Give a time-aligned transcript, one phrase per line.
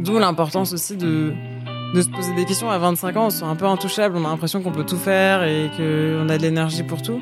[0.00, 1.34] D'où l'importance aussi de,
[1.94, 2.70] de se poser des questions.
[2.70, 4.96] À 25 ans, on se sent un peu intouchable, on a l'impression qu'on peut tout
[4.96, 7.20] faire et qu'on a de l'énergie pour tout.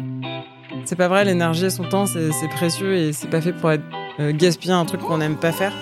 [0.84, 3.82] C'est pas vrai, l'énergie et son temps, c'est précieux et c'est pas fait pour être
[4.20, 5.72] euh, gaspiller un truc qu'on n'aime pas faire.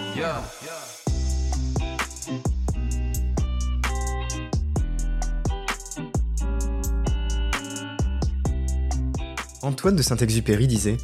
[9.62, 10.96] Antoine de Saint-Exupéry disait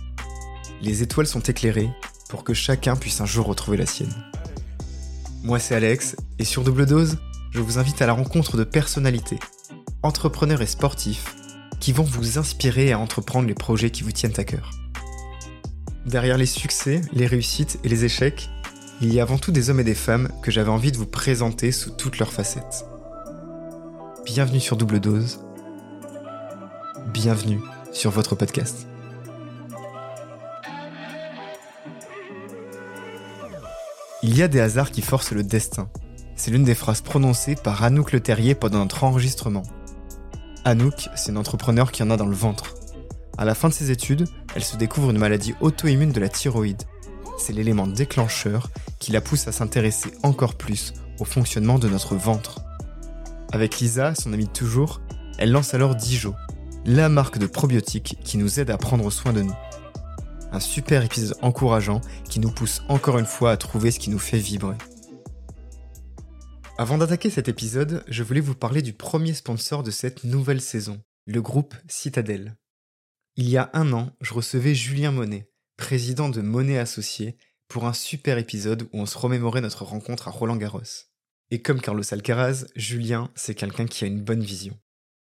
[0.81, 1.91] Les étoiles sont éclairées
[2.31, 4.13] pour que chacun puisse un jour retrouver la sienne.
[5.45, 7.19] Moi, c'est Alex, et sur Double Dose,
[7.51, 9.41] je vous invite à la rencontre de personnalités,
[10.05, 11.35] entrepreneurs et sportifs,
[11.81, 14.71] qui vont vous inspirer à entreprendre les projets qui vous tiennent à cœur.
[16.07, 18.51] Derrière les succès, les réussites et les échecs,
[19.01, 21.07] il y a avant tout des hommes et des femmes que j'avais envie de vous
[21.07, 22.85] présenter sous toutes leurs facettes.
[24.25, 25.41] Bienvenue sur Double Dose.
[27.13, 27.61] Bienvenue
[27.93, 28.87] sur votre podcast.
[34.25, 35.89] Il y a des hasards qui forcent le destin.
[36.37, 39.65] C'est l'une des phrases prononcées par Anouk Le Terrier pendant notre enregistrement.
[40.65, 42.75] Anouk, c'est une entrepreneur qui en a dans le ventre.
[43.37, 46.85] À la fin de ses études, elle se découvre une maladie auto-immune de la thyroïde.
[47.37, 52.61] C'est l'élément déclencheur qui la pousse à s'intéresser encore plus au fonctionnement de notre ventre.
[53.51, 55.01] Avec Lisa, son amie de toujours,
[55.39, 56.37] elle lance alors Dijo,
[56.87, 59.57] la marque de probiotiques qui nous aide à prendre soin de nous.
[60.53, 64.19] Un super épisode encourageant qui nous pousse encore une fois à trouver ce qui nous
[64.19, 64.77] fait vibrer.
[66.77, 71.03] Avant d'attaquer cet épisode, je voulais vous parler du premier sponsor de cette nouvelle saison,
[71.25, 72.55] le groupe Citadel.
[73.37, 77.39] Il y a un an, je recevais Julien Monet, président de Monet Associés,
[77.69, 81.07] pour un super épisode où on se remémorait notre rencontre à Roland Garros.
[81.51, 84.79] Et comme Carlos Alcaraz, Julien, c'est quelqu'un qui a une bonne vision.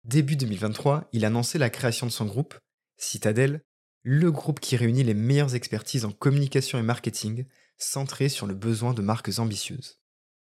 [0.04, 2.58] Début 2023, il annonçait la création de son groupe,
[2.96, 3.62] Citadel,
[4.02, 7.44] le groupe qui réunit les meilleures expertises en communication et marketing,
[7.76, 10.00] centré sur le besoin de marques ambitieuses.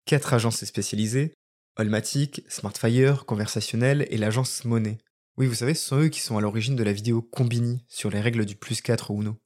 [0.04, 1.34] Quatre agences spécialisées,
[1.76, 4.98] Olmatic, Smartfire, Conversationnel et l'agence Monet.
[5.36, 8.10] Oui, vous savez, ce sont eux qui sont à l'origine de la vidéo Combini sur
[8.10, 9.36] les règles du plus 4 ou Uno.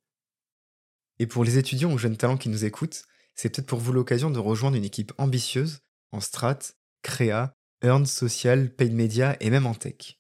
[1.19, 3.05] Et pour les étudiants ou jeunes talents qui nous écoutent,
[3.35, 5.81] c'est peut-être pour vous l'occasion de rejoindre une équipe ambitieuse
[6.13, 6.59] en strat,
[7.03, 10.19] créa, earn, social, paid media et même en tech.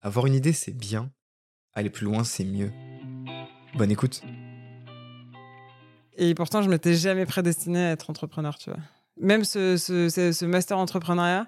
[0.00, 1.12] Avoir une idée, c'est bien.
[1.74, 2.72] Aller plus loin, c'est mieux.
[3.76, 4.22] Bonne écoute.
[6.16, 8.78] Et pourtant, je m'étais jamais prédestiné à être entrepreneur, tu vois.
[9.20, 11.46] Même ce, ce, master entrepreneuriat,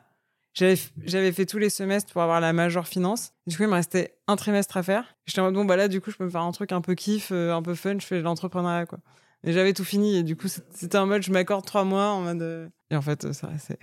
[0.52, 3.32] j'avais fait tous les semestres pour avoir la major finance.
[3.46, 5.16] Du coup, il me restait un trimestre à faire.
[5.26, 6.82] J'étais en mode, bon, bah là, du coup, je peux me faire un truc un
[6.82, 8.98] peu kiff, euh, un peu fun, je fais de l'entrepreneuriat, quoi.
[9.42, 10.16] Et j'avais tout fini.
[10.16, 12.42] Et du coup, c'était en mode, je m'accorde trois mois en mode.
[12.42, 13.78] Euh, et en fait, ça restait.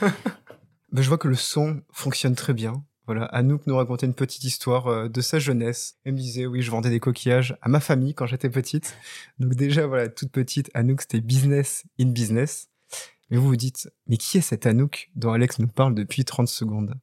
[0.92, 2.84] Bah, je vois que le son fonctionne très bien.
[3.10, 5.96] Voilà, Anouk nous racontait une petite histoire euh, de sa jeunesse.
[6.04, 8.94] Elle me disait, oui, je vendais des coquillages à ma famille quand j'étais petite.
[9.40, 12.68] Donc déjà, voilà, toute petite, Anouk, c'était business in business.
[13.28, 16.46] Mais vous vous dites, mais qui est cette Anouk dont Alex nous parle depuis 30
[16.46, 16.94] secondes?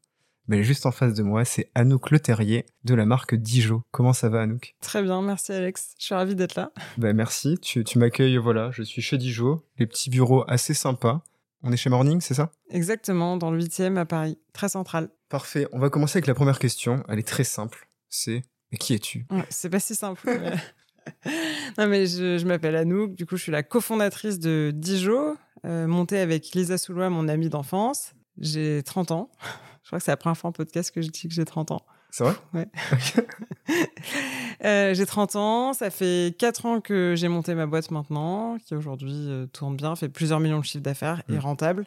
[0.47, 3.83] Ben, juste en face de moi, c'est Anouk Le Terrier de la marque Dijo.
[3.91, 4.75] Comment ça va, Anouk?
[4.79, 5.93] Très bien, merci Alex.
[5.99, 6.71] Je suis ravie d'être là.
[6.97, 7.57] Ben, merci.
[7.61, 8.71] Tu, tu m'accueilles, voilà.
[8.71, 9.65] Je suis chez Dijo.
[9.77, 11.21] Les petits bureaux assez sympas.
[11.63, 12.51] On est chez Morning, c'est ça?
[12.69, 15.09] Exactement, dans le 8e à Paris, très central.
[15.29, 15.67] Parfait.
[15.71, 17.03] On va commencer avec la première question.
[17.09, 17.89] Elle est très simple.
[18.09, 18.43] C'est
[18.79, 19.25] qui es-tu?
[19.49, 20.29] C'est pas si simple.
[21.77, 23.15] non, mais je, m'appelle Anouk.
[23.15, 25.35] Du coup, je suis la cofondatrice de Dijo,
[25.65, 28.13] euh, montée avec Lisa Soulois, mon amie d'enfance.
[28.37, 29.31] J'ai 30 ans.
[29.83, 31.71] Je crois que c'est la première fois en podcast que je dis que j'ai 30
[31.71, 31.81] ans.
[32.09, 32.35] C'est vrai?
[32.53, 32.67] Ouais.
[34.65, 38.73] Euh, j'ai 30 ans, ça fait 4 ans que j'ai monté ma boîte maintenant, qui
[38.73, 41.39] aujourd'hui euh, tourne bien, fait plusieurs millions de chiffres d'affaires et mm.
[41.39, 41.85] rentable.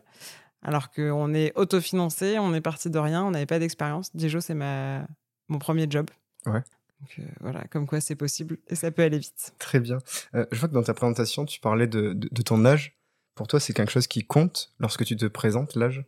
[0.62, 4.14] Alors qu'on est autofinancé, on est parti de rien, on n'avait pas d'expérience.
[4.14, 5.04] Dijo, c'est ma...
[5.48, 6.10] mon premier job.
[6.46, 6.62] Ouais.
[7.00, 9.52] Donc euh, voilà, comme quoi c'est possible et ça peut aller vite.
[9.58, 9.98] Très bien.
[10.32, 12.96] je vois que dans ta présentation, tu parlais de, de ton âge.
[13.34, 16.04] Pour toi, c'est quelque chose qui compte lorsque tu te présentes, l'âge?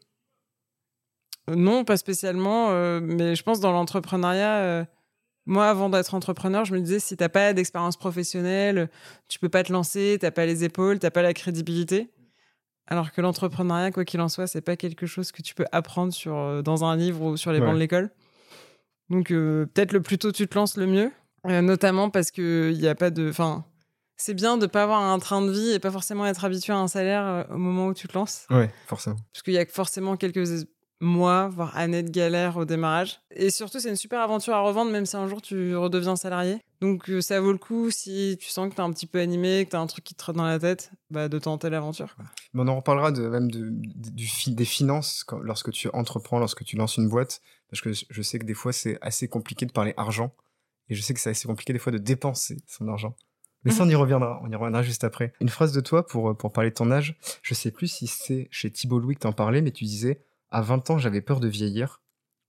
[1.48, 2.70] Non, pas spécialement,
[3.00, 4.86] mais je pense dans l'entrepreneuriat
[5.47, 8.88] moi, avant d'être entrepreneur, je me disais, si tu n'as pas d'expérience professionnelle,
[9.28, 12.10] tu peux pas te lancer, tu n'as pas les épaules, tu n'as pas la crédibilité.
[12.86, 16.12] Alors que l'entrepreneuriat, quoi qu'il en soit, c'est pas quelque chose que tu peux apprendre
[16.12, 18.11] sur, euh, dans un livre ou sur les bancs de l'école.
[19.08, 21.11] Donc, euh, peut-être le plus tôt tu te lances, le mieux.
[21.49, 23.28] Euh, notamment parce qu'il n'y a pas de.
[23.28, 23.64] Enfin,
[24.17, 26.76] c'est bien de pas avoir un train de vie et pas forcément être habitué à
[26.76, 28.46] un salaire au moment où tu te lances.
[28.50, 29.17] Oui, forcément.
[29.32, 30.46] Parce qu'il y a forcément quelques
[31.02, 33.20] mois, voire années de galère au démarrage.
[33.34, 36.58] Et surtout, c'est une super aventure à revendre, même si un jour tu redeviens salarié.
[36.81, 39.20] Donc, euh, ça vaut le coup si tu sens que tu es un petit peu
[39.20, 41.70] animé, que tu as un truc qui te trotte dans la tête, bah, de tenter
[41.70, 42.16] l'aventure.
[42.54, 47.40] on en reparlera de, même des finances lorsque tu entreprends, lorsque tu lances une boîte,
[47.70, 50.34] parce que je sais que des fois, c'est assez compliqué de parler argent.
[50.88, 53.14] Et je sais que c'est assez compliqué des fois de dépenser son argent.
[53.64, 54.40] Mais ça, on y reviendra.
[54.43, 55.32] On y reviendra juste après.
[55.40, 57.16] Une phrase de toi pour, pour parler de ton âge.
[57.43, 60.20] Je sais plus si c'est chez Thibault Louis que t'en parlais, mais tu disais
[60.52, 62.02] à 20 ans, j'avais peur de vieillir.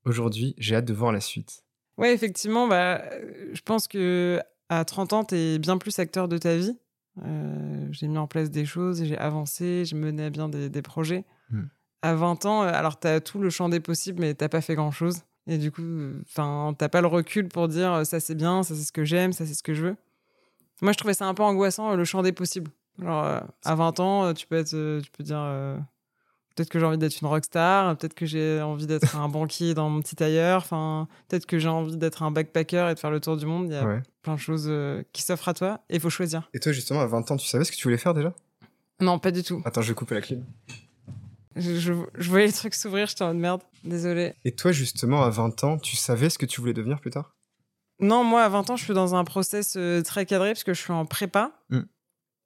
[0.05, 1.63] Aujourd'hui, j'ai hâte de voir la suite.
[1.97, 3.01] Ouais, effectivement, bah,
[3.53, 4.39] je pense que
[4.69, 6.77] à 30 ans, tu es bien plus acteur de ta vie.
[7.23, 11.25] Euh, j'ai mis en place des choses, j'ai avancé, j'ai mené à bien des, projets.
[11.49, 11.65] Hmm.
[12.01, 14.61] À 20 ans, euh, alors tu as tout le champ des possibles, mais t'as pas
[14.61, 15.19] fait grand chose.
[15.45, 15.83] Et du coup,
[16.21, 19.05] enfin, t'as pas le recul pour dire euh, ça c'est bien, ça c'est ce que
[19.05, 19.95] j'aime, ça c'est ce que je veux.
[20.81, 22.71] Moi, je trouvais ça un peu angoissant, le champ des possibles.
[23.01, 25.77] Alors, à 20 ans, tu peux, être, tu peux dire
[26.55, 29.89] Peut-être que j'ai envie d'être une rockstar, peut-être que j'ai envie d'être un banquier dans
[29.89, 33.19] mon petit tailleur, enfin, peut-être que j'ai envie d'être un backpacker et de faire le
[33.19, 33.67] tour du monde.
[33.69, 36.49] Il y a plein de choses euh, qui s'offrent à toi et il faut choisir.
[36.53, 38.35] Et toi, justement, à 20 ans, tu savais ce que tu voulais faire déjà?
[38.99, 39.63] Non, pas du tout.
[39.65, 40.45] Attends, je vais couper la clim.
[41.55, 44.33] Je, je, voyais les trucs s'ouvrir, j'étais en mode merde, désolé.
[44.45, 47.35] Et toi, justement, à 20 ans, tu savais ce que tu voulais devenir plus tard?
[47.99, 50.73] Non, moi, à 20 ans, je suis dans un process euh, très cadré parce que
[50.73, 51.51] je suis en prépa.
[51.69, 51.81] Hmm.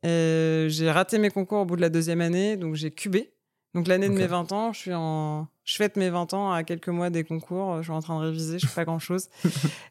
[0.04, 3.34] J'ai raté mes concours au bout de la deuxième année, donc j'ai cubé.
[3.78, 6.64] Donc l'année de mes 20 ans, je suis en je fête mes 20 ans à
[6.64, 9.30] quelques mois des concours, je suis en train de réviser, je fais pas grand-chose.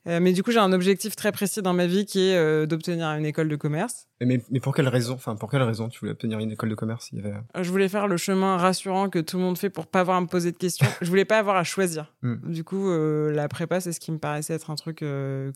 [0.08, 2.64] Euh, mais du coup, j'ai un objectif très précis dans ma vie qui est euh,
[2.64, 4.06] d'obtenir une école de commerce.
[4.20, 6.76] Mais, mais pour quelle raison Enfin, pour quelle raison tu voulais obtenir une école de
[6.76, 7.08] commerce?
[7.10, 7.34] Il y avait...
[7.56, 10.16] Euh, je voulais faire le chemin rassurant que tout le monde fait pour pas avoir
[10.16, 10.86] à me poser de questions.
[11.00, 12.14] je voulais pas avoir à choisir.
[12.22, 12.36] Hmm.
[12.44, 15.04] Du coup, la prépa, c'est ce qui me paraissait être un truc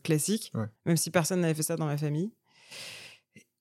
[0.03, 0.51] classique,
[0.85, 2.33] même si personne n'avait fait ça dans ma famille.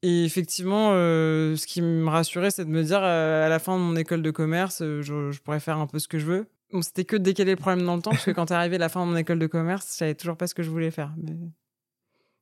[0.02, 3.76] Et effectivement, euh, ce qui me rassurait, c'est de me dire euh, à la fin
[3.76, 6.48] de mon école de commerce, euh, je, pourrais faire un peu ce que je veux.
[6.72, 8.76] Bon, c'était que de décaler le problème dans le temps, parce que quand t'es arrivé
[8.76, 10.70] à la fin de mon école de commerce, je savais toujours pas ce que je
[10.70, 11.12] voulais faire.
[11.18, 11.36] Mais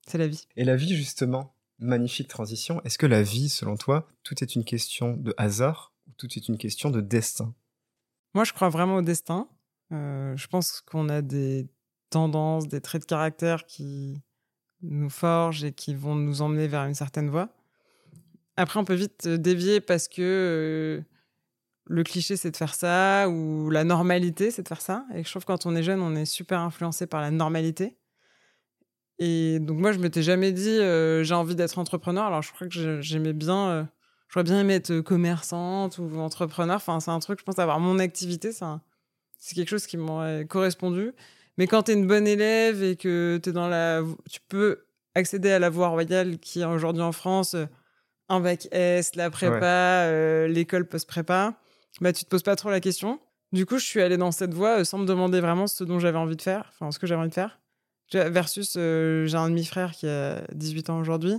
[0.06, 0.46] c'est la vie.
[0.56, 2.80] Et la vie, justement, magnifique transition.
[2.84, 6.48] Est-ce que la vie, selon toi, tout est une question de hasard ou tout est
[6.48, 7.54] une question de destin?
[8.34, 9.48] Moi, je crois vraiment au destin.
[9.90, 11.66] je pense qu'on a des
[12.10, 14.22] tendances, des traits de caractère qui
[14.82, 17.48] nous forgent et qui vont nous emmener vers une certaine voie.
[18.56, 21.00] Après, on peut vite euh, dévier parce que euh,
[21.86, 25.06] le cliché, c'est de faire ça, ou la normalité, c'est de faire ça.
[25.14, 27.96] Et je trouve que quand on est jeune, on est super influencé par la normalité.
[29.20, 32.24] Et donc, moi, je m'étais jamais dit, euh, j'ai envie d'être entrepreneur.
[32.24, 33.88] Alors, je crois que j'aimais bien,
[34.28, 36.76] j'aurais bien aimé être commerçante ou entrepreneur.
[36.76, 41.12] Enfin, c'est un truc, je pense, avoir mon activité, c'est quelque chose qui m'aurait correspondu.
[41.58, 44.02] Mais quand tu es une bonne élève et que tu dans la.
[44.30, 47.66] Tu peux accéder à la voie royale qui est aujourd'hui en France, euh,
[48.28, 51.54] un bac S, la prépa, euh, l'école post-prépa,
[52.00, 53.20] bah, tu te poses pas trop la question.
[53.52, 55.98] Du coup, je suis allée dans cette voie euh, sans me demander vraiment ce dont
[55.98, 57.58] j'avais envie de faire, enfin, ce que j'avais envie de faire.
[58.12, 61.34] Versus, j'ai un demi-frère qui a 18 ans aujourd'hui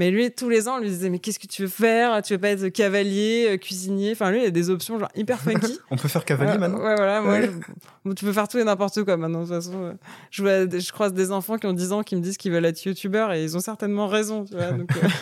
[0.00, 2.22] mais lui, tous les ans, on lui disait Mais qu'est-ce que tu veux faire?
[2.22, 4.12] Tu veux pas être cavalier, euh, cuisinier?
[4.12, 5.78] Enfin, lui, il y a des options genre hyper funky.
[5.90, 6.78] on peut faire cavalier maintenant?
[6.78, 7.20] Ouais, voilà.
[7.20, 9.42] Moi, tu peux faire tout et n'importe quoi maintenant.
[9.42, 9.92] De toute façon, euh.
[10.30, 12.64] je, vois, je croise des enfants qui ont 10 ans qui me disent qu'ils veulent
[12.64, 14.46] être youtubeurs et ils ont certainement raison.
[14.46, 15.18] Tu vois, donc, euh.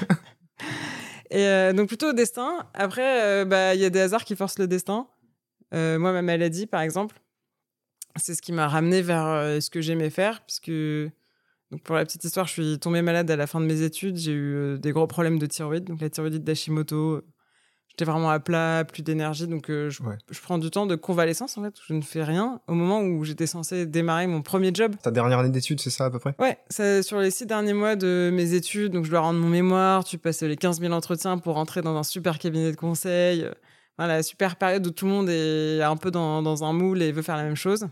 [1.73, 2.65] et donc, plutôt au destin.
[2.73, 5.09] Après, bah, il y a des hasards qui forcent le destin.
[5.73, 7.17] moi, ma maladie, par exemple,
[8.15, 10.71] c'est ce qui m'a ramené vers ce que j'aimais faire, puisque
[11.70, 14.17] donc pour la petite histoire, je suis tombée malade à la fin de mes études.
[14.17, 17.23] J'ai eu euh, des gros problèmes de thyroïde, donc la thyroïde d'Hashimoto.
[17.88, 20.00] J'étais vraiment à plat, plus d'énergie, donc euh, je,
[20.41, 21.75] prends du temps de convalescence en fait.
[21.87, 24.94] je ne fais rien au moment où j'étais censée démarrer mon premier job.
[25.03, 26.35] Ta dernière année d'études, c'est ça à peu près?
[26.38, 29.49] Ouais, c'est sur les six derniers mois de mes études, donc je dois rendre mon
[29.49, 30.05] mémoire.
[30.05, 33.47] Tu passes les 15 000 entretiens pour rentrer dans un super cabinet de conseil.
[33.99, 37.10] Voilà, super période où tout le monde est un peu dans, dans un moule et
[37.10, 37.89] veut faire la même chose.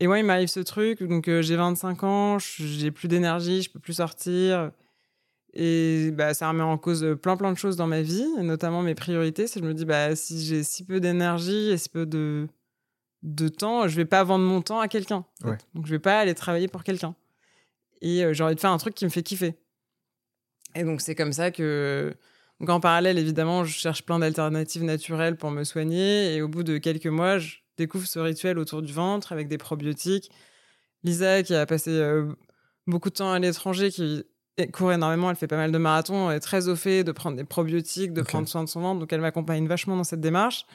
[0.00, 3.70] Et moi, il m'arrive ce truc, donc euh, j'ai 25 ans, j'ai plus d'énergie, je
[3.70, 4.72] peux plus sortir.
[5.52, 8.96] Et bah, ça remet en cause plein plein de choses dans ma vie, notamment mes
[8.96, 9.46] priorités.
[9.46, 12.48] C'est je me dis, bah, si j'ai si peu d'énergie et si peu de,
[13.22, 15.24] de temps, je vais pas vendre mon temps à quelqu'un.
[15.74, 17.14] Donc je vais pas aller travailler pour quelqu'un.
[18.00, 19.54] Et euh, j'ai envie de faire un truc qui me fait kiffer.
[20.74, 22.12] Et donc c'est comme ça que...
[22.60, 26.34] Donc en parallèle, évidemment, je cherche plein d'alternatives naturelles pour me soigner.
[26.34, 29.58] Et au bout de quelques mois, je découvre ce rituel autour du ventre avec des
[29.58, 30.30] probiotiques.
[31.02, 32.32] Lisa, qui a passé euh,
[32.86, 34.24] beaucoup de temps à l'étranger, qui
[34.72, 37.44] court énormément, elle fait pas mal de marathons, est très au fait de prendre des
[37.44, 40.66] probiotiques, de prendre soin de son ventre, donc elle m'accompagne vachement dans cette démarche.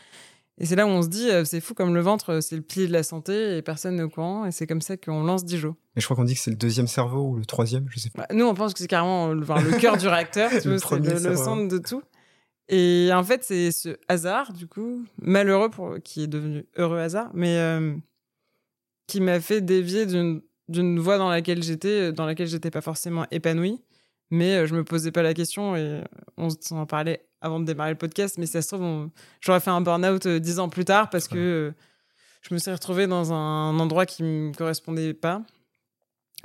[0.62, 2.62] Et c'est là où on se dit, euh, c'est fou comme le ventre, c'est le
[2.62, 4.46] pilier de la santé et personne n'est au courant.
[4.46, 5.76] Et c'est comme ça qu'on lance Dijon.
[5.96, 8.10] Et je crois qu'on dit que c'est le deuxième cerveau ou le troisième, je sais
[8.10, 8.24] pas.
[8.24, 10.78] Bah, nous, on pense que c'est carrément le, le cœur du réacteur, tu c'est le,
[11.38, 12.04] centre de tout.
[12.70, 17.32] Et en fait, c'est ce hasard, du coup, malheureux pour qui est devenu heureux hasard,
[17.34, 17.96] mais euh,
[19.08, 23.82] qui m'a fait dévier d'une voie dans laquelle j'étais, dans laquelle j'étais pas forcément épanouie.
[24.30, 26.04] Mais euh, je me posais pas la question et
[26.38, 28.38] on s'en parlait avant de démarrer le podcast.
[28.38, 29.10] Mais ça se trouve,
[29.42, 31.74] j'aurais fait un burn-out euh, dix ans plus tard parce que
[32.42, 35.42] je me suis retrouvée dans un endroit qui me correspondait pas.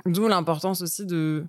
[0.07, 1.45] D'où l'importance aussi de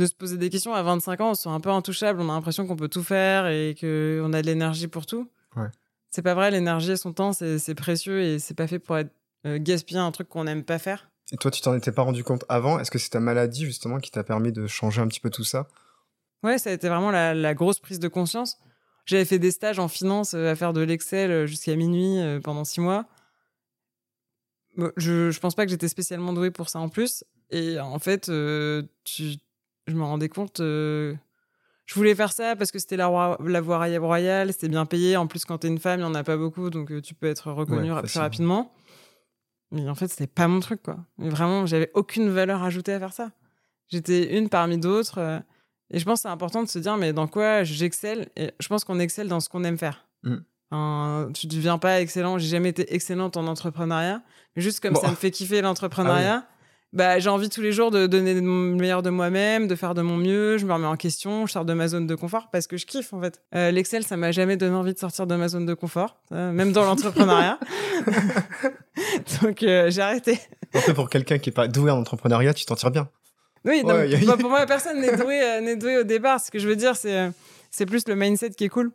[0.00, 0.74] de se poser des questions.
[0.74, 3.04] À 25 ans, on se sent un peu intouchable, on a l'impression qu'on peut tout
[3.04, 5.30] faire et qu'on a de l'énergie pour tout.
[5.56, 5.68] Ouais.
[6.10, 9.12] C'est pas vrai, l'énergie et son temps, c'est précieux et c'est pas fait pour être
[9.46, 11.10] euh, gaspiller un truc qu'on n'aime pas faire.
[11.32, 12.80] Et toi, tu t'en étais pas rendu compte avant?
[12.80, 15.44] Est-ce que c'est ta maladie justement qui t'a permis de changer un petit peu tout
[15.44, 15.68] ça?
[16.42, 18.58] Ouais, ça a été vraiment la, grosse prise de conscience.
[19.06, 22.64] J'avais fait des stages en finance euh, à faire de l'Excel euh, jusqu'à minuit pendant
[22.64, 23.06] six mois.
[24.96, 27.24] Je, je pense pas que j'étais spécialement douée pour ça en plus.
[27.50, 28.30] Et en fait,
[29.04, 29.36] tu,
[29.86, 30.58] je me rendais compte.
[30.58, 31.16] je
[31.94, 35.16] voulais faire ça parce que c'était la, la voie royale, c'était bien payé.
[35.16, 37.26] En plus, quand t'es une femme, il y en a pas beaucoup, donc tu peux
[37.26, 38.72] être reconnue plus rapidement.
[39.72, 40.98] Mais en fait, c'était pas mon truc, quoi.
[41.18, 43.30] Mais vraiment, j'avais aucune valeur ajoutée à faire ça.
[43.88, 45.18] J'étais une parmi d'autres.
[45.18, 45.38] Euh,
[45.90, 48.68] et je pense que c'est important de se dire, mais dans quoi j'excelle Et je
[48.68, 50.06] pense qu'on excelle dans ce qu'on aime faire.
[50.22, 50.36] Mm.
[51.32, 52.38] tu ne deviens pas excellent.
[52.38, 54.22] J'ai jamais été excellente en entrepreneuriat.
[54.54, 56.50] Mais juste comme ça me fait kiffer l'entrepreneuriat, ah
[56.92, 60.02] bah, j'ai envie tous les jours de donner le meilleur de moi-même, de faire de
[60.02, 60.58] mon mieux.
[60.58, 62.86] Je me remets en question, je sors de ma zone de confort parce que je
[62.86, 63.40] kiffe en fait.
[63.54, 66.72] Euh, L'Excel, ça m'a jamais donné envie de sortir de ma zone de confort, même
[66.72, 67.60] dans l'entrepreneuriat.
[69.42, 70.38] Donc euh, j'ai arrêté.
[70.74, 73.08] En fait, pour quelqu'un qui est pas doué en entrepreneuriat, tu t'en tires bien.
[73.64, 73.82] Oui,
[74.40, 76.40] pour moi, personne n'est doué, euh, doué au départ.
[76.40, 77.30] Ce que je veux dire, c'est
[77.70, 78.90] c'est plus le mindset qui est cool.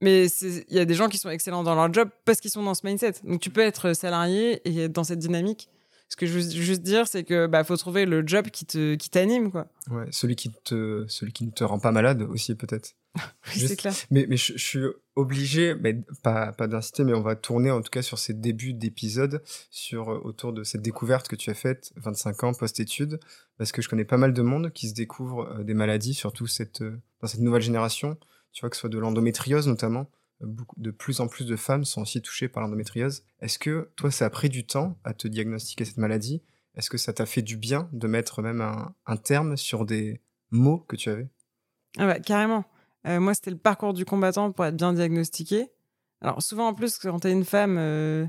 [0.00, 2.62] Mais il y a des gens qui sont excellents dans leur job parce qu'ils sont
[2.62, 3.14] dans ce mindset.
[3.22, 5.68] Donc tu peux être salarié et être dans cette dynamique
[6.08, 8.94] ce que je veux juste dire, c'est que bah faut trouver le job qui te
[8.94, 9.66] qui t'anime quoi.
[9.90, 12.94] Ouais, celui qui te celui qui ne te rend pas malade aussi peut-être.
[13.16, 13.94] oui, c'est clair.
[14.10, 14.80] Mais mais je, suis
[15.16, 18.74] obligé, mais pas pas d'inciter, mais on va tourner en tout cas sur ces débuts
[18.74, 23.18] d'épisode sur euh, autour de cette découverte que tu as faite 25 ans post-études
[23.56, 26.46] parce que je connais pas mal de monde qui se découvre euh, des maladies surtout
[26.46, 28.18] cette euh, dans cette nouvelle génération,
[28.52, 30.10] tu vois que ce soit de l'endométriose notamment
[30.40, 33.24] de plus en plus de femmes sont aussi touchées par l'endométriose.
[33.40, 36.42] Est-ce que toi, ça a pris du temps à te diagnostiquer cette maladie?
[36.74, 40.78] Est-ce que ça t'a fait du bien de mettre même un, terme sur des mots
[40.88, 41.28] que tu avais?
[41.98, 42.64] Ah bah, Carrément.
[43.06, 45.70] Euh, moi, c'était le parcours du combattant pour être bien diagnostiqué.
[46.20, 48.26] Alors, souvent, en plus, quand tu es une femme, euh,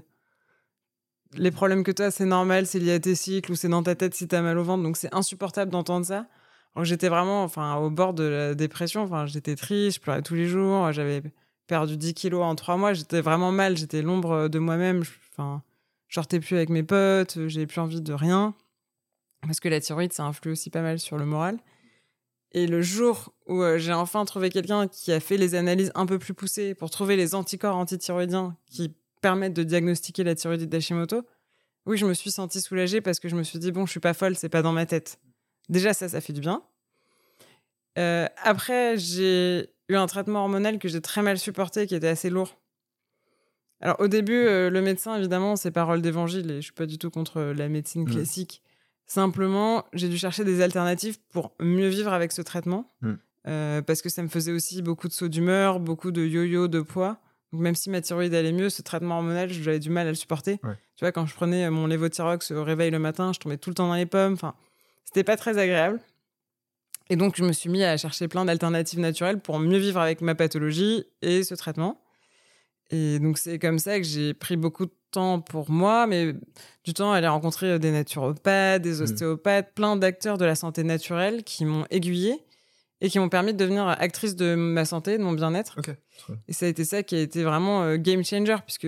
[1.34, 3.84] les problèmes que tu as, c'est normal, c'est lié à tes cycles ou c'est dans
[3.84, 4.84] ta tête si tu as mal au ventre.
[4.84, 6.28] Donc, c'est insupportable d'entendre ça.
[6.82, 9.04] J'étais vraiment enfin, au bord de la dépression.
[9.04, 10.92] Enfin, j'étais triste, je pleurais tous les jours.
[10.92, 11.24] J'avais
[11.68, 12.94] perdu 10 kilos en 3 mois.
[12.94, 13.78] J'étais vraiment mal.
[13.78, 15.04] J'étais l'ombre de moi-même.
[15.32, 15.62] Enfin,
[16.08, 17.48] je sortais plus avec mes potes.
[17.48, 18.54] J'avais plus envie de rien.
[19.42, 21.60] Parce que la thyroïde, ça influe aussi pas mal sur le moral.
[22.52, 26.06] Et le jour où euh, j'ai enfin trouvé quelqu'un qui a fait les analyses un
[26.06, 31.26] peu plus poussées pour trouver les anticorps antithyroïdiens qui permettent de diagnostiquer la thyroïdite d'Hashimoto,
[31.86, 34.00] oui, je me suis sentie soulagée parce que je me suis dit, bon, je suis
[34.00, 35.20] pas folle, c'est pas dans ma tête.
[35.70, 36.64] Déjà, ça, ça fait du bien.
[37.98, 42.30] Euh, après, j'ai eu un traitement hormonal que j'ai très mal supporté, qui était assez
[42.30, 42.58] lourd.
[43.82, 46.98] Alors au début, euh, le médecin, évidemment, c'est parole d'évangile et je suis pas du
[46.98, 48.12] tout contre la médecine mmh.
[48.12, 48.62] classique.
[49.06, 52.92] Simplement, j'ai dû chercher des alternatives pour mieux vivre avec ce traitement.
[53.01, 53.13] Mmh.
[53.48, 56.82] Euh, parce que ça me faisait aussi beaucoup de sauts d'humeur, beaucoup de yo-yo de
[56.82, 57.20] poids.
[57.51, 60.15] Donc même si ma thyroïde allait mieux, ce traitement hormonal, j'avais du mal à le
[60.15, 60.58] supporter.
[60.96, 63.75] Tu vois, quand je prenais mon lévothyrox au réveil le matin, je tombais tout le
[63.75, 64.34] temps dans les pommes.
[64.34, 64.56] Enfin,
[65.04, 66.00] c'était pas très agréable.
[67.10, 70.22] Et donc, je me suis mis à chercher plein d'alternatives naturelles pour mieux vivre avec
[70.22, 72.02] ma pathologie et ce traitement.
[72.92, 76.34] Et donc, c'est comme ça que j'ai pris beaucoup de temps pour moi, mais
[76.84, 79.04] du temps à aller rencontrer des naturopathes, des mmh.
[79.04, 82.44] ostéopathes, plein d'acteurs de la santé naturelle qui m'ont aiguillé
[83.02, 85.80] et qui m'ont permis de devenir actrice de ma santé, de mon bien-être.
[86.48, 88.88] Et ça a été ça qui a été vraiment euh, game changer, puisque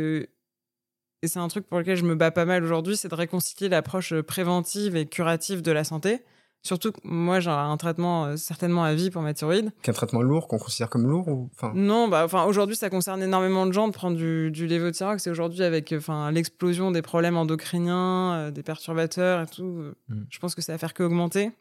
[1.24, 3.70] et c'est un truc pour lequel je me bats pas mal aujourd'hui, c'est de réconcilier
[3.70, 6.24] l'approche préventive et curative de la santé
[6.68, 9.72] Surtout que moi, j'ai un traitement euh, certainement à vie pour ma thyroïde.
[9.84, 11.72] Qu'un traitement lourd, qu'on considère comme lourd ou enfin...
[11.74, 15.24] Non, bah, enfin, aujourd'hui, ça concerne énormément de gens de prendre du, du lévothyrox.
[15.24, 19.64] C'est aujourd'hui avec enfin, l'explosion des problèmes endocriniens, euh, des perturbateurs et tout.
[19.64, 20.26] Euh, hmm.
[20.30, 21.52] Je pense que ça va faire qu'augmenter.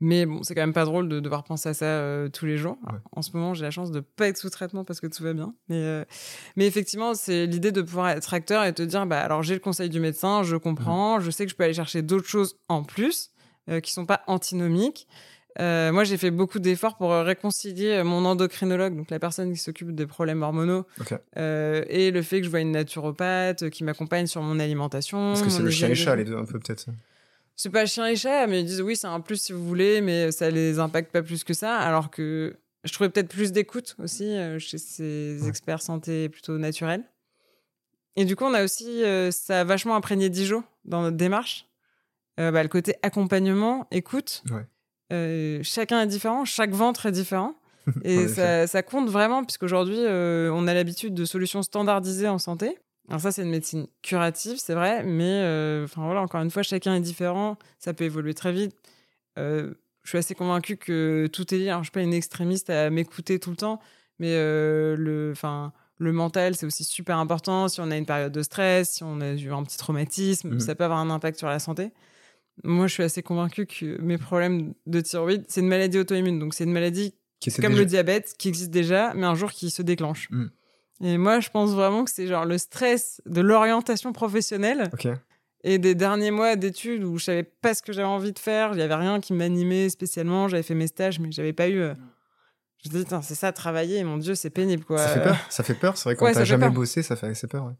[0.00, 2.78] Mais bon, c'est quand même pas drôle de devoir penser à ça tous les jours.
[3.12, 5.34] En ce moment, j'ai la chance de pas être sous traitement parce que tout va
[5.34, 5.52] bien.
[5.68, 6.06] Mais,
[6.56, 9.60] mais effectivement, c'est l'idée de pouvoir être acteur et te dire, bah alors j'ai le
[9.60, 11.20] conseil du médecin, je comprends, hmm.
[11.20, 13.30] je sais que je peux aller chercher d'autres choses en plus.
[13.70, 15.06] Euh, qui sont pas antinomiques.
[15.60, 19.58] Euh, moi, j'ai fait beaucoup d'efforts pour euh, réconcilier mon endocrinologue, donc la personne qui
[19.58, 20.86] s'occupe des problèmes hormonaux,
[21.36, 25.34] et le fait que je vois une naturopathe qui m'accompagne sur mon alimentation.
[25.34, 26.86] Parce que c'est le chien et chat, les deux, un peu peut-être.
[27.54, 30.00] C'est pas chien et chat, mais ils disent oui, c'est un plus si vous voulez,
[30.00, 31.76] mais ça les impacte pas plus que ça.
[31.76, 37.04] Alors que je trouvais peut-être plus d'écoute aussi chez ces experts santé plutôt naturels.
[38.16, 41.69] Et du coup, on a aussi, ça a vachement imprégné Dijon dans notre démarche.
[42.38, 44.42] Euh, bah, le côté accompagnement, écoute.
[45.12, 47.54] Euh, chacun est différent, chaque ventre est différent.
[48.04, 52.78] Et ça, compte vraiment, puisqu'aujourd'hui, euh, on a l'habitude de solutions standardisées en santé.
[53.08, 55.40] Alors ça, c'est une médecine curative, c'est vrai, mais
[55.84, 58.76] enfin voilà, encore une fois, chacun est différent, ça peut évoluer très vite.
[59.36, 59.72] je
[60.04, 61.68] suis assez convaincue que tout est lié.
[61.70, 63.80] Alors, je suis pas une extrémiste à m'écouter tout le temps,
[64.20, 67.66] mais euh, le, enfin, le mental, c'est aussi super important.
[67.68, 70.60] Si on a une période de stress, si on a eu un petit traumatisme, Mhm.
[70.60, 71.90] ça peut avoir un impact sur la santé.
[72.64, 76.38] Moi, je suis assez convaincue que mes problèmes de thyroïde, c'est une maladie auto-immune.
[76.38, 79.50] Donc, c'est une maladie Qui comme déjà- le diabète qui existe déjà, mais un jour
[79.50, 80.28] qui se déclenche.
[80.30, 80.46] Mm.
[81.02, 84.90] Et moi, je pense vraiment que c'est genre le stress de l'orientation professionnelle
[85.64, 88.72] et des derniers mois d'études où je savais pas ce que j'avais envie de faire.
[88.74, 90.48] Il y avait rien qui m'animait spécialement.
[90.48, 91.78] J'avais fait mes stages, mais j'avais pas eu.
[91.80, 91.94] euh,
[92.84, 94.04] Je me dis, c'est ça, travailler.
[94.04, 94.98] Mon Dieu, c'est pénible, quoi.
[94.98, 95.36] Ça fait peur.
[95.50, 95.96] Ça fait peur.
[95.96, 96.72] C'est vrai quand Ouais, t'as jamais peur.
[96.74, 97.64] bossé, ça fait assez peur.
[97.66, 97.72] ouais.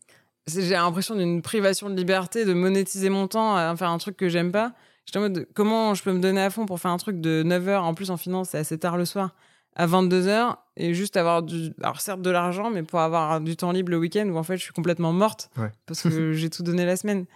[0.47, 4.29] J'ai l'impression d'une privation de liberté, de monétiser mon temps à faire un truc que
[4.29, 4.73] j'aime pas.
[5.07, 7.43] J'étais en mode, comment je peux me donner à fond pour faire un truc de
[7.45, 9.35] 9h, en plus en finance, c'est assez tard le soir,
[9.75, 11.73] à 22h, et juste avoir du.
[11.83, 14.57] Alors certes de l'argent, mais pour avoir du temps libre le week-end où en fait
[14.57, 15.73] je suis complètement morte Ouais.
[15.87, 17.27] parce que j'ai tout donné la semaine.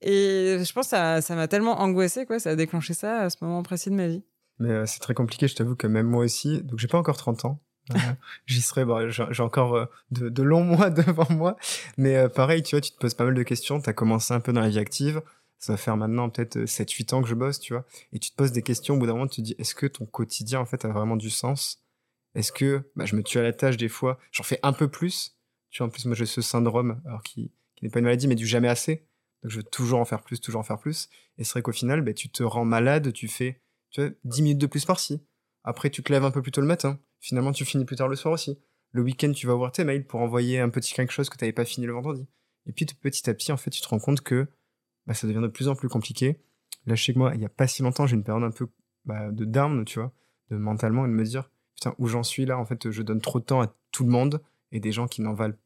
[0.00, 3.30] Et je pense que ça ça m'a tellement angoissé, quoi, ça a déclenché ça à
[3.30, 4.22] ce moment précis de ma vie.
[4.58, 7.16] Mais euh, c'est très compliqué, je t'avoue que même moi aussi, donc j'ai pas encore
[7.16, 7.60] 30 ans.
[7.90, 7.98] Euh,
[8.46, 11.56] J'y serai, bon, j'ai encore euh, de, longs mois devant moi.
[11.96, 13.80] Mais euh, pareil, tu vois, tu te poses pas mal de questions.
[13.80, 15.22] Tu as commencé un peu dans la vie active.
[15.58, 17.84] Ça va faire maintenant peut-être euh, 7-8 ans que je bosse, tu vois.
[18.12, 18.94] Et tu te poses des questions.
[18.94, 21.16] Au bout d'un moment, tu te dis, est-ce que ton quotidien, en fait, a vraiment
[21.16, 21.82] du sens?
[22.34, 24.88] Est-ce que bah, je me tue à la tâche des fois J'en fais un peu
[24.88, 25.36] plus?
[25.70, 28.28] Tu vois, en plus, moi, j'ai ce syndrome, alors qui, qui n'est pas une maladie,
[28.28, 29.06] mais du jamais assez.
[29.42, 31.08] Donc, je veux toujours en faire plus, toujours en faire plus.
[31.38, 33.60] Et c'est vrai qu'au final, bah, tu te rends malade, tu fais
[33.90, 35.20] tu vois, 10 minutes de plus par-ci.
[35.64, 36.98] Après, tu te lèves un peu plus tôt le matin.
[37.22, 38.58] Finalement, tu finis plus tard le soir aussi.
[38.90, 41.44] Le week-end, tu vas ouvrir tes mails pour envoyer un petit quelque chose que tu
[41.44, 42.26] n'avais pas fini le vendredi.
[42.66, 44.48] Et puis, petit à petit, en fait, tu te rends compte que
[45.06, 46.40] bah, ça devient de plus en plus compliqué.
[46.84, 48.68] Là, chez moi, il n'y a pas si longtemps, j'ai une période un peu
[49.04, 50.12] bah, de down, tu vois,
[50.50, 53.20] de mentalement, et de me dire, putain, où j'en suis là, en fait, je donne
[53.20, 55.56] trop de temps à tout le monde et des gens qui n'en valent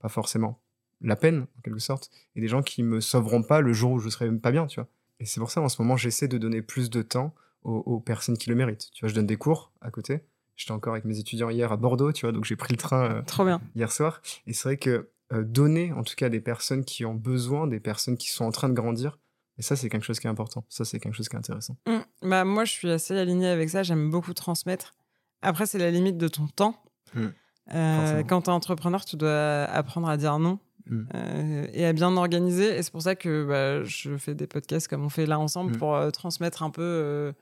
[0.00, 0.60] pas forcément
[1.00, 3.98] la peine, en quelque sorte, et des gens qui me sauveront pas le jour où
[4.00, 4.88] je serai pas bien, tu vois.
[5.20, 7.32] Et c'est pour ça, en ce moment, j'essaie de donner plus de temps
[7.62, 8.90] aux, aux personnes qui le méritent.
[8.92, 10.22] Tu vois, je donne des cours à côté.
[10.56, 13.10] J'étais encore avec mes étudiants hier à Bordeaux, tu vois, donc j'ai pris le train
[13.10, 13.60] euh, Trop bien.
[13.74, 14.20] hier soir.
[14.46, 17.66] Et c'est vrai que euh, donner, en tout cas, à des personnes qui ont besoin,
[17.66, 19.18] des personnes qui sont en train de grandir,
[19.58, 20.64] et ça, c'est quelque chose qui est important.
[20.68, 21.76] Ça, c'est quelque chose qui est intéressant.
[21.86, 22.28] Mm.
[22.28, 23.82] Bah, moi, je suis assez alignée avec ça.
[23.82, 24.94] J'aime beaucoup transmettre.
[25.40, 26.74] Après, c'est la limite de ton temps.
[27.14, 27.26] Mm.
[27.74, 31.02] Euh, quand tu es entrepreneur, tu dois apprendre à dire non Mm.
[31.16, 32.76] euh, et à bien organiser.
[32.78, 35.76] Et c'est pour ça que bah, je fais des podcasts comme on fait là ensemble
[35.78, 36.82] pour euh, transmettre un peu.
[36.82, 37.32] euh,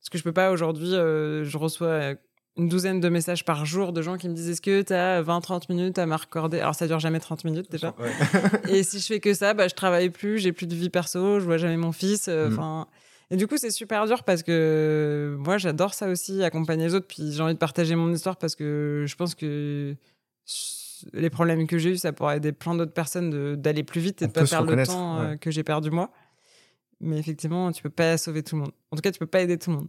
[0.00, 2.14] parce que je peux pas aujourd'hui, euh, je reçois euh,
[2.56, 5.22] une douzaine de messages par jour de gens qui me disent Est-ce que tu as
[5.22, 7.94] 20-30 minutes à m'accorder Alors, ça dure jamais 30 minutes déjà.
[7.98, 8.10] Ouais.
[8.68, 11.40] Et si je fais que ça, bah, je travaille plus, j'ai plus de vie perso,
[11.40, 12.26] je vois jamais mon fils.
[12.28, 12.84] euh, Mm.
[13.30, 17.06] Et du coup, c'est super dur parce que moi, j'adore ça aussi, accompagner les autres.
[17.06, 19.96] Puis j'ai envie de partager mon histoire parce que je pense que
[21.14, 24.26] les problèmes que j'ai eus, ça pourrait aider plein d'autres personnes d'aller plus vite et
[24.26, 25.38] On de pas perdre le temps euh, ouais.
[25.38, 26.10] que j'ai perdu moi.
[27.02, 28.72] Mais effectivement, tu peux pas sauver tout le monde.
[28.90, 29.88] En tout cas, tu peux pas aider tout le monde.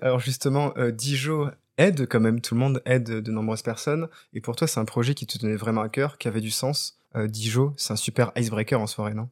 [0.00, 4.08] Alors justement, euh, Dijo aide quand même, tout le monde aide de nombreuses personnes.
[4.32, 6.50] Et pour toi, c'est un projet qui te tenait vraiment à cœur, qui avait du
[6.50, 6.98] sens.
[7.16, 9.28] Euh, Dijo, c'est un super icebreaker en soirée, non?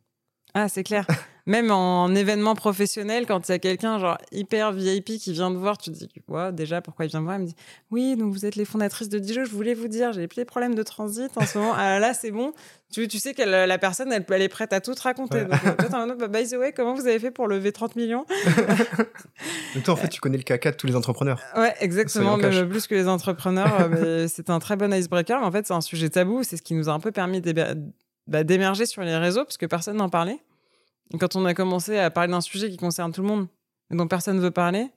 [0.55, 1.07] Ah, c'est clair.
[1.47, 5.59] Même en événement professionnel, quand il y a quelqu'un genre hyper VIP qui vient te
[5.59, 7.37] voir, tu te dis ouais, déjà pourquoi il vient me voir?
[7.37, 7.57] Il me dit
[7.91, 9.45] oui, donc vous êtes les fondatrices de Dijon.
[9.45, 11.75] Je voulais vous dire, j'ai des problèmes de transit en ce moment.
[11.77, 12.55] Ah là, c'est bon.
[12.91, 15.39] Tu, tu sais que la, personne, elle, elle est prête à tout te raconter.
[15.39, 15.45] Ouais.
[15.45, 17.73] Donc, euh, toi, en mode, bah, by the way, comment vous avez fait pour lever
[17.73, 18.25] 30 millions?
[19.75, 21.41] Donc toi, en fait, tu connais le caca de tous les entrepreneurs.
[21.57, 23.91] Ouais, exactement, même plus que les entrepreneurs.
[23.93, 26.43] euh, c'est un très bon icebreaker, mais en fait, c'est un sujet tabou.
[26.43, 27.43] C'est ce qui nous a un peu permis
[28.27, 30.39] bah, d'émerger sur les réseaux, parce que personne n'en parlait.
[31.13, 33.47] Et quand on a commencé à parler d'un sujet qui concerne tout le monde,
[33.93, 34.91] et dont personne ne veut parler,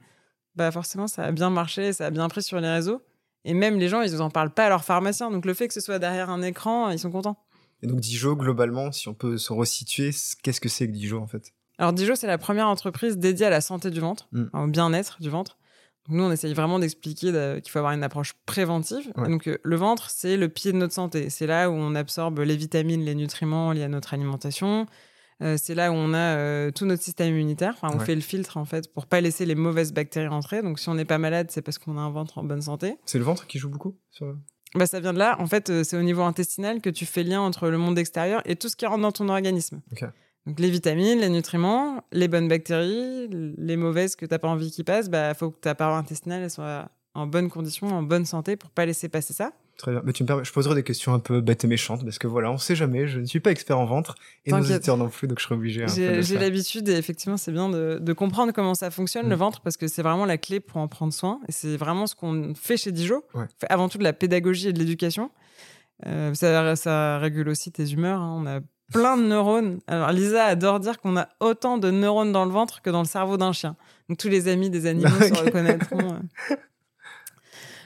[0.56, 3.02] bah forcément, ça a bien marché, ça a bien pris sur les réseaux.
[3.46, 5.30] Et même les gens, ils n'en parlent pas à leur pharmacien.
[5.30, 7.38] Donc le fait que ce soit derrière un écran, ils sont contents.
[7.84, 10.10] Et donc Dijo, globalement, si on peut se resituer,
[10.42, 11.54] qu'est-ce que c'est que Dijo en fait?
[11.78, 14.46] Alors Dijo, c'est la première entreprise dédiée à la santé du ventre, Mm.
[14.52, 15.58] enfin, au bien-être du ventre.
[16.10, 19.12] Nous, on essaye vraiment d'expliquer qu'il faut avoir une approche préventive.
[19.18, 19.28] Ouais.
[19.30, 21.30] Donc euh, le ventre, c'est le pied de notre santé.
[21.30, 24.86] C'est là où on absorbe les vitamines, les nutriments liés à notre alimentation.
[25.44, 27.74] Euh, c'est là où on a euh, tout notre système immunitaire.
[27.80, 28.06] Enfin, on Ouais.
[28.06, 30.64] fait le filtre en fait pour pas laisser les mauvaises bactéries entrer.
[30.64, 32.96] Donc si on n'est pas malade, c'est parce qu'on a un ventre en bonne santé.
[33.06, 34.36] C'est le ventre qui joue beaucoup sur...
[34.76, 35.36] Bah, ça vient de là.
[35.40, 38.56] En fait, c'est au niveau intestinal que tu fais lien entre le monde extérieur et
[38.56, 39.82] tout ce qui rentre dans ton organisme.
[40.48, 44.86] Donc les vitamines, les nutriments, les bonnes bactéries, les mauvaises que t'as pas envie qu'ils
[44.86, 48.56] passent, bah faut que ta paroi intestinale elle soit en bonne condition, en bonne santé
[48.56, 49.52] pour pas laisser passer ça.
[49.78, 50.02] Très bien.
[50.06, 52.26] Mais tu me permets, je poserai des questions un peu bêtes et méchantes parce que
[52.28, 53.08] voilà, on sait jamais.
[53.08, 55.54] Je ne suis pas expert en ventre et nos auditeurs non plus, donc je serai
[55.56, 55.86] obligé.
[55.88, 59.40] J'ai l'habitude et effectivement c'est bien de, de comprendre comment ça fonctionne le Mm.
[59.40, 62.16] ventre parce que c'est vraiment la clé pour en prendre soin et c'est vraiment ce
[62.16, 63.24] qu'on fait chez Dijo.
[63.36, 63.46] Ouais.
[63.70, 65.30] Avant tout de la pédagogie et de l'éducation.
[66.06, 68.22] Euh, ça, ça régule aussi tes humeurs.
[68.22, 68.36] hein.
[68.42, 68.60] On a
[68.92, 69.80] plein de neurones.
[69.88, 73.08] Alors Lisa adore dire qu'on a autant de neurones dans le ventre que dans le
[73.08, 73.76] cerveau d'un chien.
[74.10, 76.20] Donc tous les amis des animaux se reconnaîtront.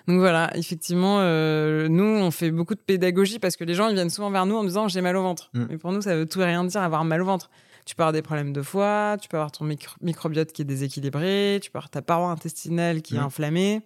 [0.07, 3.93] Donc voilà, effectivement, euh, nous, on fait beaucoup de pédagogie parce que les gens, ils
[3.93, 5.49] viennent souvent vers nous en disant j'ai mal au ventre.
[5.53, 5.65] Mm.
[5.69, 7.49] Mais pour nous, ça veut tout et rien dire avoir mal au ventre.
[7.85, 10.65] Tu peux avoir des problèmes de foie, tu peux avoir ton micro- microbiote qui est
[10.65, 13.23] déséquilibré, tu peux avoir ta paroi intestinale qui est Mm.
[13.25, 13.81] inflammée.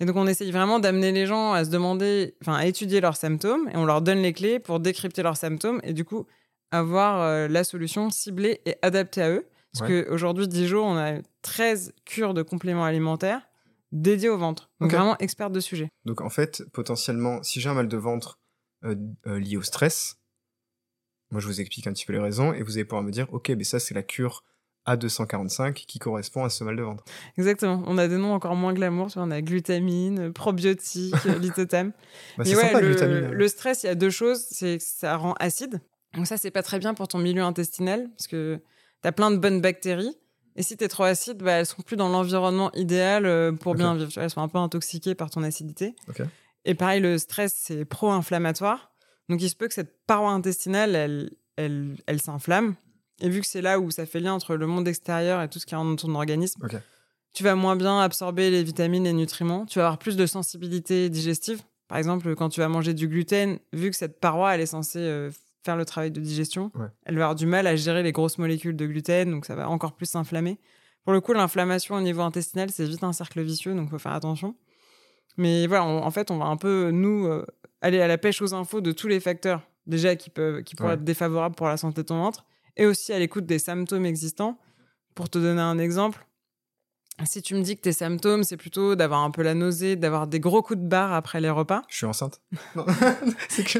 [0.00, 3.16] Et donc, on essaye vraiment d'amener les gens à se demander, enfin, à étudier leurs
[3.16, 6.26] symptômes et on leur donne les clés pour décrypter leurs symptômes et du coup,
[6.70, 9.46] avoir euh, la solution ciblée et adaptée à eux.
[9.72, 10.04] Parce Ouais.
[10.04, 13.42] qu'aujourd'hui, Dijon, on a 13 cures de compléments alimentaires
[13.92, 14.70] dédiées au ventre.
[14.80, 15.88] Donc, vraiment experte de sujet.
[16.04, 18.38] Donc en fait, potentiellement, si j'ai un mal de ventre
[18.84, 18.94] euh,
[19.26, 20.16] euh, lié au stress,
[21.30, 23.26] moi je vous explique un petit peu les raisons et vous allez pouvoir me dire,
[23.32, 24.44] ok, mais ça c'est la cure
[24.94, 27.04] A245 qui correspond à ce mal de ventre.
[27.36, 27.82] Exactement.
[27.86, 29.08] On a des noms encore moins glamour.
[29.16, 31.90] On a glutamine, probiotique, lithotam.
[31.90, 31.94] Bah,
[32.38, 33.30] Mais c'est ouais, sympa, le, glutamine.
[33.30, 34.44] le stress, il y a deux choses.
[34.50, 35.80] C'est que ça rend acide.
[36.14, 38.60] Donc ça, c'est pas très bien pour ton milieu intestinal parce que
[39.02, 40.16] tu as plein de bonnes bactéries.
[40.56, 43.74] Et si tu es trop acide, bah, elles sont plus dans l'environnement idéal euh, pour
[43.74, 44.10] bien vivre.
[44.16, 45.94] Elles sont un peu intoxiquées par ton acidité.
[46.08, 46.22] Ok.
[46.64, 48.90] Et pareil, le stress, c'est pro-inflammatoire.
[49.28, 52.74] Donc il se peut que cette paroi intestinale, elle, elle, elle s'inflamme.
[53.20, 55.58] Et vu que c'est là où ça fait lien entre le monde extérieur et tout
[55.58, 56.60] ce qui est dans ton organisme,
[57.32, 59.66] tu vas moins bien absorber les vitamines, les nutriments.
[59.66, 61.60] Tu vas avoir plus de sensibilité digestive.
[61.88, 64.98] Par exemple, quand tu vas manger du gluten, vu que cette paroi, elle est censée
[65.00, 65.30] euh,
[65.64, 66.86] faire le travail de digestion, Ouais.
[67.04, 69.68] elle va avoir du mal à gérer les grosses molécules de gluten, donc ça va
[69.68, 70.58] encore plus s'inflammer.
[71.04, 74.12] Pour le coup, l'inflammation au niveau intestinal, c'est vite un cercle vicieux, donc faut faire
[74.12, 74.54] attention.
[75.36, 77.46] Mais voilà, on- en fait, on va un peu, nous, euh,
[77.80, 80.90] aller à la pêche aux infos de tous les facteurs, déjà qui, peuvent, qui pourraient
[80.90, 80.94] Ouais.
[80.94, 82.44] être défavorables pour la santé de ton ventre,
[82.78, 84.58] et aussi à l'écoute des symptômes existants.
[85.14, 86.24] Pour te donner un exemple,
[87.24, 90.28] si tu me dis que tes symptômes, c'est plutôt d'avoir un peu la nausée, d'avoir
[90.28, 92.40] des gros coups de barre après les repas, Je suis enceinte
[92.76, 92.86] Non.
[93.48, 93.78] c'est que...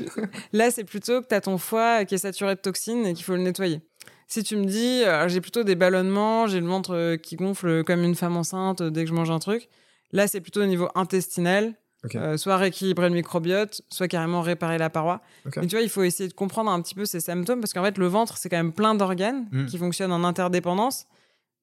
[0.53, 3.25] là, c'est plutôt que tu as ton foie qui est saturé de toxines et qu'il
[3.25, 3.81] faut le nettoyer.
[4.27, 7.85] Si tu me dis, euh, j'ai plutôt des ballonnements, j'ai le ventre euh, qui gonfle
[7.85, 9.69] comme une femme enceinte euh, dès que je mange un truc,
[10.13, 11.75] là, c'est plutôt au niveau intestinal,
[12.15, 15.21] Euh, soit rééquilibrer le microbiote, soit carrément réparer la paroi.
[15.57, 17.83] Mais tu vois, il faut essayer de comprendre un petit peu ces symptômes parce qu'en
[17.85, 19.67] fait, le ventre, c'est quand même plein d'organes Mm.
[19.67, 21.07] qui fonctionnent en interdépendance.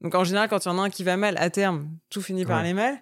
[0.01, 2.21] Donc, en général, quand il y en a un qui va mal, à terme, tout
[2.21, 2.97] finit par aller mal.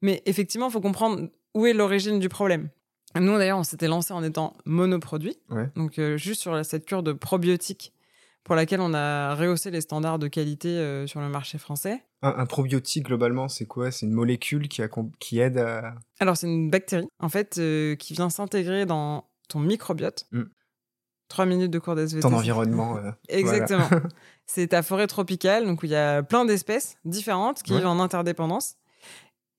[0.00, 2.68] Mais effectivement, il faut comprendre où est l'origine du problème.
[3.14, 5.36] Nous, d'ailleurs, on s'était lancé en étant monoproduit.
[5.50, 5.68] Ouais.
[5.76, 7.92] Donc, euh, juste sur cette cure de probiotiques
[8.42, 12.02] pour laquelle on a rehaussé les standards de qualité euh, sur le marché français.
[12.22, 13.90] Un, un probiotique, globalement, c'est quoi?
[13.90, 15.94] C'est une molécule qui, aide à...
[16.20, 20.26] Alors, c'est une bactérie, en fait, euh, qui vient s'intégrer dans ton microbiote.
[20.32, 20.42] Mm.
[21.28, 22.20] Trois minutes de cours d'SVT.
[22.20, 22.96] ton environnement.
[22.98, 23.88] euh, Exactement.
[24.46, 27.78] c'est ta forêt tropicale, donc où il y a plein d'espèces différentes qui Ouais.
[27.78, 28.76] vivent en interdépendance.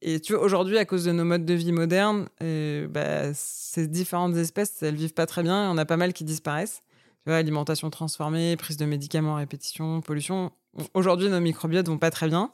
[0.02, 3.88] Et tu vois, aujourd'hui, à cause de nos modes de vie modernes, euh, bah, ces
[3.88, 6.82] différentes espèces, elles vivent pas très bien et on a pas mal qui disparaissent.
[7.26, 10.52] Tu vois, alimentation transformée, prise de médicaments à répétition, pollution.
[10.94, 12.52] Aujourd'hui, nos microbiotes vont pas très bien.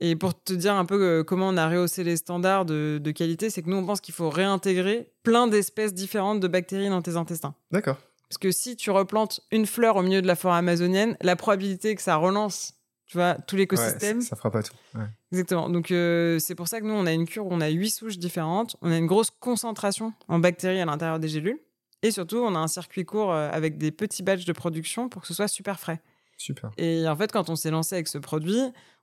[0.00, 3.10] Et pour te dire un peu euh, comment on a rehaussé les standards de, de
[3.12, 7.02] qualité, c'est que nous, on pense qu'il faut réintégrer plein d'espèces différentes de bactéries dans
[7.02, 7.54] tes intestins.
[7.70, 7.98] D'accord.
[8.28, 11.94] Parce que si tu replantes une fleur au milieu de la forêt amazonienne, la probabilité
[11.94, 12.74] que ça relance,
[13.06, 14.22] tu vois, tout Ouais, l'écosystème.
[14.22, 14.72] ça, ça fera pas tout.
[14.94, 15.04] Ouais.
[15.30, 15.68] Exactement.
[15.68, 17.90] Donc euh, c'est pour ça que nous, on a une cure où on a huit
[17.90, 21.60] souches différentes, on a une grosse concentration en bactéries à l'intérieur des gélules,
[22.02, 25.22] et surtout, on a un circuit court euh, avec des petits batchs de production pour
[25.22, 26.00] que ce soit super frais.
[26.42, 26.70] Super.
[26.78, 28.58] Et en fait, quand on s'est lancé avec ce produit,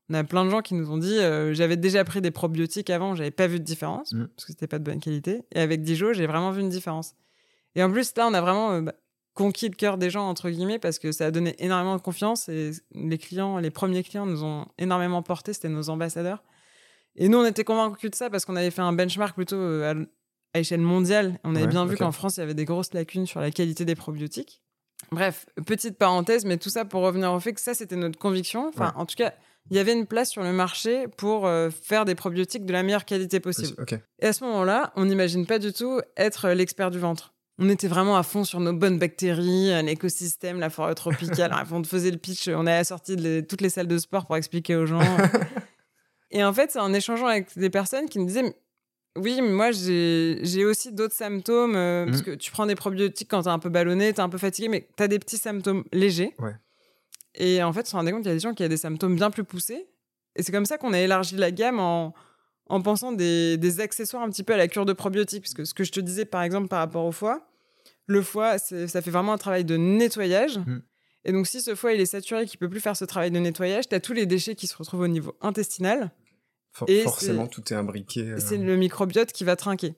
[0.10, 2.90] on a plein de gens qui nous ont dit euh, j'avais déjà pris des probiotiques
[2.90, 4.26] avant, j'avais pas vu de différence Mm.
[4.36, 5.44] parce que c'était pas de bonne qualité.
[5.54, 7.14] Et avec Dijon, j'ai vraiment vu une différence.
[7.76, 8.94] Et en plus, là, on a vraiment euh, bah,
[9.36, 12.50] conquis le cœur des gens entre guillemets parce que ça a donné énormément de confiance
[12.50, 15.54] et les clients, les premiers clients, nous ont énormément porté.
[15.54, 16.44] C'était nos ambassadeurs.
[17.16, 19.94] Et nous, on était convaincus de ça parce qu'on avait fait un benchmark plutôt euh,
[19.94, 21.40] à, à échelle mondiale.
[21.44, 23.52] On avait Ouais, bien vu qu'en France, il y avait des grosses lacunes sur la
[23.52, 24.62] qualité des probiotiques.
[25.12, 28.68] Bref, petite parenthèse, mais tout ça pour revenir au fait que ça, c'était notre conviction.
[28.68, 28.92] Enfin, Ouais.
[29.02, 29.34] en tout cas,
[29.72, 32.84] il y avait une place sur le marché pour euh, faire des probiotiques de la
[32.84, 33.76] meilleure qualité possible.
[34.20, 37.34] Et à ce moment-là, on n'imagine pas du tout être euh, l'expert du ventre.
[37.62, 41.52] On était vraiment à fond sur nos bonnes bactéries, l'écosystème, la forêt tropicale.
[41.72, 44.38] On faisait le pitch, on est assorti de les- toutes les salles de sport pour
[44.38, 45.02] expliquer aux gens.
[46.32, 48.56] Et en fait, c'est en échangeant avec des personnes qui me disaient
[49.16, 51.76] Oui, mais moi, j'ai aussi d'autres symptômes.
[51.76, 52.24] euh, Parce Mhm.
[52.26, 54.88] que tu prends des probiotiques quand t'es un peu ballonné, t'es un peu fatigué, mais
[54.96, 56.34] t'as des petits symptômes légers.
[56.40, 56.56] Ouais.
[57.36, 58.78] Et en fait, on se rendait compte qu'il y a des gens qui ont des
[58.78, 59.88] symptômes bien plus poussés.
[60.36, 62.14] Et c'est comme ça qu'on a élargi la gamme en,
[62.68, 65.44] en pensant des, des accessoires un petit peu à la cure de probiotiques.
[65.44, 67.48] Parce que ce que je te disais, par exemple, par rapport au foie,
[68.06, 70.58] le foie, ça fait vraiment un travail de nettoyage.
[70.60, 70.82] Mhm.
[71.26, 73.40] Et donc, si ce foie il est saturé, qu'il peut plus faire ce travail de
[73.40, 76.12] nettoyage, tu as tous les déchets qui se retrouvent au niveau intestinal.
[76.80, 78.22] For- Et forcément, tout est imbriqué.
[78.22, 79.94] euh, C'est le microbiote qui va trinquer.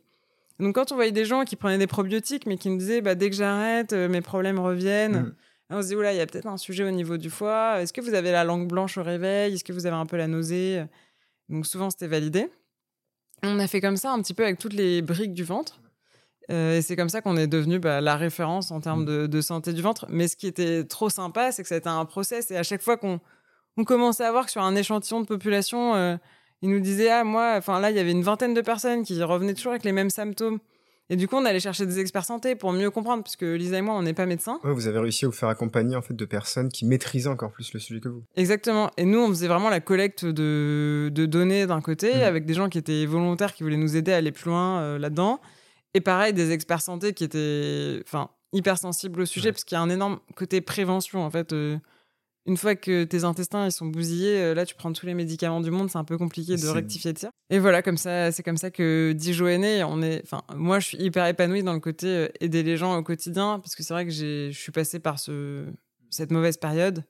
[0.59, 3.15] donc, quand on voyait des gens qui prenaient des probiotiques, mais qui nous disaient, bah,
[3.15, 5.21] dès que j'arrête, euh, mes problèmes reviennent.
[5.21, 5.35] Mm.
[5.71, 7.81] on se dit, oula, il y a peut-être un sujet au niveau du foie.
[7.81, 9.53] Est-ce que vous avez la langue blanche au réveil?
[9.53, 10.83] Est-ce que vous avez un peu la nausée?
[11.49, 12.49] Donc, souvent, c'était validé.
[13.43, 15.79] On a fait comme ça un petit peu avec toutes les briques du ventre.
[16.51, 19.41] Euh, et c'est comme ça qu'on est devenu bah, la référence en termes de, de,
[19.41, 20.05] santé du ventre.
[20.09, 22.51] Mais ce qui était trop sympa, c'est que c'était un process.
[22.51, 23.19] Et à chaque fois qu'on
[23.77, 26.17] on commençait à voir que sur un échantillon de population, euh,
[26.61, 29.21] ils nous disaient Ah, moi, enfin là, il y avait une vingtaine de personnes qui
[29.23, 30.59] revenaient toujours avec les mêmes symptômes.
[31.09, 33.81] Et du coup, on allait chercher des experts santé pour mieux comprendre, puisque Lisa et
[33.81, 34.59] moi, on n'est pas médecins.
[34.63, 37.51] Ouais, vous avez réussi à vous faire accompagner en fait de personnes qui maîtrisaient encore
[37.51, 38.23] plus le sujet que vous.
[38.37, 38.89] Exactement.
[38.95, 42.21] Et nous, on faisait vraiment la collecte de, de données d'un côté, Mhm.
[42.21, 44.97] avec des gens qui étaient volontaires, qui voulaient nous aider à aller plus loin euh,
[44.99, 45.41] là-dedans.
[45.93, 49.51] Et pareil, des experts santé qui étaient enfin, hyper sensibles au sujet, Ouais.
[49.51, 51.25] parce qu'il y a un énorme côté prévention.
[51.25, 51.77] En fait, euh,
[52.45, 55.61] une fois que tes intestins ils sont bousillés, euh, là, tu prends tous les médicaments
[55.61, 57.29] du monde, c'est un peu compliqué de C'est- rectifier le tir.
[57.49, 59.83] Et voilà, comme ça, c'est comme ça que Dijon est né.
[59.83, 62.97] On est, enfin, moi, je suis hyper épanouie dans le côté euh, aider les gens
[62.97, 65.65] au quotidien, parce que c'est vrai que j'ai- je suis passée par ce,
[66.09, 67.03] cette mauvaise période.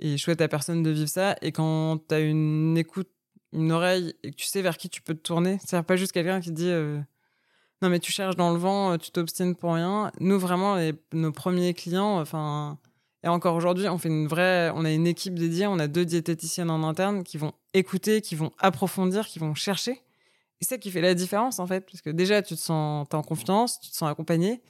[0.00, 1.36] Et je souhaite à personne de vivre ça.
[1.42, 3.08] Et quand tu as une écoute,
[3.52, 6.12] une oreille, et que tu sais vers qui tu peux te tourner, c'est-à-dire pas juste
[6.12, 6.98] quelqu'un qui dit euh,
[7.82, 10.10] Non, mais tu cherches dans le vent, tu t'obstines pour rien.
[10.20, 12.78] Nous, vraiment, les- nos premiers clients, enfin.
[13.24, 16.04] Et encore aujourd'hui, on fait une vraie, on a une équipe dédiée, on a deux
[16.04, 19.92] diététiciennes en interne qui vont écouter, qui vont approfondir, qui vont chercher.
[19.92, 23.08] Et c'est ça qui fait la différence en fait, parce que déjà tu te sens,
[23.08, 24.60] t'es en confiance, tu te sens accompagné,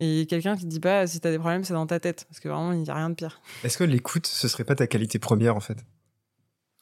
[0.00, 2.40] et quelqu'un qui te dit pas si t'as des problèmes, c'est dans ta tête, parce
[2.40, 3.40] que vraiment il y a rien de pire.
[3.64, 5.78] Est-ce que l'écoute, ce serait pas ta qualité première en fait?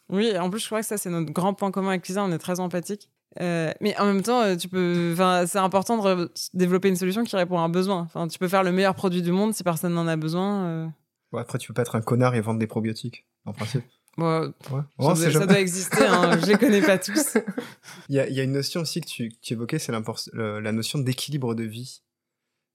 [0.09, 2.23] Oui, en plus, je crois que ça, c'est notre grand point commun avec Lisa.
[2.23, 3.11] On est très empathique.
[3.41, 7.25] Euh, mais en même temps, euh, tu peux, enfin, c'est important de développer une solution
[7.25, 8.01] qui répond à un besoin.
[8.03, 10.65] Enfin, tu peux faire le meilleur produit du monde si personne n'en a besoin.
[10.67, 10.87] euh,
[11.33, 13.85] Bon, Après, tu peux pas être un connard et vendre des probiotiques, en principe.
[14.17, 14.81] bon, Ouais.
[15.17, 16.05] ça, doit, ça exister.
[16.07, 17.37] Hein, je les connais pas tous.
[18.09, 19.93] Il y, a, il y a une notion aussi que tu, que tu évoquais, c'est
[19.93, 22.03] la notion d'équilibre de vie.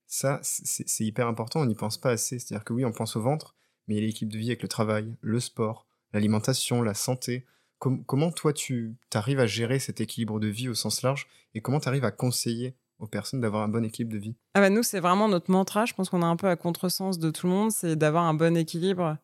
[0.06, 2.38] Ça, c'est c'est hyper important, on n'y pense pas assez.
[2.38, 3.54] C'est-à-dire que oui, on pense au ventre,
[3.88, 7.46] mais il y a l'équilibre de vie avec le travail, le sport, l'alimentation, la santé.
[7.82, 11.60] Com- comment toi, tu arrives à gérer cet équilibre de vie au sens large et
[11.60, 14.36] comment tu arrives à conseiller aux personnes d'avoir un bon équilibre de vie?
[14.54, 15.84] Ah bah nous, c'est vraiment notre mantra.
[15.84, 17.72] Je pense qu'on est un peu à contresens de tout le monde.
[17.72, 19.16] C'est d'avoir un bon équilibre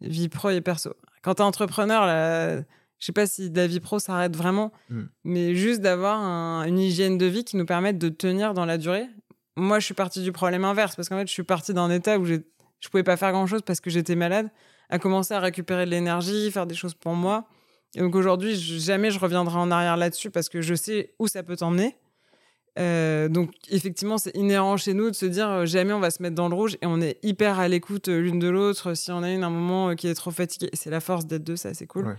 [0.00, 0.94] vie pro et perso.
[1.20, 2.64] Quand t'es entrepreneur, là, je
[3.04, 5.02] sais pas si la vie pro s'arrête vraiment, Mm.
[5.24, 8.78] mais juste d'avoir un- une hygiène de vie qui nous permette de tenir dans la
[8.78, 9.06] durée.
[9.58, 12.18] Moi, je suis partie du problème inverse parce qu'en fait, je suis partie d'un état
[12.18, 12.38] où je
[12.90, 14.48] pouvais pas faire grand chose parce que j'étais malade,
[14.88, 17.46] à commencer à récupérer de l'énergie, faire des choses pour moi.
[17.94, 21.42] Et donc aujourd'hui, jamais je reviendrai en arrière là-dessus parce que je sais où ça
[21.42, 21.96] peut t'emmener.
[22.78, 26.22] Euh, donc effectivement, c'est inhérent chez nous de se dire euh, jamais on va se
[26.22, 28.94] mettre dans le rouge et on est hyper à l'écoute euh, l'une de l'autre.
[28.94, 31.56] Si on a une un moment qui est trop fatigué, c'est la force d'être deux,
[31.56, 32.16] ça c'est cool.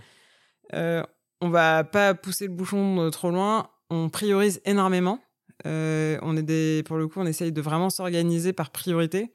[0.72, 1.02] Ouais.
[1.42, 3.70] On va pas pousser le bouchon trop loin.
[3.88, 5.18] On priorise énormément.
[5.64, 9.32] On est des, pour le coup, on essaye de vraiment s'organiser par priorité.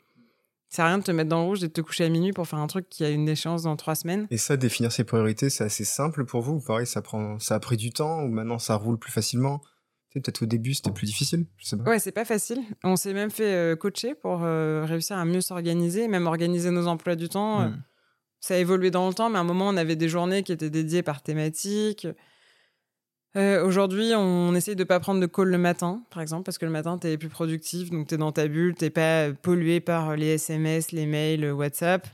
[0.70, 2.48] C'est rien de te mettre dans le rouge et de te coucher à minuit pour
[2.48, 4.28] faire un truc qui a une échéance dans trois semaines.
[4.30, 7.56] Et ça, définir ses priorités, c'est assez simple pour vous ou Pareil, ça, prend, ça
[7.56, 9.62] a pris du temps ou maintenant ça roule plus facilement?
[10.14, 11.84] Peut-être au début, c'était plus difficile Je sais pas.
[11.84, 12.62] Ouais, c'est pas facile.
[12.86, 16.88] On s'est même fait euh, coacher pour euh, réussir à mieux s'organiser, même organiser nos
[16.88, 17.62] emplois du temps.
[17.62, 17.84] Euh, Mm.
[18.42, 20.52] Ça a évolué dans le temps, mais à un moment, on avait des journées qui
[20.52, 22.08] étaient dédiées par thématique.
[23.36, 26.66] Euh, Aujourd'hui, on essaye de pas prendre de call le matin, par exemple, parce que
[26.66, 29.80] le matin, tu es plus productif, donc tu es dans ta bulle, tu pas pollué
[29.82, 32.08] par les SMS, les mails, le WhatsApp.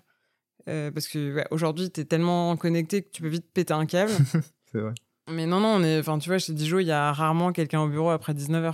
[0.67, 3.86] Euh, parce que ouais, aujourd'hui, tu es tellement connecté que tu peux vite péter un
[3.86, 4.12] câble.
[4.71, 4.93] C'est vrai.
[5.29, 7.88] mais non, non, on est, tu vois, chez Dijon, il y a rarement quelqu'un au
[7.88, 8.73] bureau après 19h.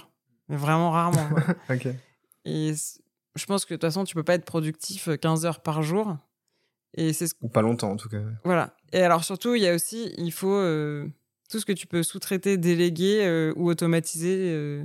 [0.50, 1.28] Mais vraiment rarement.
[1.30, 1.44] quoi.
[1.76, 1.88] Ok.
[2.46, 2.74] Et
[3.36, 6.16] je pense que de toute façon, tu peux pas être productif 15 heures par jour.
[6.96, 8.22] Et c'est ce Ou pas longtemps en tout cas.
[8.46, 8.74] voilà.
[8.94, 11.06] Et alors surtout, il y a aussi, il faut euh,
[11.50, 14.52] tout ce que tu peux sous-traiter, déléguer euh, ou automatiser.
[14.54, 14.84] euh.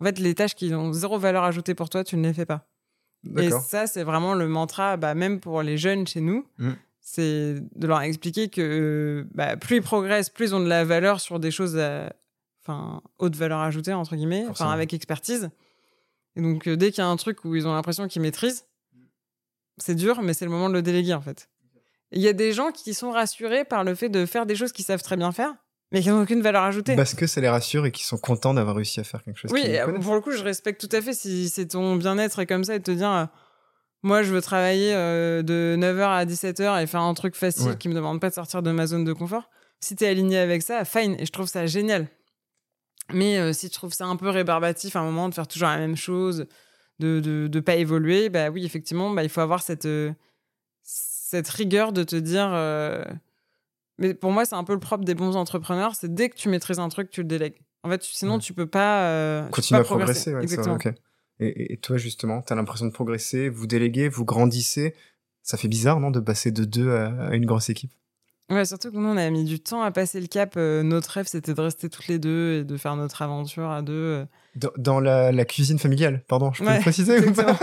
[0.00, 2.46] En fait, les tâches qui ont zéro valeur ajoutée pour toi, tu ne les fais
[2.46, 2.66] pas.
[3.38, 6.70] Et ça, c'est vraiment le mantra, bah, même pour les jeunes chez nous, Mm.
[7.00, 10.84] c'est de leur expliquer que euh, bah, plus ils progressent, plus ils ont de la
[10.84, 12.12] valeur sur des choses à
[12.64, 15.50] enfin, haute valeur ajoutée, entre guillemets, enfin, avec expertise.
[16.36, 18.66] Et donc, euh, dès qu'il y a un truc où ils ont l'impression qu'ils maîtrisent,
[19.78, 21.48] c'est dur, mais c'est le moment de le déléguer, en fait.
[22.10, 24.72] Il y a des gens qui sont rassurés par le fait de faire des choses
[24.72, 25.54] qu'ils savent très bien faire,
[25.92, 26.96] mais qui n'ont aucune valeur ajoutée.
[26.96, 29.52] Parce que ça les rassure et qu'ils sont contents d'avoir réussi à faire quelque chose.
[29.52, 32.46] Oui, euh, pour le coup, je respecte tout à fait si c'est ton bien-être et
[32.46, 33.24] comme ça et te dire, euh,
[34.02, 37.76] moi, je veux travailler euh, de 9h à 17h et faire un truc facile Ouais.
[37.78, 39.48] qui me demande pas de sortir de ma zone de confort.
[39.80, 42.08] Si t'es aligné avec ça, fine, et je trouve ça génial.
[43.12, 45.68] Mais euh, si tu trouves ça un peu rébarbatif à un moment de faire toujours
[45.68, 46.46] la même chose,
[46.98, 49.88] de de, de pas évoluer, bah oui, effectivement, bah, il faut avoir cette,
[50.82, 52.50] cette rigueur de te dire.
[54.02, 56.48] Mais pour moi, c'est un peu le propre des bons entrepreneurs, c'est dès que tu
[56.48, 57.62] maîtrises un truc, tu le délègues.
[57.84, 59.04] En fait, sinon, tu peux pas.
[59.04, 60.34] Euh, Continuer à progresser.
[60.34, 60.76] Exactement.
[61.38, 64.94] et, toi, justement, tu as l'impression de progresser, vous déléguez, vous grandissez.
[65.42, 67.92] Ça fait bizarre, non, de passer de deux à, une grosse équipe?
[68.50, 70.54] Ouais, surtout que nous, on a mis du temps à passer le cap.
[70.56, 73.82] Euh, notre rêve, c'était de rester toutes les deux et de faire notre aventure à
[73.82, 73.92] deux.
[73.92, 74.24] Euh.
[74.78, 77.56] Dans, la, cuisine familiale, pardon, je peux le préciser ou pas?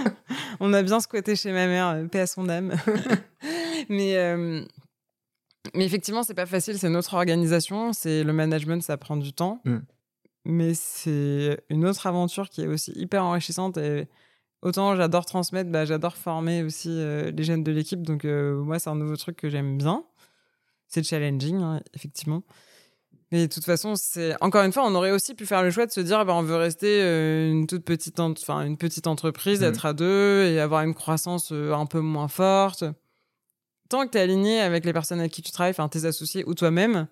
[0.60, 2.74] On a bien squatté chez ma mère, paix à son âme.
[3.88, 4.64] mais,
[5.72, 9.60] mais effectivement, c'est pas facile, c'est notre organisation, c'est le management, ça prend du temps.
[9.64, 9.78] Mm.
[10.46, 14.08] Mais c'est une autre aventure qui est aussi hyper enrichissante et
[14.60, 18.02] autant j'adore transmettre, bah, j'adore former aussi euh, les jeunes de l'équipe.
[18.02, 20.04] Donc euh, moi, c'est un nouveau truc que j'aime bien.
[20.86, 22.42] C'est challenging, hein, effectivement.
[23.32, 25.86] Mais de toute façon, c'est encore une fois, on aurait aussi pu faire le choix
[25.86, 29.62] de se dire, bah, on veut rester euh, une toute petite, enfin une petite entreprise,
[29.62, 29.64] mm.
[29.64, 32.84] être à deux et avoir une croissance un peu moins forte
[33.88, 36.44] tant que tu es aligné avec les personnes avec qui tu travailles, enfin tes associés
[36.46, 37.06] ou toi-même,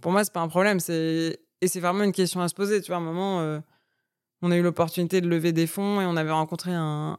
[0.00, 0.80] pour moi, c'est pas un problème.
[0.80, 2.80] C'est et c'est vraiment une question à se poser.
[2.80, 3.58] Tu vois, à un moment, euh,
[4.42, 7.18] on a eu l'opportunité de lever des fonds et on avait rencontré un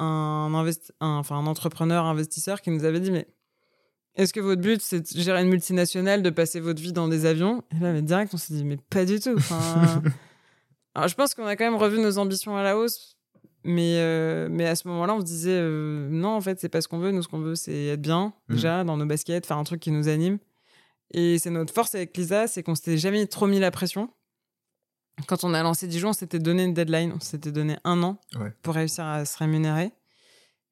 [0.00, 3.26] un, enfin, un entrepreneur investisseur qui nous avait dit mais
[4.14, 7.26] est-ce que votre but c'est de gérer une multinationale, de passer votre vie dans des
[7.26, 7.62] avions?
[7.70, 9.36] Et là, mais direct, on s'est dit mais pas du tout.
[10.94, 13.16] Alors, je pense qu'on a quand même revu nos ambitions à la hausse
[13.64, 16.80] mais, euh, mais à ce moment-là, on se disait euh, non, en fait, c'est pas
[16.80, 17.10] ce qu'on veut.
[17.10, 18.54] Nous, ce qu'on veut, c'est être bien, mmh.
[18.54, 20.38] déjà, dans nos baskets, faire un truc qui nous anime.
[21.12, 24.10] Et c'est notre force avec Lisa, c'est qu'on s'était jamais trop mis la pression.
[25.26, 28.18] Quand on a lancé Dijon, on s'était donné une deadline, on s'était donné un an
[28.62, 29.92] pour réussir à se rémunérer.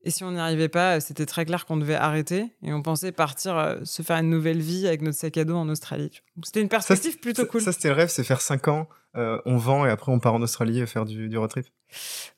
[0.05, 3.11] Et si on n'y arrivait pas, c'était très clair qu'on devait arrêter et on pensait
[3.11, 6.11] partir euh, se faire une nouvelle vie avec notre sac à dos en Australie.
[6.45, 7.61] C'était une perspective plutôt cool.
[7.61, 10.35] Ça, c'était le rêve, c'est faire 5 ans, euh, on vend et après on part
[10.35, 11.67] en Australie faire du, du road trip.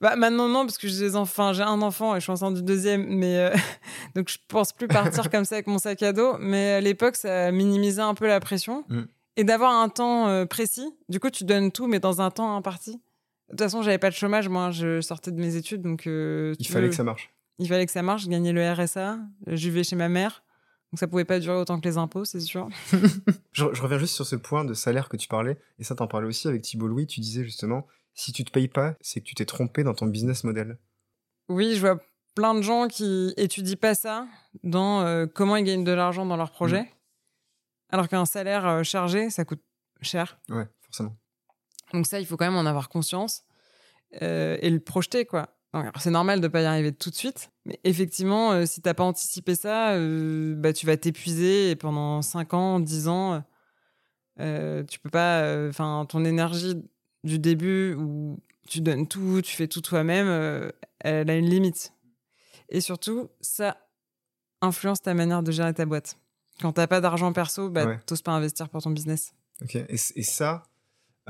[0.01, 2.55] Bah maintenant non parce que j'ai des enfants, j'ai un enfant et je suis enceinte
[2.55, 3.55] du deuxième, mais euh,
[4.15, 6.39] donc je pense plus partir comme ça avec mon sac à dos.
[6.41, 9.03] Mais à l'époque, ça minimisait un peu la pression mm.
[9.37, 10.95] et d'avoir un temps précis.
[11.11, 12.93] Du coup, tu donnes tout, mais dans un temps imparti.
[12.93, 16.07] De toute façon, j'avais pas de chômage, moi, je sortais de mes études, donc.
[16.07, 18.25] Il fallait que ça marche il fallait que ça marche.
[18.25, 20.43] Je gagnais le RSA, je vivais chez ma mère.
[20.91, 22.69] Donc ça pouvait pas durer autant que les impôts, c'est sûr.
[23.53, 26.27] je, reviens juste sur ce point de salaire que tu parlais, et ça t'en parlais
[26.27, 29.37] aussi avec Thibault Louis, tu disais justement, si tu te payes pas, c'est que tu
[29.37, 30.79] t'es trompé dans ton business model.
[31.49, 32.01] Oui, je vois
[32.35, 34.27] plein de gens qui étudient pas ça
[34.65, 36.89] dans euh, comment ils gagnent de l'argent dans leur projet, mm.
[37.91, 39.63] alors qu'un salaire euh, chargé, ça coûte
[40.03, 40.41] cher.
[40.49, 41.17] Ouais, forcément.
[41.93, 43.45] Donc ça, il faut quand même en avoir conscience
[44.23, 45.60] euh, et le projeter, quoi
[45.99, 49.05] c'est normal de pas y arriver tout de suite, mais effectivement, euh, si t'as pas
[49.05, 53.45] anticipé ça, euh, bah, tu vas t'épuiser et pendant 5 ans, 10 ans,
[54.41, 55.69] euh, tu peux pas.
[55.69, 56.75] Enfin, ton énergie
[57.23, 61.93] du début où tu donnes tout, tu fais tout toi-même, elle a une limite.
[62.69, 63.77] Et surtout, ça
[64.61, 66.19] influence ta manière de gérer ta boîte.
[66.61, 69.35] Quand t'as pas d'argent perso, bah, t'oses pas investir pour ton business.
[69.63, 70.65] Ok, et, et ça,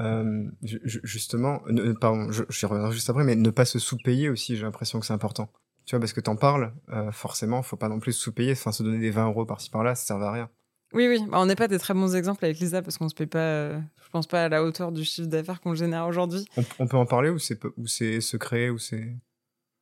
[0.01, 1.61] euh, justement,
[2.01, 5.07] pardon, je, je reviendrai juste après, mais ne pas se sous-payer aussi, j'ai l'impression que
[5.07, 5.51] c'est important.
[5.91, 8.83] Tu vois, parce que t'en parles, euh, forcément, faut pas non plus sous-payer, enfin, se
[8.83, 10.49] donner des 20 euros par-ci par-là, ça sert à rien.
[10.93, 13.15] Oui, oui, bah, on n'est pas des très bons exemples avec Lisa parce qu'on se
[13.15, 16.45] paye pas, euh, je pense pas à la hauteur du chiffre d'affaires qu'on génère aujourd'hui.
[16.79, 19.17] On, peut en parler ou c'est ou c'est secret ou c'est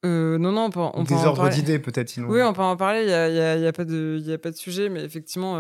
[0.07, 2.18] euh, non, non, on peut, on des ordres d'idées peut-être.
[2.26, 3.02] Oui, on peut en parler.
[3.02, 4.88] Il y a, y, a, y a, pas de, il y a pas de sujet,
[4.88, 5.54] mais effectivement,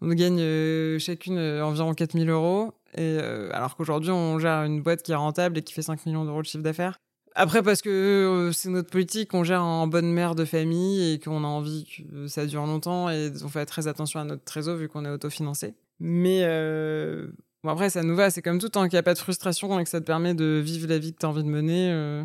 [0.00, 2.72] on gagne chacune environ 4000 euros.
[2.94, 6.06] Et euh, alors qu'aujourd'hui, on gère une boîte qui est rentable et qui fait 5
[6.06, 7.00] millions d'euros de chiffre d'affaires.
[7.34, 11.18] Après, parce que euh, c'est notre politique, on gère en bonne mère de famille et
[11.18, 14.76] qu'on a envie que ça dure longtemps et on fait très attention à notre trésor
[14.76, 15.74] vu qu'on est autofinancé.
[16.00, 17.28] Mais euh,
[17.62, 19.78] bon, après, ça nous va, c'est comme tout, tant qu'il n'y a pas de frustration
[19.78, 22.24] et que ça te permet de vivre la vie que tu as envie de mener.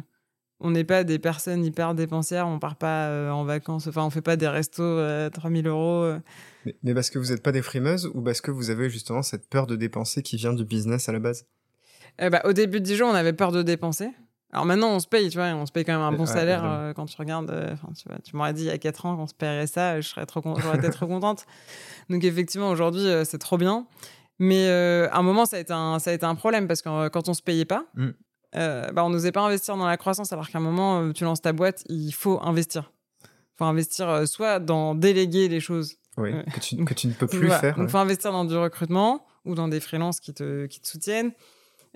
[0.60, 4.22] On n'est pas des personnes hyper dépensières, on part pas en vacances, enfin, on fait
[4.22, 6.13] pas des restos à 3000 euros.
[6.84, 9.50] Mais, parce que vous n'êtes pas des frimeuses ou parce que vous avez justement cette
[9.50, 11.46] peur de dépenser qui vient du business à la base?
[12.22, 14.10] Euh, bah, Au début de Dijon, on avait peur de dépenser.
[14.52, 16.63] Alors maintenant, on se paye, tu vois, on se paye quand même un bon salaire
[16.63, 17.50] euh, quand tu regardes.
[17.50, 20.08] Euh, tu, tu m'aurais dit il y a 4 ans qu'on se paierait ça, je
[20.08, 21.46] serais trop, j'aurais été trop contente.
[22.10, 23.88] Donc effectivement, aujourd'hui, c'est trop bien.
[24.38, 27.08] Mais à un moment, ça a été un, ça a été un problème parce que
[27.10, 28.10] quand on se payait pas, mm.
[28.54, 31.54] Bah, on n'osait pas investir dans la croissance alors qu'à un moment, tu lances ta
[31.54, 32.92] boîte, il faut investir.
[33.24, 37.28] Il faut investir soit dans déléguer les choses oui, que, tu, que, tu, ne peux
[37.28, 37.76] plus faire.
[37.78, 41.32] Il faut investir dans du recrutement ou dans des freelances qui te, qui te soutiennent.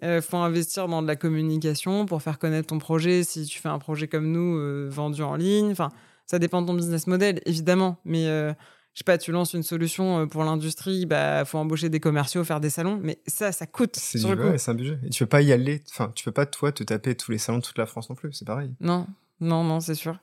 [0.01, 3.59] Il euh, faut investir dans de la communication pour faire connaître ton projet si tu
[3.59, 5.71] fais un projet comme nous euh, vendu en ligne.
[5.71, 5.89] Enfin,
[6.27, 7.97] ça dépend de ton business model, évidemment.
[8.05, 8.53] Mais euh,
[8.97, 12.59] je sais pas, tu lances une solution pour l'industrie, bah faut embaucher des commerciaux, faire
[12.59, 13.95] des salons, mais ça, ça coûte.
[13.95, 14.97] C'est c'est un budget.
[15.05, 15.83] Et tu peux pas y aller.
[15.91, 18.15] Enfin, tu peux pas toi te taper tous les salons de toute la France non
[18.15, 18.33] plus.
[18.33, 18.73] C'est pareil.
[18.79, 19.05] Non,
[19.39, 20.17] non, non, c'est sûr.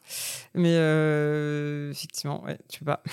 [0.55, 3.05] Mais euh, effectivement, ouais, tu peux pas.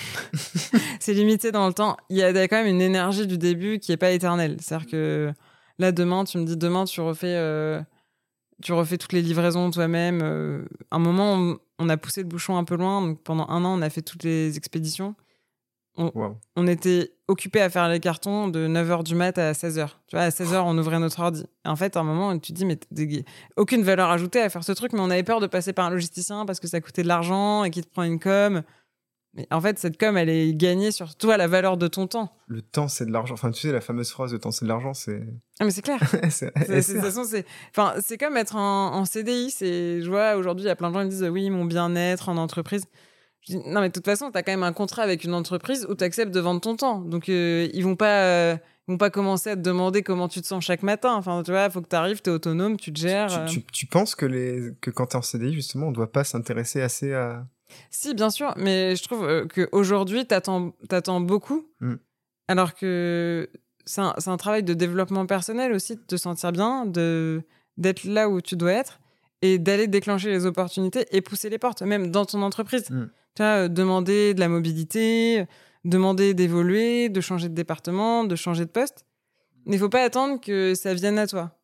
[0.98, 1.96] c'est limité dans le temps.
[2.10, 4.56] Il y a quand même une énergie du début qui est pas éternelle.
[4.60, 5.32] C'est-à-dire que
[5.78, 7.80] là, demain, tu me dis, demain, tu refais, euh,
[8.62, 10.22] tu refais toutes les livraisons toi-même.
[10.24, 13.00] Euh, un moment, on, on, a poussé le bouchon un peu loin.
[13.00, 15.14] Donc, pendant un an, on a fait toutes les expéditions.
[15.96, 19.88] On, était occupé à faire les cartons de 9h du mat à 16h.
[20.06, 21.44] Tu vois, à 16h, on ouvrait notre ordi.
[21.64, 22.78] Et en fait, à un moment, tu te dis, mais
[23.56, 25.90] aucune valeur ajoutée à faire ce truc, mais on avait peur de passer par un
[25.90, 28.62] logisticien parce que ça coûtait de l'argent et qu'il te prend une com.
[29.34, 32.36] Mais en fait, cette com, elle est gagnée sur toi, la valeur de ton temps.
[32.48, 33.32] Le temps, c'est de l'argent.
[33.34, 35.22] Enfin, tu sais, la fameuse phrase, le temps, c'est de l'argent, c'est.
[35.58, 35.98] Ah, mais c'est clair.
[36.30, 39.50] c'est C'est- c'est- De toute façon, c'est enfin, c'est comme être en, en CDI.
[39.50, 41.64] C'est, je vois, aujourd'hui, il y a plein de gens qui me disent oui, mon
[41.64, 42.84] bien-être en entreprise.
[43.42, 45.34] Je dis, non, mais de toute façon, tu as quand même un contrat avec une
[45.34, 47.00] entreprise où tu acceptes de vendre ton temps.
[47.00, 48.22] Donc, euh, ils vont pas.
[48.24, 48.56] euh,
[48.88, 51.14] ils vont pas commencer à te demander comment tu te sens chaque matin.
[51.14, 53.32] Enfin, tu vois, il faut que tu arrives, tu es autonome, tu te gères.
[53.36, 53.46] euh.
[53.46, 54.72] Tu, tu- tu penses que, les...
[54.80, 57.46] que quand t'es en CDI, justement, on doit pas s'intéresser assez à.
[57.90, 61.66] Si, bien sûr, mais je trouve qu'aujourd'hui, tu attends beaucoup.
[61.80, 61.94] Mm.
[62.48, 63.48] Alors que
[63.86, 67.42] c'est un, un travail de développement personnel aussi, de te sentir bien, de
[67.78, 69.00] d'être là où tu dois être
[69.42, 72.88] et d'aller déclencher les opportunités et pousser les portes, même dans ton entreprise.
[72.90, 73.10] Mm.
[73.34, 75.46] Tu vois, demander de la mobilité,
[75.84, 79.04] demander d'évoluer, de changer de département, de changer de poste.
[79.66, 81.58] Mais il faut pas attendre que ça vienne à toi.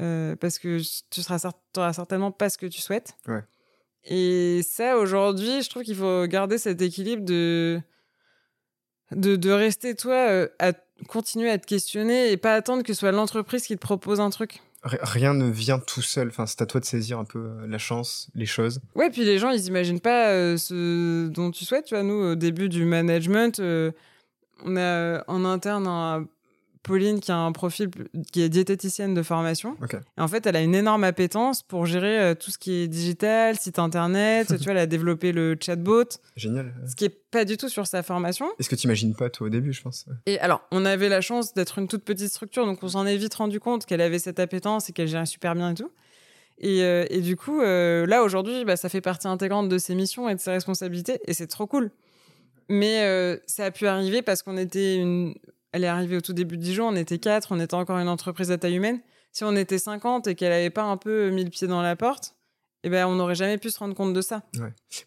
[0.00, 0.78] Euh, parce que
[1.10, 1.38] tu seras
[1.92, 3.16] certainement pas ce que tu souhaites.
[3.28, 3.42] Ouais.
[4.04, 7.80] Et ça, aujourd'hui, je trouve qu'il faut garder cet équilibre de,
[9.12, 10.72] de, de rester, toi, euh, à
[11.08, 14.30] continuer à te questionner et pas attendre que ce soit l'entreprise qui te propose un
[14.30, 14.60] truc.
[14.82, 16.28] Rien ne vient tout seul.
[16.28, 18.80] Enfin, c'est à toi de saisir un peu euh, la chance, les choses.
[18.94, 21.84] Ouais, puis les gens, ils imaginent pas euh, ce dont tu souhaites.
[21.84, 23.90] Tu vois, nous, au début du management, euh,
[24.64, 26.26] on a en interne un-
[26.82, 27.90] Pauline qui a un profil
[28.32, 29.76] qui est diététicienne de formation.
[30.16, 32.88] Et en fait, elle a une énorme appétence pour gérer euh, tout ce qui est
[32.88, 34.48] digital, site internet.
[34.56, 36.04] tu vois, elle a développé le chatbot,
[36.36, 36.74] Génial.
[36.88, 38.46] ce qui est pas du tout sur sa formation.
[38.58, 40.06] Est-ce que tu imagines pas, toi, au début, je pense?
[40.26, 43.16] Et alors, on avait la chance d'être une toute petite structure, donc on s'en est
[43.16, 45.90] vite rendu compte qu'elle avait cette appétence et qu'elle gérait super bien et tout.
[46.58, 49.94] Et, euh, et du coup, euh, là, aujourd'hui, bah, ça fait partie intégrante de ses
[49.94, 51.90] missions et de ses responsabilités, et c'est trop cool.
[52.68, 55.34] Mais ça a pu arriver parce qu'on était une...
[55.72, 58.08] Elle est arrivée au tout début de Dijon, on était quatre, on était encore une
[58.08, 59.00] entreprise à taille humaine.
[59.32, 61.94] Si on était 50 et qu'elle avait pas un peu mis le pied dans la
[61.94, 62.34] porte,
[62.82, 64.42] eh ben, on n'aurait jamais pu se rendre compte de ça.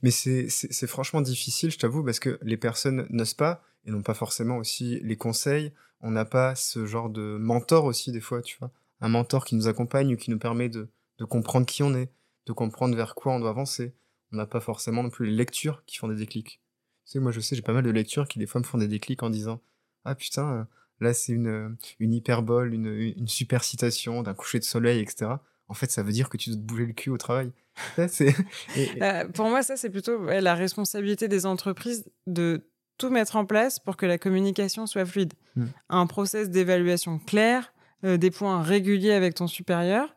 [0.01, 3.91] Mais c'est- c'est c'est franchement difficile, je t'avoue, parce que les personnes n'osent pas et
[3.91, 5.73] n'ont pas forcément aussi les conseils.
[5.99, 8.71] On n'a pas ce genre de mentor aussi, des fois, tu vois.
[9.01, 10.87] Un mentor qui nous accompagne ou qui nous permet de,
[11.17, 12.09] de comprendre qui on est,
[12.45, 13.93] de comprendre vers quoi on doit avancer.
[14.31, 16.61] On n'a pas forcément non plus les lectures qui font des déclics.
[17.05, 18.77] Tu sais, moi, je sais, j'ai pas mal de lectures qui, des fois, me font
[18.77, 19.59] des déclics en disant
[20.05, 20.63] Ah putain, euh,
[20.99, 22.87] là, c'est une, euh, une hyperbole, une,
[23.17, 25.31] une super citation d'un coucher de soleil, etc.
[25.67, 27.51] En fait, ça veut dire que tu dois te bouger le cul au travail.
[27.95, 28.35] Ça, c'est-
[28.75, 33.09] et- et- Euh, pour moi, ça, c'est plutôt ouais, la responsabilité des entreprises de tout
[33.09, 35.33] mettre en place pour que la communication soit fluide.
[35.55, 35.65] Mm.
[35.89, 37.73] Un process d'évaluation clair,
[38.05, 40.15] euh, des points réguliers avec ton supérieur,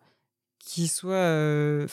[0.59, 1.87] qui soit euh,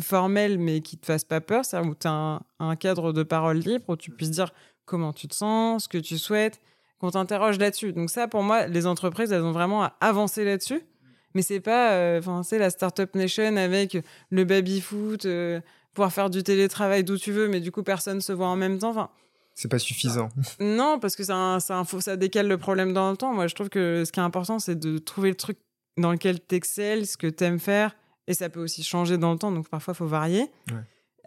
[0.00, 3.22] formel mais qui te fasse pas peur, c'est-à-dire où tu as un, un cadre de
[3.22, 4.52] parole libre où tu puisses dire
[4.84, 6.60] comment tu te sens, ce que tu souhaites,
[7.02, 7.92] qu'on t'interroge là-dessus.
[7.92, 10.80] Donc ça, pour moi, les entreprises, elles ont vraiment à avancer là-dessus.
[11.34, 13.98] Mais c'est pas, euh, enfin, c'est la startup nation avec
[14.30, 15.60] le baby foot, euh,
[15.94, 18.78] pouvoir faire du télétravail d'où tu veux, mais du coup personne se voit en même
[18.78, 18.90] temps.
[18.90, 19.08] Enfin,
[19.54, 20.28] c'est pas suffisant.
[20.60, 23.32] non, parce que c'est un, c'est un faux- ça décale le problème dans le temps.
[23.32, 25.58] Moi, je trouve que ce qui est important, c'est de trouver le truc
[25.98, 27.96] dans lequel tu excelles, ce que tu aimes faire,
[28.28, 30.50] et ça peut aussi changer dans le temps, donc parfois il faut varier.
[30.70, 30.76] Ouais.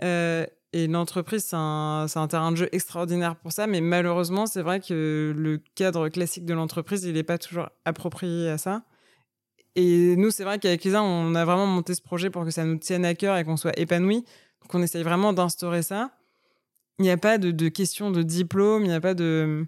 [0.03, 0.45] Euh,
[0.75, 5.33] et l'entreprise, c'est un, terrain de jeu extraordinaire pour ça, mais malheureusement, c'est vrai que
[5.33, 8.83] le cadre classique de l'entreprise, il n'est pas toujours approprié à ça.
[9.77, 12.65] Et nous, c'est vrai qu'avec Lisa, on a vraiment monté ce projet pour que ça
[12.65, 14.25] nous tienne à cœur et qu'on soit épanoui.
[14.63, 16.11] Donc, on essaye vraiment d'instaurer ça.
[16.99, 19.65] Il n'y a pas de, de question de diplôme, il n'y a pas de.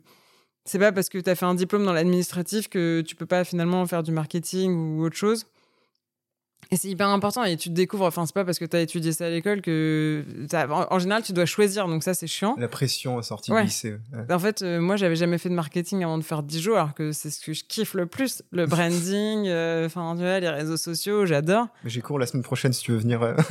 [0.66, 3.46] C'est pas parce que tu as fait un diplôme dans l'administratif que tu peux pas
[3.46, 5.46] finalement faire du marketing ou autre chose.
[6.70, 8.82] Et c'est hyper important et tu te découvres, enfin, c'est pas parce que tu as
[8.82, 10.26] étudié ça à l'école que.
[10.54, 12.56] En, en général, tu dois choisir, donc ça, c'est chiant.
[12.58, 13.62] La pression à sortie Ouais.
[13.62, 13.96] du lycée.
[14.14, 14.34] ouais.
[14.34, 17.14] En fait, euh, moi, j'avais jamais fait de marketing avant de faire Dijon, alors que
[17.14, 18.44] c'est ce que je kiffe le plus.
[18.52, 21.68] Le branding, euh, enfin, vois, les réseaux sociaux, j'adore.
[21.86, 23.22] Mais J'ai cours la semaine prochaine si tu veux venir.
[23.24, 23.34] euh.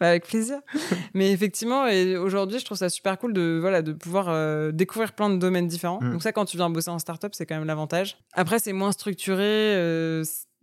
[0.00, 0.60] Bah, avec plaisir.
[1.14, 5.12] Mais effectivement, et aujourd'hui, je trouve ça super cool de, voilà, de pouvoir euh, découvrir
[5.12, 5.98] plein de domaines différents.
[6.00, 6.12] Mm.
[6.12, 8.16] Donc ça, quand tu viens bosser en startup, c'est quand même l'avantage.
[8.34, 9.42] Après, c'est moins structuré.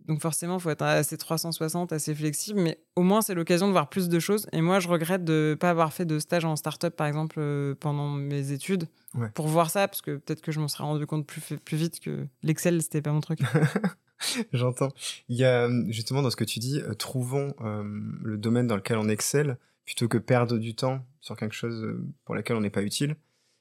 [0.06, 2.60] Donc forcément, il faut être assez 360, assez flexible.
[2.60, 4.46] Mais au moins, c'est l'occasion de voir plus de choses.
[4.52, 7.36] Et moi, je regrette de ne pas avoir fait de stage en startup, par exemple,
[7.38, 8.88] euh, pendant mes études.
[9.14, 9.30] Ouais.
[9.34, 12.00] Pour voir ça, parce que peut-être que je m'en serais rendu compte plus, plus vite
[12.00, 13.40] que l'Excel, c'était pas mon truc.
[14.52, 14.92] J'entends.
[15.28, 17.82] Il y a euh, justement dans ce que tu dis, euh, trouvons euh,
[18.22, 22.34] le domaine dans lequel on excelle plutôt que perdre du temps sur quelque chose pour
[22.34, 23.16] lequel on n'est pas utile.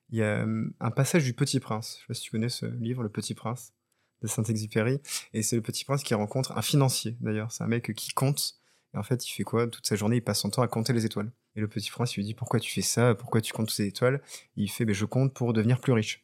[0.09, 0.45] Il y a
[0.79, 1.97] un passage du Petit Prince.
[1.97, 3.73] Je sais pas si tu connais ce livre, Le Petit Prince.
[4.21, 5.01] De Saint-Exupéry.
[5.33, 7.51] Et c'est le petit prince qui rencontre un financier, d'ailleurs.
[7.51, 8.59] C'est un mec qui compte.
[8.93, 9.67] Et en fait, il fait quoi?
[9.67, 11.31] Toute sa journée, il passe son temps à compter les étoiles.
[11.55, 13.15] Et le petit prince lui dit Pourquoi tu fais ça?
[13.15, 14.21] Pourquoi tu comptes ces étoiles?
[14.55, 16.23] Il fait ben, Je compte pour devenir plus riche.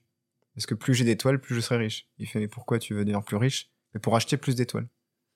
[0.55, 2.07] Parce que plus j'ai d'étoiles, plus je serai riche.
[2.17, 3.69] Il fait Mais pourquoi tu veux devenir plus riche?
[3.93, 4.87] Mais pour acheter plus d'étoiles.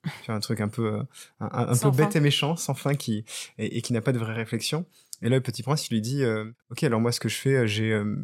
[0.27, 1.03] Un truc un peu, euh,
[1.39, 3.25] un, peu bête et méchant, sans fin, qui,
[3.57, 4.85] et, qui n'a pas de vraie réflexion.
[5.21, 7.37] Et là, le petit prince, il lui dit euh, Ok, alors moi, ce que je
[7.37, 7.65] fais, euh,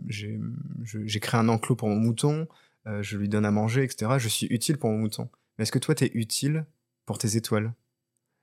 [0.07, 0.39] j'ai
[0.83, 2.47] j'ai créé un enclos pour mon mouton,
[2.85, 4.13] je lui donne à manger, etc.
[4.17, 5.29] Je suis utile pour mon mouton.
[5.57, 6.65] Mais est-ce que toi, tu es utile
[7.05, 7.73] pour tes étoiles?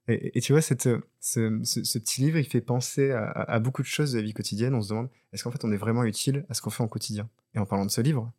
[0.09, 0.89] Et, tu vois, cette,
[1.20, 4.32] ce, ce, petit livre, il fait penser à, à, beaucoup de choses de la vie
[4.32, 4.74] quotidienne.
[4.74, 6.89] On se demande, est-ce qu'en fait, on est vraiment utile à ce qu'on fait en
[6.89, 7.28] quotidien?
[7.55, 8.32] Et en parlant de ce livre,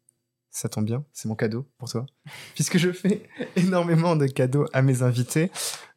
[0.50, 2.06] ça tombe bien, c'est mon cadeau pour toi.
[2.56, 5.52] Puisque je fais énormément de cadeaux à mes invités,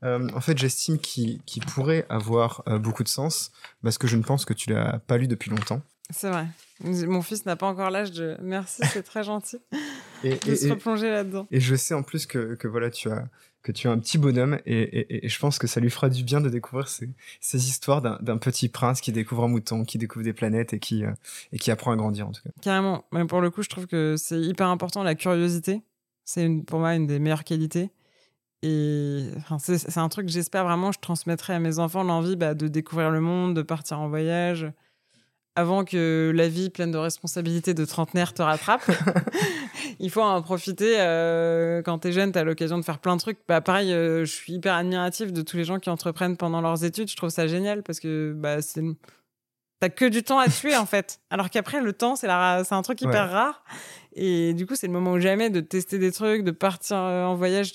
[0.04, 1.40] euh, en fait, j'estime qu'il
[1.72, 3.50] pourrait avoir euh, beaucoup de sens,
[3.82, 5.80] parce que je ne pense que tu l'as pas lu depuis longtemps.
[6.10, 6.46] C'est vrai.
[6.84, 8.36] Mon fils n'a pas encore l'âge de.
[8.42, 9.58] Merci, c'est très gentil
[10.24, 11.46] et, de se replonger là-dedans.
[11.50, 13.28] Et je sais en plus que, que voilà, tu as
[13.62, 16.40] que tu es un petit bonhomme et, je pense que ça lui fera du bien
[16.40, 17.08] de découvrir ces,
[17.68, 21.12] histoires d'un petit prince qui découvre un mouton, qui découvre des planètes et qui, euh,
[21.52, 22.50] et qui apprend à grandir en tout cas.
[22.60, 23.04] Carrément.
[23.12, 25.82] Mais pour le coup, je trouve que c'est hyper important la curiosité.
[26.24, 27.90] C'est pour moi une des meilleures qualités.
[28.64, 29.28] Et
[29.58, 33.10] c'est un truc que j'espère vraiment, je transmettrai à mes enfants l'envie bah, de découvrir
[33.10, 34.70] le monde, de partir en voyage,
[35.54, 38.82] avant que la vie pleine de responsabilités de trentenaire te rattrape.
[40.00, 40.96] il faut en profiter.
[40.98, 43.38] Euh, quand t'es jeune, t'as l'occasion de faire plein de trucs.
[43.48, 46.84] Bah, pareil, euh, je suis hyper admiratif de tous les gens qui entreprennent pendant leurs
[46.84, 47.10] études.
[47.10, 48.82] Je trouve ça génial parce que bah, c'est
[49.80, 51.20] t'as que du temps à tuer en fait.
[51.30, 52.62] Alors qu'après le temps c'est la...
[52.64, 53.64] c'est un truc hyper rare
[54.14, 57.24] et du coup c'est le moment où jamais de tester des trucs, de partir euh,
[57.24, 57.72] en voyage.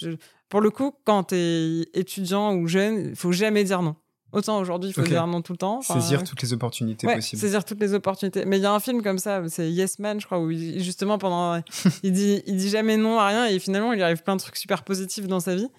[0.50, 3.98] Pour le coup, quand t'es étudiant ou jeune, il faut jamais dire non.
[4.34, 5.82] Autant aujourd'hui, il faut dire non tout le temps.
[5.82, 7.40] saisir toutes les opportunités possibles.
[7.40, 8.46] Saisir toutes les opportunités.
[8.46, 11.18] Mais il y a un film comme ça, c'est Yes Man, je crois, où justement
[11.18, 11.62] pendant,
[12.04, 14.58] il dit, il dit jamais non à rien et finalement il arrive plein de trucs
[14.58, 15.70] super positifs dans sa vie.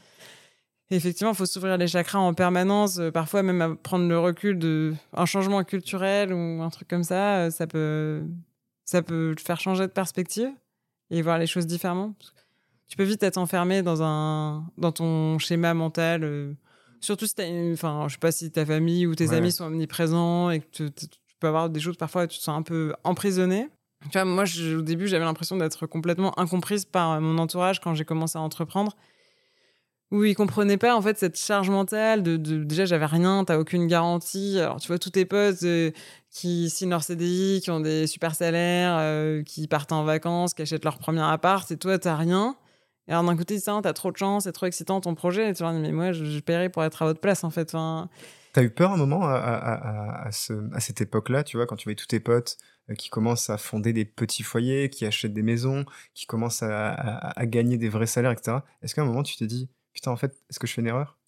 [0.90, 4.18] Et effectivement, il faut s'ouvrir les chakras en permanence, euh, parfois même à prendre le
[4.18, 8.22] recul de un changement culturel ou un truc comme ça, euh, ça peut,
[8.86, 10.48] ça peut te faire changer de perspective
[11.10, 12.14] et voir les choses différemment.
[12.88, 16.24] Tu peux vite être enfermé dans un, dans ton schéma mental.
[16.24, 16.54] Euh,
[17.00, 20.50] Surtout si t'as, enfin, je sais pas si ta famille ou tes amis sont omniprésents
[20.50, 21.06] et que tu,
[21.40, 23.68] peux avoir des choses parfois tu te sens un peu emprisonné.
[24.04, 24.44] Tu vois, moi,
[24.76, 28.96] au début, j'avais l'impression d'être complètement incomprise par mon entourage quand j'ai commencé à entreprendre.
[30.10, 33.86] Où ils comprenaient pas, en fait, cette charge mentale de, déjà, j'avais rien, t'as aucune
[33.86, 34.58] garantie.
[34.58, 35.90] Alors, tu vois, tous tes potes euh,
[36.30, 40.62] qui signent leur CDI, qui ont des super salaires, euh, qui partent en vacances, qui
[40.62, 42.56] achètent leur premier appart, et toi, t'as rien.
[43.08, 45.48] Et alors d'un côté, ça, t'as trop de chance, c'est trop excitant ton projet.
[45.50, 47.74] Et tu mais moi, je, je, paierais pour être à votre place, en fait.
[47.74, 48.10] Enfin...
[48.52, 51.76] T'as eu peur un moment à, à, à, ce, à cette époque-là, tu vois, quand
[51.76, 52.58] tu voyais tous tes potes
[52.90, 57.34] euh, qui commencent à fonder des petits foyers, qui achètent des maisons, qui commencent à,
[57.46, 58.58] gagner des vrais salaires, etc.
[58.82, 60.88] Est-ce qu'à un moment, tu t'es dit, putain, en fait, est-ce que je fais une
[60.88, 61.18] erreur?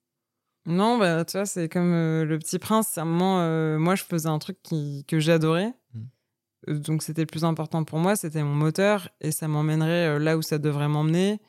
[0.67, 2.89] Non, bah, tu vois, c'est comme euh, le petit prince.
[2.93, 5.73] C'est un moment, euh, moi, je faisais un truc qui, que j'adorais.
[5.95, 6.79] Mmh.
[6.81, 10.43] Donc, c'était le plus important pour moi, c'était mon moteur, et ça m'emmènerait là où
[10.43, 11.41] ça devrait m'emmener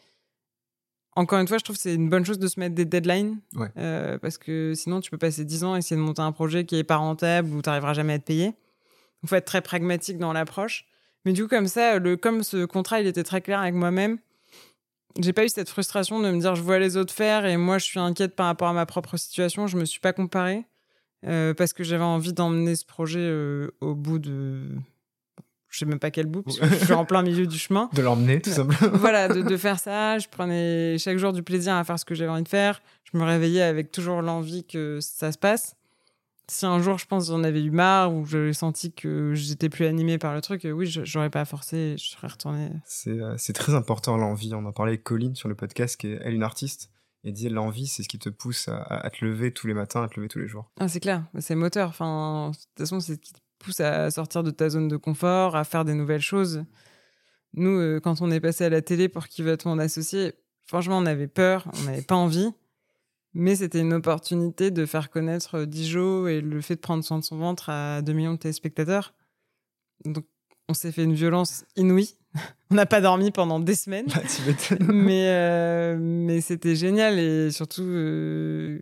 [1.16, 3.39] encore une fois, je trouve que c'est une bonne chose de se mettre des deadlines.
[3.78, 6.66] Euh, parce que sinon, tu peux passer 10 ans et essayer de monter un projet
[6.66, 8.53] qui est pas rentable ou tu n'arriveras jamais à être payé.
[9.24, 10.86] Il faut être très pragmatique dans l'approche.
[11.26, 14.18] Mais du coup, comme ça, le, comme ce contrat, il était très clair avec moi-même,
[15.20, 17.78] j'ai pas eu cette frustration de me dire je vois les autres faire et moi
[17.78, 19.68] je suis inquiète par rapport à ma propre situation.
[19.68, 20.66] Je me suis pas comparée
[21.26, 24.70] euh, parce que j'avais envie d'emmener ce projet euh, au bout de
[25.72, 27.90] je sais même pas quel bout, parce que je suis en plein milieu du chemin.
[27.94, 28.92] De l'emmener, tout simplement.
[28.98, 30.20] voilà, de, faire ça.
[30.20, 32.82] Je prenais chaque jour du plaisir à faire ce que j'avais envie de faire.
[33.12, 35.76] Je me réveillais avec toujours l'envie que ça se passe.
[36.50, 39.86] Si un jour, je pense, j'en avais eu marre ou j'avais senti que j'étais plus
[39.86, 42.70] animé par le truc, oui, j'aurais pas forcé, je serais retourné.
[43.08, 44.54] Euh, c'est très important, l'envie.
[44.54, 46.90] On en parlait avec Colline sur le podcast, qui est elle une artiste.
[47.24, 50.04] Et disait l'envie, c'est ce qui te pousse à, à, te lever tous les matins,
[50.04, 50.70] à te lever tous les jours.
[50.80, 51.88] Ah, c'est clair, c'est moteur.
[51.90, 54.97] Enfin, de toute façon, c'est ce qui te pousse à sortir de ta zone de
[54.97, 56.64] confort, à faire des nouvelles choses.
[57.53, 60.34] Nous, euh, quand on est passé à la télé pour qui va être mon associé,
[60.66, 62.51] franchement, on avait peur, on n'avait pas envie.
[63.34, 67.24] Mais c'était une opportunité de faire connaître Dijon et le fait de prendre soin de
[67.24, 69.14] son ventre à 2 millions de téléspectateurs.
[70.03, 70.26] Donc,
[70.68, 72.16] on s'est fait une violence inouïe.
[72.72, 74.07] on n'a pas dormi pendant des semaines.
[74.07, 74.22] Bah,
[74.93, 78.82] mais euh, mais c'était génial et surtout, euh,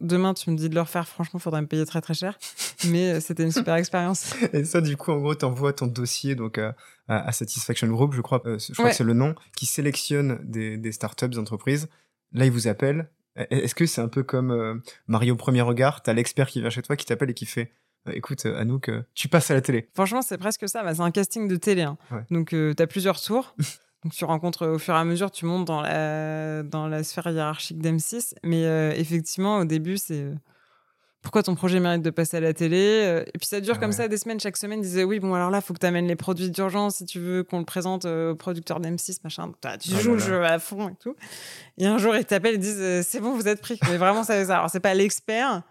[0.00, 2.38] Demain, tu me dis de le refaire, franchement, il faudrait me payer très très cher.
[2.86, 4.34] Mais euh, c'était une super expérience.
[4.52, 6.74] Et ça, du coup, en gros, tu envoies ton dossier donc, à,
[7.08, 10.76] à, Satisfaction Group, je crois, euh, je crois que c'est le nom, qui sélectionne des,
[10.76, 11.88] des startups, des entreprises.
[12.32, 13.10] Là, ils vous appellent.
[13.38, 14.74] E, e, est-ce que c'est un peu comme euh,
[15.06, 16.02] Mario Premier Regard?
[16.02, 17.72] Tu as l'expert qui vient chez toi, qui t'appelle et qui fait
[18.14, 19.90] écoute, Anouk, tu passes à la télé.
[19.94, 20.82] Franchement, c'est presque ça.
[20.82, 21.82] Bah, c'est un casting de télé.
[21.82, 21.98] Hein.
[22.30, 23.54] Donc, tu as plusieurs tours.
[24.04, 27.26] Donc tu rencontres au fur et à mesure, tu montes dans la, dans la sphère
[27.30, 28.34] hiérarchique d'M6.
[28.44, 30.34] Mais euh, effectivement, au début, c'est euh,
[31.20, 32.78] pourquoi ton projet mérite de passer à la télé.
[33.04, 34.40] euh, Et puis ça dure Ah comme ça des semaines.
[34.40, 36.96] Chaque semaine, ils disaient oui, bon, alors là, faut que tu amènes les produits d'urgence
[36.96, 39.52] si tu veux qu'on le présente euh, au producteur d'M6, machin.
[39.60, 41.14] Tu Ah joues le jeu à fond et tout.
[41.76, 43.78] Et un jour, ils t'appellent, ils disent euh, c'est bon, vous êtes pris.
[43.90, 44.56] Mais vraiment, ça, ça.
[44.56, 45.62] Alors, c'est pas l'expert.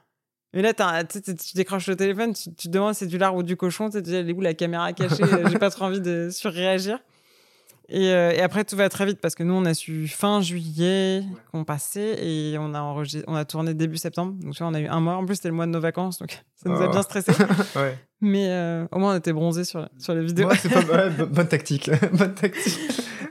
[0.54, 1.20] Mais là, tu
[1.56, 3.90] décroches le téléphone, tu, tu te demandes si c'est du lard ou du cochon.
[3.90, 5.24] Tu te dis, elle est où la caméra cachée?
[5.24, 7.00] Euh, J'ai pas trop envie de surréagir.
[7.92, 10.42] Et, euh, et après, tout va très vite parce que nous, on a su fin
[10.42, 14.34] juillet qu'on passait et on a, enregistré, on a tourné début septembre.
[14.42, 15.16] Donc, tu vois, on a eu un mois.
[15.16, 16.92] En plus, c'était le mois de nos vacances, donc ça nous a Oh.
[16.92, 17.32] bien stressé.
[17.76, 17.98] Ouais.
[18.22, 20.50] Mais euh, au moins, on était bronzés sur, sur les vidéos.
[20.50, 21.90] Ouais, c'est pas ouais, bo- bonne tactique.
[22.14, 22.78] bonne tactique.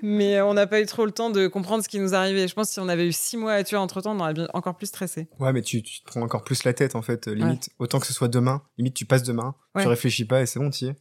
[0.02, 2.48] Mais euh, on n'a pas eu trop le temps de comprendre ce qui nous arrivait.
[2.48, 4.32] Je pense que si on avait eu six mois à tuer entre temps, on aurait
[4.34, 5.28] bien encore plus stressé.
[5.40, 7.28] Ouais, mais tu, tu te prends encore plus la tête en fait.
[7.28, 9.82] euh, Limite, autant que ce soit demain, limite tu passes demain, Ouais.
[9.82, 10.96] tu réfléchis pas et c'est bon, tu y es.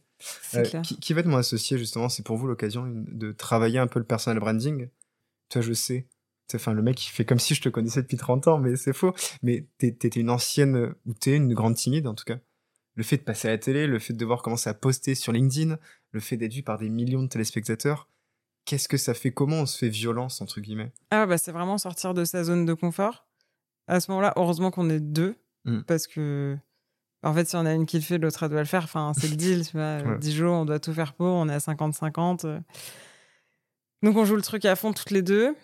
[0.54, 0.82] Euh, clair.
[0.82, 2.08] qui, qui va être mon associé justement?
[2.08, 4.88] C'est pour vous l'occasion de travailler un peu le personal branding?
[5.50, 6.06] Toi, je sais.
[6.54, 8.92] Enfin, le mec, il fait comme si je te connaissais depuis 30 ans, mais c'est
[8.94, 9.14] faux.
[9.42, 12.38] Mais t'es- t'étais une ancienne, ou t'es une grande timide en tout cas.
[12.94, 15.32] Le fait de passer à la télé, le fait de devoir commencer à poster sur
[15.32, 15.78] LinkedIn,
[16.12, 18.08] le fait d'être vu par des millions de téléspectateurs,
[18.64, 19.30] qu'est-ce que ça fait?
[19.30, 20.90] Comment on se fait violence, entre guillemets?
[21.10, 23.26] Ah bah c'est vraiment sortir de sa zone de confort.
[23.86, 25.80] À ce moment-là, heureusement qu'on est deux, Mm.
[25.86, 26.56] parce que
[27.22, 28.84] en fait, si on a une qui le fait, l'autre doit le faire.
[28.84, 29.98] Enfin, c'est le deal, tu vois.
[29.98, 30.18] Ouais.
[30.18, 31.26] Dijon, on doit tout faire pour.
[31.26, 32.46] On est à 50-50.
[32.46, 32.60] euh.
[34.02, 35.54] Donc on joue le truc à fond toutes les deux.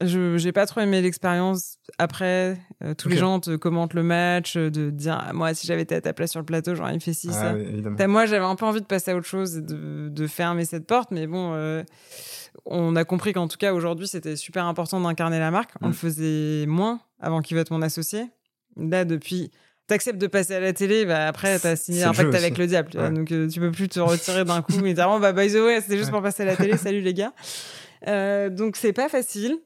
[0.00, 1.78] Je j'ai pas trop aimé l'expérience.
[1.98, 5.66] Après, euh, tous les gens te commentent le match, euh, de dire ah, moi si
[5.66, 7.50] j'avais été à ta place sur le plateau, j'aurais fait ci ça.
[7.50, 7.82] Ah, oui.
[7.96, 10.64] T'as- Moi, j'avais un peu envie de passer à autre chose et de, de fermer
[10.64, 11.84] cette porte, mais bon, euh,
[12.66, 15.70] on a compris qu'en tout cas, aujourd'hui, c'était super important d'incarner la marque.
[15.80, 18.26] On le faisait moins avant qu'il vote mon associé.
[18.76, 19.52] Là, depuis,
[19.86, 22.66] t'acceptes de passer à la télé, bah, après, t'as signé un jeu pacte avec le
[22.66, 22.90] diable.
[22.94, 23.10] Ouais.
[23.10, 25.80] Donc, euh, tu peux plus te retirer d'un coup dire, oh, bah, by the way,
[25.80, 26.12] c'était juste Ouais.
[26.12, 26.76] pour passer à la télé.
[26.76, 27.32] Salut les gars.
[28.08, 29.56] Euh, donc, c'est pas facile.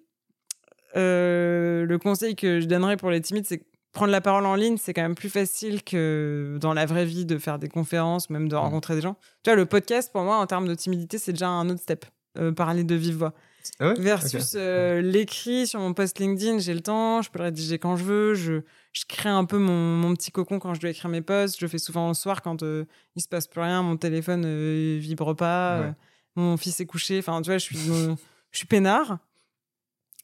[0.97, 3.62] Euh, le conseil que je donnerais pour les timides, c'est
[3.93, 7.25] prendre la parole en ligne, c'est quand même plus facile que dans la vraie vie
[7.25, 8.59] de faire des conférences, même de Mm.
[8.59, 9.16] rencontrer des gens.
[9.43, 12.05] Tu vois, le podcast, pour moi, en termes de timidité, c'est déjà un autre step.
[12.39, 13.35] Euh, parler de vive voix.
[13.81, 17.45] Ah ouais Versus euh, l'écrit sur mon post LinkedIn, j'ai le temps, je peux le
[17.47, 18.61] rédiger quand je veux, je,
[18.93, 21.59] je crée un peu mon, mon petit cocon quand je dois écrire mes posts.
[21.59, 22.85] Je le fais souvent le soir quand euh,
[23.17, 25.87] il se passe plus rien, mon téléphone euh, vibre pas, Ouais.
[25.87, 25.93] euh,
[26.37, 27.19] mon fils est couché.
[27.19, 29.19] Enfin, tu vois, je suis, je suis peinard.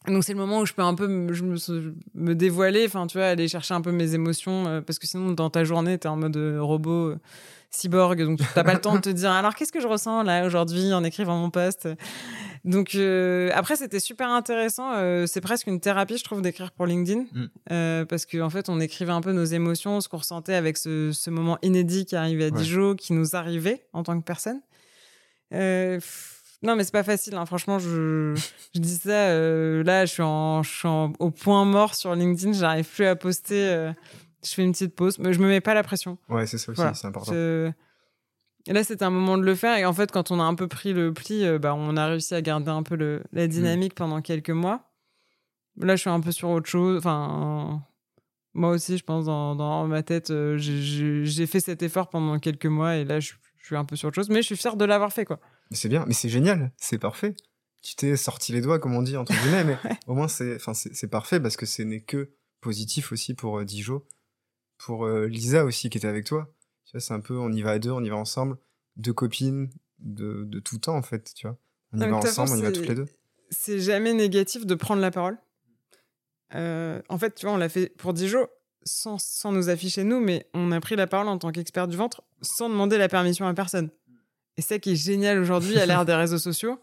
[0.06, 1.56] Donc c'est le moment où je peux un peu me, je me,
[2.14, 5.32] me dévoiler, enfin tu vois, aller chercher un peu mes émotions, euh, parce que sinon
[5.32, 7.14] dans ta journée t'es en mode robot,
[7.70, 10.44] cyborg, donc t'as pas le temps de te dire alors qu'est-ce que je ressens là
[10.44, 11.88] aujourd'hui en écrivant mon post?
[12.64, 16.86] Donc euh, après c'était super intéressant, euh, c'est presque une thérapie je trouve d'écrire pour
[16.86, 17.44] LinkedIn, Mm.
[17.72, 21.12] euh, parce qu'en fait on écrivait un peu nos émotions, ce qu'on ressentait avec ce,
[21.12, 22.52] ce moment inédit qui arrivait à Ouais.
[22.62, 24.60] Dijon, qui nous arrivait en tant que personne.
[25.50, 27.34] Pff, non, mais c'est pas facile.
[27.36, 27.44] hein.
[27.46, 28.34] Franchement, je,
[28.74, 29.28] je dis ça.
[29.82, 32.52] là, je suis, en, je suis en- au point mort sur LinkedIn.
[32.54, 33.92] J'arrive plus à poster.
[34.42, 36.16] je fais une petite pause, mais je me mets pas la pression.
[36.30, 36.94] Ouais, c'est ça aussi, Voilà.
[36.94, 37.32] c'est important.
[37.32, 37.70] Je-
[38.72, 39.76] là, c'était un moment de le faire.
[39.78, 42.06] Et en fait, quand on a un peu pris le pli, euh, bah, on a
[42.06, 44.90] réussi à garder un peu le, la dynamique pendant quelques mois.
[45.76, 46.98] Là, je suis un peu sur autre chose.
[46.98, 47.82] Enfin,
[48.54, 52.66] moi aussi, je pense, dans, dans ma tête, euh, j'ai- fait cet effort pendant quelques
[52.66, 52.96] mois.
[52.96, 54.28] Et là, je, je suis un peu sur autre chose.
[54.30, 55.40] Mais je suis fier de l'avoir fait, quoi.
[55.70, 57.34] Mais c'est bien, mais c'est génial, c'est parfait.
[57.82, 59.96] Tu t'es sorti les doigts, comme on dit, entre guillemets, mais Ouais.
[60.06, 60.58] au moins c'est,
[61.10, 64.06] parfait parce que ce n'est que positif aussi pour euh, Dijo,
[64.78, 66.53] pour euh, Lisa aussi qui était avec toi.
[66.84, 68.56] Tu vois, c'est un peu, on y va à deux, on y va ensemble,
[68.96, 71.56] deux copines de, de tout temps en fait, tu vois.
[71.92, 73.06] On y va ensemble, façon, on y va toutes les deux.
[73.50, 75.38] c'est jamais négatif de prendre la parole.
[76.54, 78.46] Euh, en fait, tu vois, on l'a fait pour Dijon
[78.84, 81.96] sans, sans nous afficher nous, mais on a pris la parole en tant qu'expert du
[81.96, 83.90] ventre sans demander la permission à personne.
[84.56, 86.78] Et ça qui est génial aujourd'hui à l'ère des réseaux sociaux,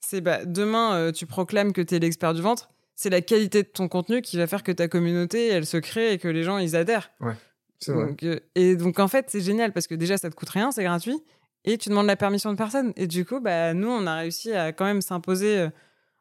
[0.00, 3.62] c'est bah, demain, euh, tu proclames que tu es l'expert du ventre, c'est la qualité
[3.62, 6.42] de ton contenu qui va faire que ta communauté, elle se crée et que les
[6.42, 7.10] gens, ils adhèrent.
[7.20, 7.51] C'est
[7.90, 8.06] vrai.
[8.06, 10.70] Donc, euh, et donc, en fait, c'est génial parce que déjà, ça te coûte rien,
[10.70, 11.20] c'est gratuit.
[11.64, 12.92] Et tu demandes la permission de personne.
[12.96, 15.68] Et du coup, bah, nous, on a réussi à quand même s'imposer euh,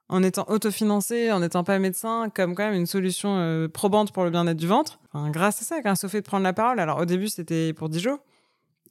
[0.10, 4.24] en étant autofinancé, en n'étant pas médecin, comme quand même une solution euh, probante pour
[4.24, 5.00] le bien-être du ventre.
[5.12, 6.80] Enfin, grâce à ça, grâce au fait de prendre la parole.
[6.80, 8.20] Alors, au début, c'était pour Dijon.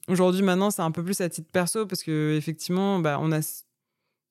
[0.07, 3.39] Aujourd'hui, maintenant, c'est un peu plus à titre perso parce que effectivement, bah, on a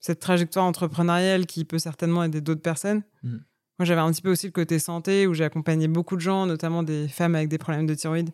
[0.00, 3.02] cette trajectoire entrepreneuriale qui peut certainement aider d'autres personnes.
[3.22, 3.36] Mm.
[3.80, 6.44] Moi, j'avais un petit peu aussi le côté santé où j'ai accompagné beaucoup de gens,
[6.44, 8.28] notamment des femmes avec des problèmes de thyroïde,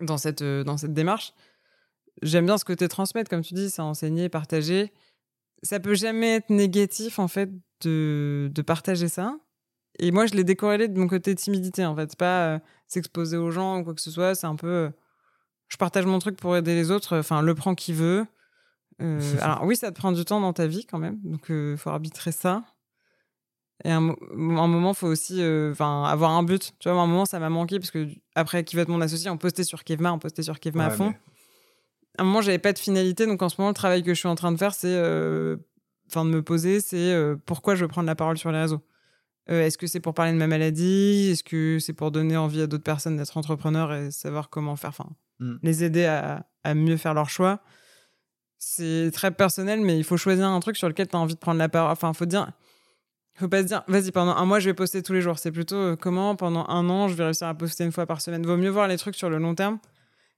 [0.00, 1.34] dans cette, euh, dans cette démarche.
[2.22, 4.90] J'aime bien ce côté transmettre, comme tu dis, c'est enseigner, partager.
[5.62, 7.50] Ça peut jamais être négatif, en fait,
[7.82, 9.36] de, de partager ça.
[9.98, 12.16] Et moi, je l'ai décorrélé de mon côté timidité, en fait.
[12.16, 12.58] Pas euh,
[12.88, 14.34] s'exposer aux gens ou quoi que ce soit.
[14.34, 14.66] C'est un peu.
[14.66, 14.90] euh,
[15.68, 17.18] je partage mon truc pour aider les autres.
[17.18, 18.26] Enfin, le prend qui veut.
[19.02, 21.76] Euh, alors oui, ça te prend du temps dans ta vie quand même, donc il
[21.76, 22.64] faut arbitrer ça.
[23.84, 26.72] Et à un, moment, il faut aussi enfin avoir un but.
[26.78, 29.00] Tu vois, à un moment, ça m'a manqué parce que après, qui va être mon
[29.00, 31.14] associé, on postait sur Kevma, on postait sur Kevma à fond.
[32.18, 34.18] À un moment, j'avais pas de finalité, donc en ce moment, le travail que je
[34.18, 34.96] suis en train de faire, c'est,
[36.08, 37.12] enfin, de me poser, c'est
[37.44, 38.82] pourquoi je veux prendre la parole sur les réseaux.
[39.48, 41.30] Est-ce que c'est pour parler de ma maladie?
[41.32, 44.90] Est-ce que c'est pour donner envie à d'autres personnes d'être entrepreneurs et savoir comment faire,
[44.90, 45.10] enfin,
[45.40, 45.54] mmh.
[45.62, 47.60] les aider à, à, mieux faire leur choix?
[48.58, 51.40] C'est très personnel, mais il faut choisir un truc sur lequel tu as envie de
[51.40, 51.90] prendre la parole.
[51.90, 52.52] Enfin, il faut dire,
[53.34, 55.38] faut pas se dire, vas-y, pendant un mois, je vais poster tous les jours.
[55.38, 58.20] C'est plutôt euh, comment, pendant un an, je vais réussir à poster une fois par
[58.20, 58.44] semaine.
[58.44, 59.78] Vaut mieux voir les trucs sur le long terme.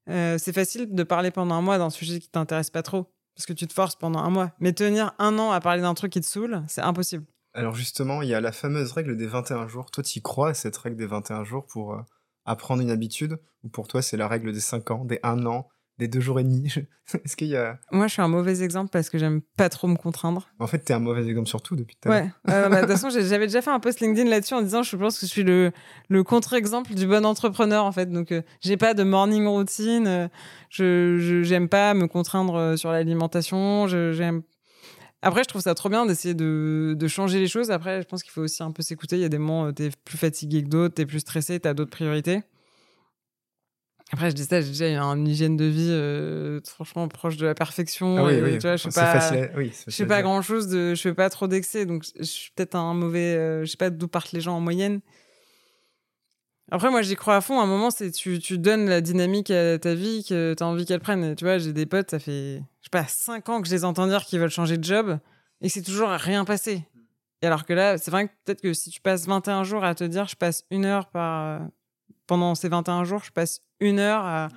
[0.09, 3.47] Euh, c'est facile de parler pendant un mois d'un sujet qui t'intéresse pas trop, parce
[3.47, 4.53] que tu te forces pendant un mois.
[4.61, 7.24] Mais tenir un an à parler d'un truc qui te saoule, c'est impossible.
[7.55, 9.90] Alors justement, il y a la fameuse règle des 21 jours.
[9.90, 12.01] Toi, tu crois à cette règle des 21 jours pour euh,
[12.45, 13.38] apprendre une habitude?
[13.62, 15.68] Ou pour toi, c'est la règle des 5 ans, des 1 an,
[15.99, 16.72] des deux jours et demi
[17.24, 17.78] Est-ce qu'il y a...
[17.92, 20.49] Moi, je suis un mauvais exemple parce que j'aime pas trop me contraindre.
[20.59, 22.24] En fait, tu es un mauvais exemple sur tout depuis tout à l'heure.
[22.24, 24.97] Ouais, bah, de toute façon, j'avais déjà fait un post LinkedIn là-dessus en disant je
[24.97, 25.70] pense que je suis le,
[26.09, 28.11] le contre-exemple du bon entrepreneur, en fait.
[28.11, 30.07] Donc, euh, j'ai pas de morning routine.
[30.07, 30.28] Euh,
[30.70, 33.86] je j'aime pas me contraindre euh, sur l'alimentation.
[33.86, 34.42] J'aime.
[35.22, 37.70] Après, je trouve ça trop bien d'essayer de, de, changer les choses.
[37.70, 39.16] Après, je pense qu'il faut aussi un peu s'écouter.
[39.16, 41.20] Il y a des moments où tu es plus fatigué que d'autres, tu es plus
[41.20, 42.42] stressé, tu as d'autres priorités.
[44.13, 47.55] Après, je dis ça, j'ai déjà une hygiène de vie euh, franchement proche de la
[47.55, 48.19] perfection.
[48.19, 48.59] Ah oui, oui.
[48.59, 51.49] Tu vois, je pas, oui, je fais pas grand chose de, je fais pas trop
[51.49, 54.57] d'excès, donc je suis peut-être un mauvais, euh, je sais pas d'où partent les gens
[54.57, 55.01] en moyenne.
[56.71, 57.61] Après, moi, j'y crois à fond.
[57.61, 60.67] À un moment, c'est tu, tu donnes la dynamique à ta vie que tu as
[60.67, 61.35] envie qu'elle prenne.
[61.35, 63.85] tu vois, j'ai des potes, ça fait, je sais pas, 5 ans que je les
[63.85, 65.19] entends dire qu'ils veulent changer de job
[65.61, 66.85] et c'est toujours rien passé.
[67.43, 69.95] Et alors que là, c'est vrai que peut-être que si tu passes 21 jours à
[69.95, 71.61] te dire, je passe une heure par,
[72.27, 74.49] pendant ces 21 jours, je passe une heure à,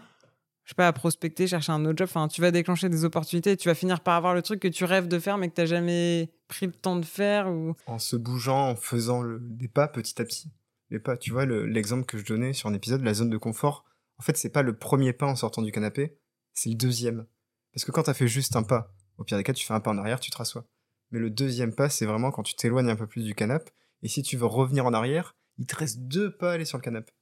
[0.63, 2.07] je sais pas, à prospecter, chercher un autre job.
[2.09, 4.67] Enfin, tu vas déclencher des opportunités et tu vas finir par avoir le truc que
[4.67, 7.49] tu rêves de faire mais que tu n'as jamais pris le temps de faire.
[7.49, 7.75] Ou...
[7.85, 10.51] En se bougeant, en faisant des pas petit à petit.
[10.89, 13.83] Les pas, tu vois, l'exemple que je donnais sur un épisode, la zone de confort,
[14.19, 16.17] en fait, c'est pas le premier pas en sortant du canapé,
[16.53, 17.27] c'est le deuxième.
[17.73, 19.73] Parce que quand tu as fait juste un pas, au pire des cas, tu fais
[19.73, 20.65] un pas en arrière, tu te rassois.
[21.11, 23.71] Mais le deuxième pas, c'est vraiment quand tu t'éloignes un peu plus du canapé.
[24.01, 26.77] Et si tu veux revenir en arrière, il te reste deux pas à aller sur
[26.77, 27.13] le canapé.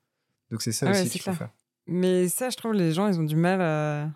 [0.56, 1.50] Donc c'est ça aussi qu'il faut faire.
[1.86, 4.10] Mais ça, je trouve, les gens, ils ont du mal à,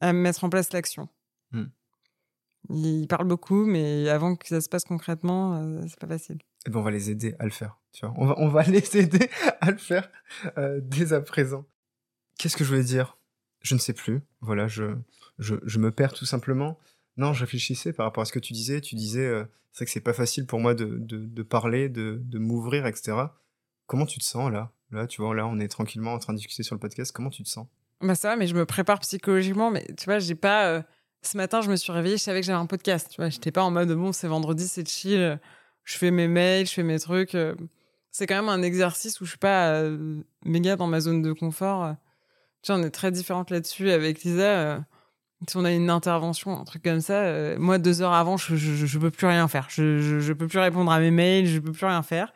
[0.00, 1.08] à mettre en place l'action.
[1.50, 1.64] Hmm.
[2.70, 6.36] Ils parlent beaucoup, mais avant que ça se passe concrètement, euh, c'est pas facile.
[6.36, 7.76] Et eh ben, on va les aider à le faire.
[7.90, 9.28] Tu vois on, va, on va les aider
[9.60, 10.08] à le faire
[10.58, 11.66] euh, dès à présent.
[12.38, 13.18] Qu'est-ce que je voulais dire?
[13.62, 14.20] Je ne sais plus.
[14.42, 14.94] Voilà, je,
[15.40, 16.78] je, je, me perds tout simplement.
[17.16, 18.80] Non, je réfléchissais par rapport à ce que tu disais.
[18.80, 21.88] Tu disais, euh, c'est vrai que c'est pas facile pour moi de, de, de parler,
[21.88, 23.24] de, de m'ouvrir, etc.
[23.88, 24.72] Comment tu te sens là?
[24.92, 27.12] Là, tu vois, là, on est tranquillement en train de discuter sur le podcast.
[27.12, 27.66] Comment tu te sens?
[28.02, 29.70] Bah ça va, mais je me prépare psychologiquement.
[29.70, 30.66] Mais tu vois, j'ai pas.
[30.66, 30.82] Euh,
[31.22, 33.08] ce matin, je me suis réveillée, je savais que j'avais un podcast.
[33.10, 35.40] Tu vois, j'étais pas en mode bon, c'est vendredi, c'est chill.
[35.84, 37.34] Je fais mes mails, je fais mes trucs.
[37.34, 37.54] Euh.
[38.10, 41.32] C'est quand même un exercice où je suis pas euh, méga dans ma zone de
[41.32, 41.94] confort.
[42.62, 44.84] Tu vois, on est très différentes là-dessus avec Lisa.
[45.48, 48.84] si on a une intervention, un truc comme ça, moi, deux heures avant, je, je,
[48.84, 49.68] je, peux plus rien faire.
[49.70, 52.34] Je, je, je peux plus répondre à mes mails, je peux plus rien faire.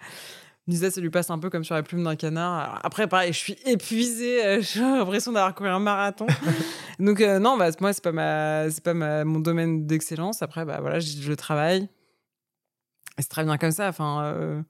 [0.69, 2.81] Lisa, ça lui passe un peu comme sur la plume d'un canard.
[2.83, 4.45] Après, pareil, je suis épuisée.
[4.45, 6.27] Euh, j'ai l'impression d'avoir couru un marathon.
[6.99, 10.43] Donc, euh, non, bah, moi, c'est pas, ma, c'est pas ma, mon domaine d'excellence.
[10.43, 11.89] Après, bah, voilà, je, je travaille.
[13.19, 13.89] Et c'est très bien comme ça.
[13.89, 14.61] Enfin, euh,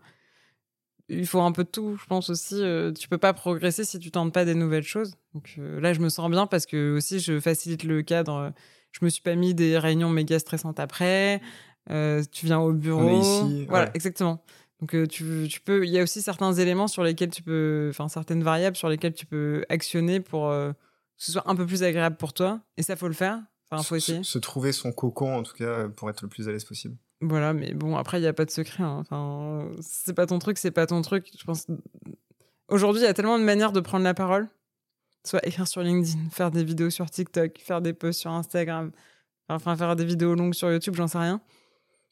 [1.08, 2.62] il faut un peu de tout, je pense aussi.
[2.98, 5.16] tu peux pas progresser si tu tentes pas des nouvelles choses.
[5.34, 8.52] Donc là, je me sens bien parce que aussi, je facilite le cadre.
[8.92, 11.40] Je me suis pas mis des réunions méga stressantes après.
[11.88, 13.20] tu viens au bureau.
[13.20, 14.44] ici, voilà, exactement.
[14.80, 18.08] Donc euh, tu, peux, il y a aussi certains éléments sur lesquels tu peux, enfin
[18.08, 21.82] certaines variables sur lesquelles tu peux actionner pour euh, que ce soit un peu plus
[21.82, 22.60] agréable pour toi.
[22.76, 23.40] Et ça faut le faire.
[23.70, 24.22] Enfin, faut essayer.
[24.22, 26.96] Se, trouver son cocon en tout cas pour être le plus à l'aise possible.
[27.22, 28.84] Voilà, mais bon après il n'y a pas de secret.
[28.84, 28.98] Hein.
[29.00, 31.30] Enfin, c'est pas ton truc, c'est pas ton truc.
[31.38, 31.66] Je pense.
[32.68, 34.48] Aujourd'hui, il y a tellement de manières de prendre la parole.
[35.24, 38.92] Soit écrire sur LinkedIn, faire des vidéos sur TikTok, faire des posts sur Instagram,
[39.48, 41.40] enfin faire des vidéos longues sur YouTube, j'en sais rien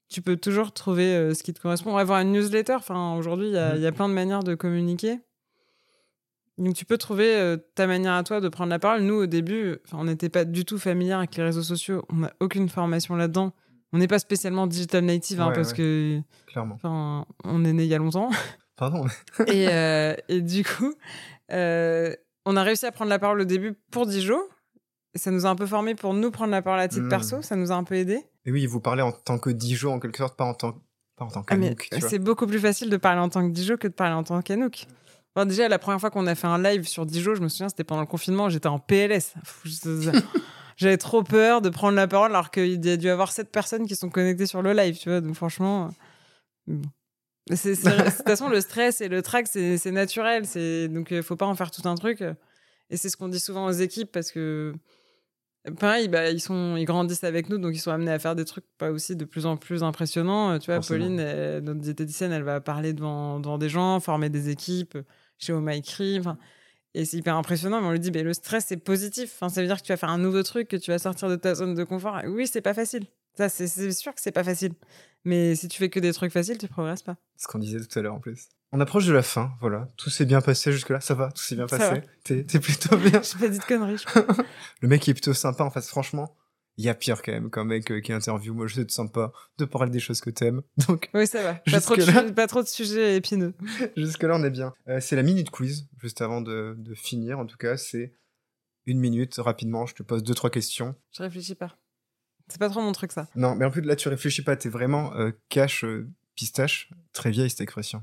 [0.08, 1.96] tu peux toujours trouver euh, ce qui te correspond.
[1.96, 3.94] Avoir une newsletter, enfin, aujourd'hui, il y, a mm.
[3.94, 5.18] plein de manières de communiquer.
[6.56, 9.02] Donc, tu peux trouver euh, ta manière à toi de prendre la parole.
[9.02, 12.04] Nous, au début, on n'était pas du tout familier avec les réseaux sociaux.
[12.10, 13.52] On n'a aucune formation là-dedans.
[13.92, 16.20] On n'est pas spécialement digital native, hein, parce que.
[16.46, 17.26] Clairement.
[17.44, 18.30] On est né il y a longtemps.
[18.76, 19.04] Pardon.
[19.46, 20.94] et, euh, et, du coup,
[21.50, 24.40] on a réussi à prendre la parole au début pour Dijon.
[25.14, 27.08] Ça nous a un peu formé pour nous prendre la parole à titre mm.
[27.08, 27.42] perso.
[27.42, 28.20] Ça nous a un peu aidé.
[28.46, 30.72] Et oui, vous parlez en tant que Dijon, en quelque sorte, pas en tant,
[31.16, 31.88] pas en tant ah, qu'Anouk.
[32.00, 34.42] c'est beaucoup plus facile de parler en tant que Dijon que de parler en tant
[34.42, 34.86] qu'Anouk.
[35.34, 37.68] Bon, déjà, la première fois qu'on a fait un live sur Dijon, je me souviens,
[37.68, 39.34] c'était pendant le confinement, j'étais en PLS.
[40.76, 43.50] j'avais trop peur de prendre la parole alors qu'il y a dû y avoir sept
[43.50, 45.20] personnes qui sont connectées sur le live, tu vois.
[45.20, 45.90] Donc franchement,
[46.68, 46.74] euh,
[47.50, 50.44] de toute façon, le stress et le trac, c'est, naturel.
[50.90, 52.22] Donc, il faut pas en faire tout un truc.
[52.90, 54.74] Et c'est ce qu'on dit souvent aux équipes parce que
[55.72, 58.44] pareil, bah, ils, sont, ils grandissent avec nous, donc ils sont amenés à faire des
[58.44, 60.52] trucs pas aussi de plus en plus impressionnants.
[60.52, 61.16] Euh, tu vois, Pauline,
[61.60, 64.98] notre diététicienne, elle va parler devant, devant, des gens, former des équipes
[65.38, 66.20] chez Omaikri.
[66.96, 69.32] Et c'est hyper impressionnant, mais on lui dit, bah, le stress, c'est positif.
[69.34, 71.28] Enfin, ça veut dire que tu vas faire un nouveau truc, que tu vas sortir
[71.28, 72.20] de ta zone de confort.
[72.26, 73.06] oui, c'est pas facile.
[73.36, 74.74] Ça, c'est sûr que c'est pas facile.
[75.24, 77.16] Mais si tu fais que des trucs faciles, tu progresses pas.
[77.36, 78.48] Ce qu'on disait tout à l'heure en plus.
[78.76, 79.88] On approche de la fin, voilà.
[79.96, 82.02] Tout s'est bien passé jusque-là, ça va, tout s'est bien passé.
[82.24, 83.22] T'es plutôt bien.
[83.22, 84.20] J'ai pas dit de conneries, je
[84.80, 86.34] Le mec est plutôt sympa, en fait, franchement.
[86.76, 88.52] Il y a pire quand même, qu'un mec euh, qui interview.
[88.52, 90.62] Moi, je sais sympa de parler des choses que t'aimes.
[90.88, 91.54] Donc, oui, ça va.
[91.54, 93.54] Pas trop, de, pas trop, de, sujets épineux.
[93.96, 94.74] Jusque-là, on est bien.
[94.88, 97.38] Euh, c'est la minute quiz, juste avant de, de finir.
[97.38, 98.12] En tout cas, c'est
[98.86, 99.86] une minute, rapidement.
[99.86, 100.96] Je te pose deux, trois questions.
[101.16, 101.76] Je réfléchis pas.
[102.48, 103.28] C'est pas trop mon truc, ça.
[103.36, 104.56] Non, mais en plus, là, tu réfléchis pas.
[104.56, 105.84] T'es vraiment euh, cash
[106.34, 106.90] pistache.
[107.12, 108.02] Très vieille, cette expression.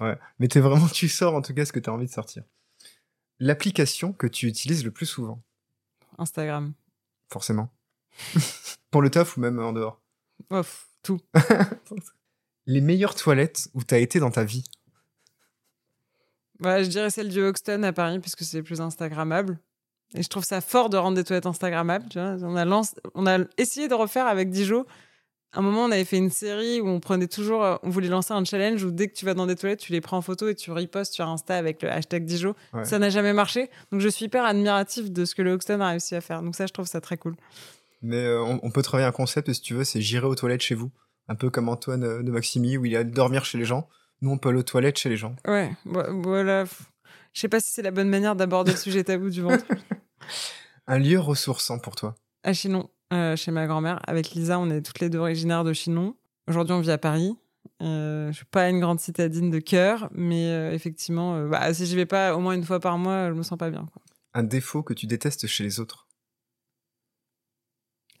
[0.00, 0.16] Ouais.
[0.38, 2.42] Mais t'es vraiment, tu sors en tout cas ce que tu as envie de sortir.
[3.38, 5.42] L'application que tu utilises le plus souvent
[6.18, 6.74] Instagram.
[7.32, 7.70] Forcément.
[8.90, 10.00] Pour le taf ou même en dehors
[10.50, 11.20] Ouf, tout.
[12.66, 14.64] Les meilleures toilettes où t'as été dans ta vie
[16.58, 19.58] bah, Je dirais celle du Hoxton à Paris, puisque c'est plus Instagrammable.
[20.14, 22.08] Et je trouve ça fort de rendre des toilettes Instagrammables.
[22.08, 22.82] Tu vois on, a
[23.14, 24.84] on a essayé de refaire avec Dijon
[25.52, 28.32] un moment, on avait fait une série où on prenait toujours, euh, on voulait lancer
[28.32, 30.48] un challenge où dès que tu vas dans des toilettes, tu les prends en photo
[30.48, 32.54] et tu repostes sur Insta avec le hashtag Dijon.
[32.84, 33.68] Ça n'a jamais marché.
[33.90, 36.42] Donc je suis hyper admiratif de ce que le Hoxton a réussi à faire.
[36.42, 37.34] Donc ça, je trouve ça très cool.
[38.02, 40.74] Mais euh, on, peut travailler un concept, si tu veux, c'est j'irai aux toilettes chez
[40.74, 40.90] vous.
[41.28, 43.88] Un peu comme Antoine euh, de Maximi, où il a dormir chez les gens.
[44.22, 45.34] Nous, on peut aller aux toilettes chez les gens.
[45.46, 46.64] Ouais, voilà.
[47.32, 49.64] Je sais pas si c'est la bonne manière d'aborder le sujet tabou du ventre.
[50.86, 52.88] un lieu ressourçant pour toi À Chinon.
[53.12, 53.98] Euh, chez ma grand-mère.
[54.08, 56.16] Avec Lisa, on est toutes les deux originaires de Chinon.
[56.46, 57.36] Aujourd'hui, on vit à Paris.
[57.82, 61.96] Euh, je suis pas une grande citadine de cœur, mais euh, effectivement, bah, si je
[61.96, 63.84] vais pas au moins une fois par mois, je me sens pas bien.
[63.92, 64.02] Quoi.
[64.34, 66.06] Un défaut que tu détestes chez les autres?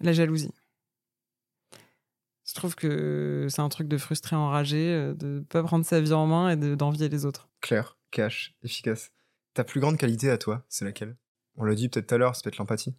[0.00, 0.52] La jalousie.
[2.44, 6.26] Je trouve que c'est un truc de frustré, enragé, de pas prendre sa vie en
[6.26, 7.48] main et d'envier les autres.
[7.60, 9.12] Clair, cash, efficace.
[9.54, 11.16] Ta plus grande qualité à toi, c'est laquelle?
[11.54, 12.96] On l'a dit peut-être tout à l'heure, c'est peut-être l'empathie.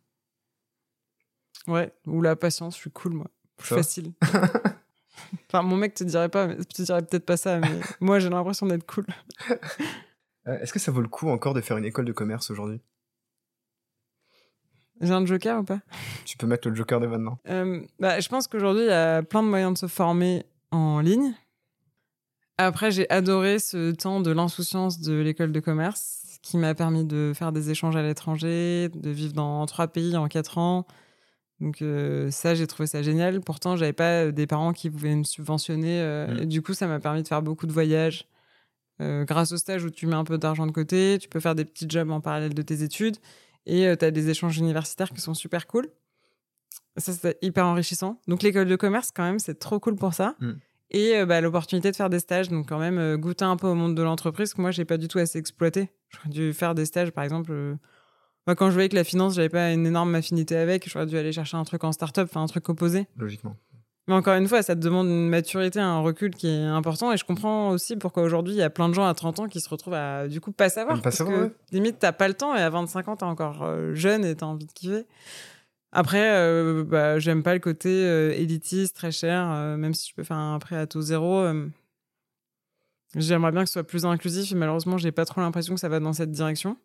[1.68, 3.28] Ouais, ou la patience, je suis cool, moi.
[3.57, 4.14] Plus facile.
[5.47, 8.66] enfin, mon mec te dirait pas, te dirait peut-être pas ça, mais moi j'ai l'impression
[8.66, 9.05] d'être cool.
[10.47, 12.82] Euh, est-ce que ça vaut le coup encore de faire une école de commerce aujourd'hui?
[14.99, 15.80] J'ai un joker ou pas?
[16.26, 17.38] Tu peux mettre le joker de maintenant.
[17.49, 20.99] Euh, bah, je pense qu'aujourd'hui il y a plein de moyens de se former en
[20.99, 21.34] ligne.
[22.57, 27.34] Après, j'ai adoré ce temps de l'insouciance de l'école de commerce qui m'a permis de
[27.36, 30.86] faire des échanges à l'étranger, de vivre dans trois pays en quatre ans,
[31.62, 33.39] donc euh, ça, j'ai trouvé ça génial.
[33.39, 36.01] Pourtant, j'avais pas euh, des parents qui pouvaient me subventionner.
[36.01, 36.45] Euh, mmh.
[36.45, 38.28] du coup, ça m'a permis de faire beaucoup de voyages.
[38.99, 41.66] grâce au stage où tu mets un peu d'argent de côté, tu peux faire des
[41.66, 43.18] petits jobs en parallèle de tes études
[43.66, 45.88] et tu as des échanges universitaires qui sont super cool.
[46.97, 48.20] Ça, c'est hyper enrichissant.
[48.28, 50.36] Donc l'école de commerce, quand même, c'est trop cool pour ça.
[50.39, 50.51] Mmh.
[50.91, 53.95] Et bah, l'opportunité de faire des stages, donc quand même goûter un peu au monde
[53.95, 55.89] de l'entreprise que moi, j'ai pas du tout assez exploité.
[56.09, 57.78] J'aurais dû faire des stages, par exemple
[58.47, 61.31] quand je voyais que la finance, j'avais pas une énorme affinité avec, j'aurais dû aller
[61.31, 63.07] chercher un truc en start-up, enfin un truc opposé.
[63.17, 63.55] Logiquement.
[64.07, 67.13] Mais encore une fois, ça te demande une maturité, un recul qui est important.
[67.13, 69.47] Et je comprends aussi pourquoi aujourd'hui, il y a plein de gens à 30 ans
[69.47, 70.97] qui se retrouvent à du coup pas savoir.
[70.97, 73.61] Pas parce savoir, que limite, t'as pas le temps et à 25 ans, t'es encore
[73.61, 75.05] euh, jeune et t'as envie de kiffer.
[75.91, 80.23] Après, euh, bah, j'aime pas le côté euh, élitiste, très cher, même si je peux
[80.23, 81.45] faire un prêt à taux zéro.
[83.15, 85.89] J'aimerais bien que ce soit plus inclusif, mais malheureusement, j'ai pas trop l'impression que ça
[85.89, 86.77] va dans cette direction.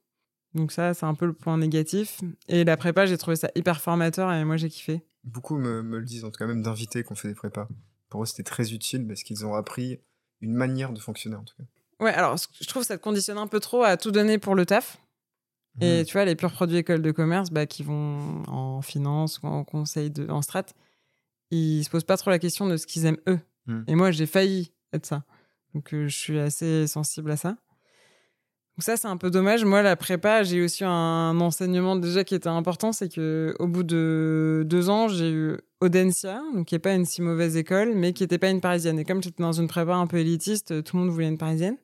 [0.57, 2.21] Donc ça, c'est un peu le point négatif.
[2.49, 5.03] Et la prépa, j'ai trouvé ça hyper formateur et moi, j'ai kiffé.
[5.25, 7.69] Beaucoup me, le disent, en tout cas même d'invités qu'on fait des prépas.
[8.09, 10.01] Pour eux, c'était très utile parce qu'ils ont appris
[10.41, 11.65] une manière de fonctionner, en tout cas.
[12.01, 14.55] Ouais, alors je trouve que ça te conditionne un peu trop à tout donner pour
[14.55, 14.99] le taf.
[15.81, 16.05] Et mhm.
[16.07, 19.63] tu vois, les purs produits écoles de commerce bah, qui vont en finance ou en
[19.63, 20.65] conseil, de, en strat,
[21.51, 23.41] ils se posent pas trop la question de ce qu'ils aiment eux.
[23.67, 23.85] Mhm.
[23.89, 25.25] Et moi, j'ai failli être ça.
[25.75, 27.59] Donc euh, je suis assez sensible à ça.
[28.77, 29.65] Donc ça, c'est un peu dommage.
[29.65, 33.85] Moi, la prépa, j'ai aussi un enseignement déjà qui était important, c'est que au bout
[33.85, 38.13] de deux ans, j'ai eu Audencia, donc qui est pas une si mauvaise école, mais
[38.13, 38.99] qui n'était pas une parisienne.
[38.99, 41.79] Et comme j'étais dans une prépa un peu élitiste, tout le monde voulait une parisienne.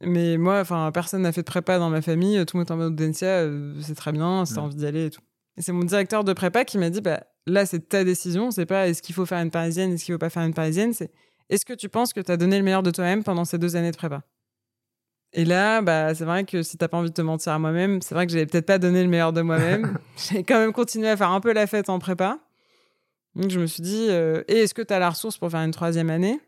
[0.00, 2.44] Mais moi, enfin, personne n'a fait de prépa dans ma famille.
[2.46, 5.06] Tout le monde est en mode Audencia, euh, c'est très bien, c'est envie d'y aller
[5.06, 5.20] et tout.
[5.56, 8.50] Et c'est mon directeur de prépa qui m'a dit, bah, là, c'est ta décision.
[8.50, 10.92] C'est pas est-ce qu'il faut faire une parisienne, est-ce qu'il faut pas faire une parisienne?
[10.92, 11.12] C'est
[11.50, 13.76] est-ce que tu penses que tu as donné le meilleur de toi-même pendant ces deux
[13.76, 14.22] années de prépa?
[15.32, 18.02] Et là, bah, c'est vrai que si t'as pas envie de te mentir à moi-même,
[18.02, 19.98] c'est vrai que j'avais peut-être pas donné le meilleur de moi-même.
[20.30, 22.40] j'ai quand même continué à faire un peu la fête en prépa.
[23.36, 25.60] Donc je me suis dit, euh, et est-ce que tu as la ressource pour faire
[25.60, 26.40] une troisième année?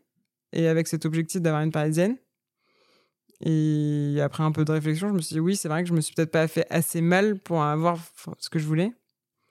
[0.51, 2.17] Et avec cet objectif d'avoir une parisienne.
[3.39, 5.93] Et après un peu de réflexion, je me suis dit, oui, c'est vrai que je
[5.93, 7.99] me suis peut-être pas fait assez mal pour avoir
[8.39, 8.93] ce que je voulais.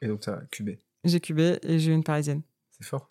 [0.02, 2.42] Et donc tu as cubé J'ai cubé et j'ai eu une parisienne.
[2.70, 3.10] C'est fort.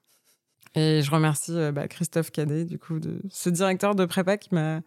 [0.76, 4.54] Et je remercie euh, bah, Christophe Cadet, du coup, de ce directeur de prépa qui
[4.54, 4.82] m'a.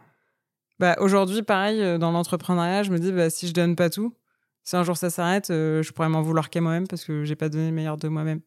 [0.78, 4.14] Bah, Aujourd'hui, pareil, euh, dans l'entrepreneuriat, je me dis, bah, si je donne pas tout,
[4.64, 7.48] si un jour ça s'arrête, je pourrais m'en vouloir qu'à moi-même parce que j'ai pas
[7.50, 8.40] donné le meilleur de moi-même.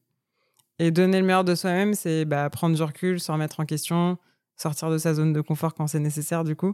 [0.80, 4.18] Et donner le meilleur de soi-même, c'est bah, prendre du recul, se remettre en question,
[4.56, 6.74] sortir de sa zone de confort quand c'est nécessaire, du coup.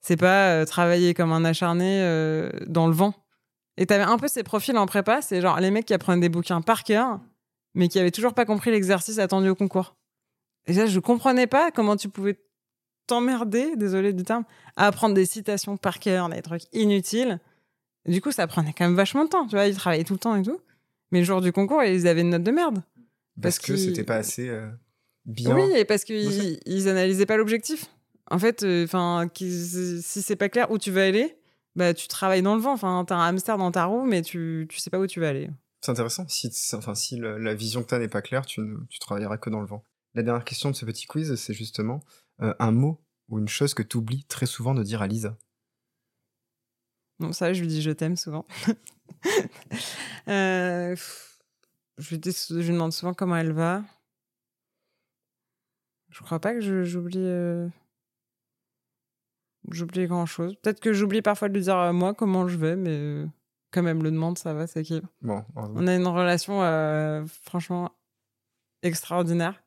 [0.00, 3.14] C'est pas euh, travailler comme un acharné euh, dans le vent.
[3.76, 6.28] Et t'avais un peu ces profils en prépa, c'est genre les mecs qui apprennent des
[6.28, 7.20] bouquins par cœur,
[7.74, 9.96] mais qui avaient toujours pas compris l'exercice attendu au concours.
[10.66, 12.38] Et là, je comprenais pas comment tu pouvais
[13.06, 14.44] t'emmerder, désolé du terme,
[14.76, 17.38] à apprendre des citations par cœur, des trucs inutiles.
[18.06, 20.18] du coup, ça prenait quand même vachement de temps, tu vois, ils travaillaient tout le
[20.18, 20.60] temps et tout.
[21.10, 22.82] Mais le jour du concours, ils avaient une note de merde.
[23.40, 24.68] Parce, que c'était pas assez euh,
[25.24, 25.54] bien.
[25.54, 27.86] Oui, et parce qu'ils ils analysaient pas l'objectif.
[28.30, 31.36] En fait, euh, enfin, si c'est pas clair où tu vas aller,
[31.76, 32.72] bah tu travailles dans le vent.
[32.72, 35.28] Enfin, t'as un hamster dans ta roue, mais tu tu sais pas où tu vas
[35.28, 35.50] aller.
[35.80, 36.26] C'est intéressant.
[36.28, 39.50] Si enfin si la vision que t'as n'est pas claire, tu ne tu travailleras que
[39.50, 39.84] dans le vent.
[40.14, 42.00] La dernière question de ce petit quiz, c'est justement
[42.40, 45.36] euh, un mot ou une chose que tu oublies très souvent de dire à Lisa.
[47.18, 48.44] Non, ça, je lui dis je t'aime souvent.
[50.28, 50.96] euh,
[51.98, 53.84] je lui, demande souvent comment elle va.
[56.10, 57.18] Je crois pas que j'oublie.
[57.18, 57.68] Euh,
[59.70, 60.56] j'oublie grand chose.
[60.56, 63.24] Peut-être que j'oublie parfois de lui dire à moi comment je vais, mais
[63.70, 65.00] quand même, le demande, ça va, c'est qui?
[65.22, 67.90] Bon, on a une relation euh, franchement
[68.82, 69.61] extraordinaire.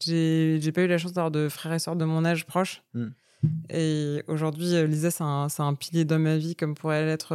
[0.00, 2.82] J'ai pas eu la chance d'avoir de frères et sœurs de mon âge proches.
[2.94, 3.08] Hmm.
[3.70, 7.34] Et aujourd'hui, Lisa, c'est un, un, pilier dans ma vie, comme pourrait l'être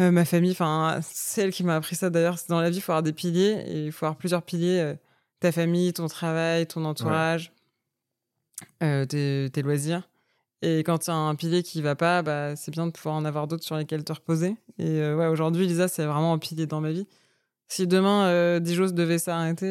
[0.00, 2.36] euh, ma famille, enfin, c'est elle qui m'a appris ça d'ailleurs.
[2.48, 4.94] Dans la vie, il faut avoir des piliers et il faut avoir plusieurs piliers euh,
[5.40, 7.52] ta famille, ton travail, ton entourage,
[8.82, 10.08] euh, tes, loisirs.
[10.62, 13.24] Et quand tu as un pilier qui va pas, bah, c'est bien de pouvoir en
[13.24, 14.56] avoir d'autres sur lesquels te reposer.
[14.78, 17.06] Et ouais, aujourd'hui, Lisa, c'est vraiment un pilier dans ma vie.
[17.68, 19.66] Si demain, Dijos devait s'arrêter,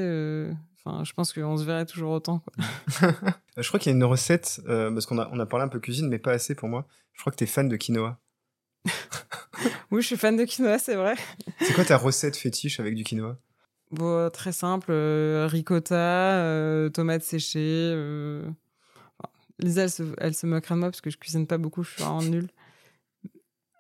[0.84, 2.44] enfin, je pense qu'on se verrait toujours autant.
[3.58, 5.80] je crois qu'il y a une recette, parce qu'on a, on a parlé un peu
[5.80, 6.88] cuisine, mais pas assez pour moi.
[7.14, 8.20] Je crois que tu es fan de quinoa.
[9.92, 11.16] oui, je suis fan de quinoa, c'est vrai.
[11.60, 13.38] C'est quoi ta recette fétiche avec du quinoa?
[13.92, 17.92] Bon, Très simple, euh, ricotta, euh, tomates séchées.
[17.94, 18.50] Euh,
[19.60, 21.92] Lisa, elle se, elle se moquerait de moi parce que je cuisine pas beaucoup, je
[21.92, 22.48] suis vraiment nulle.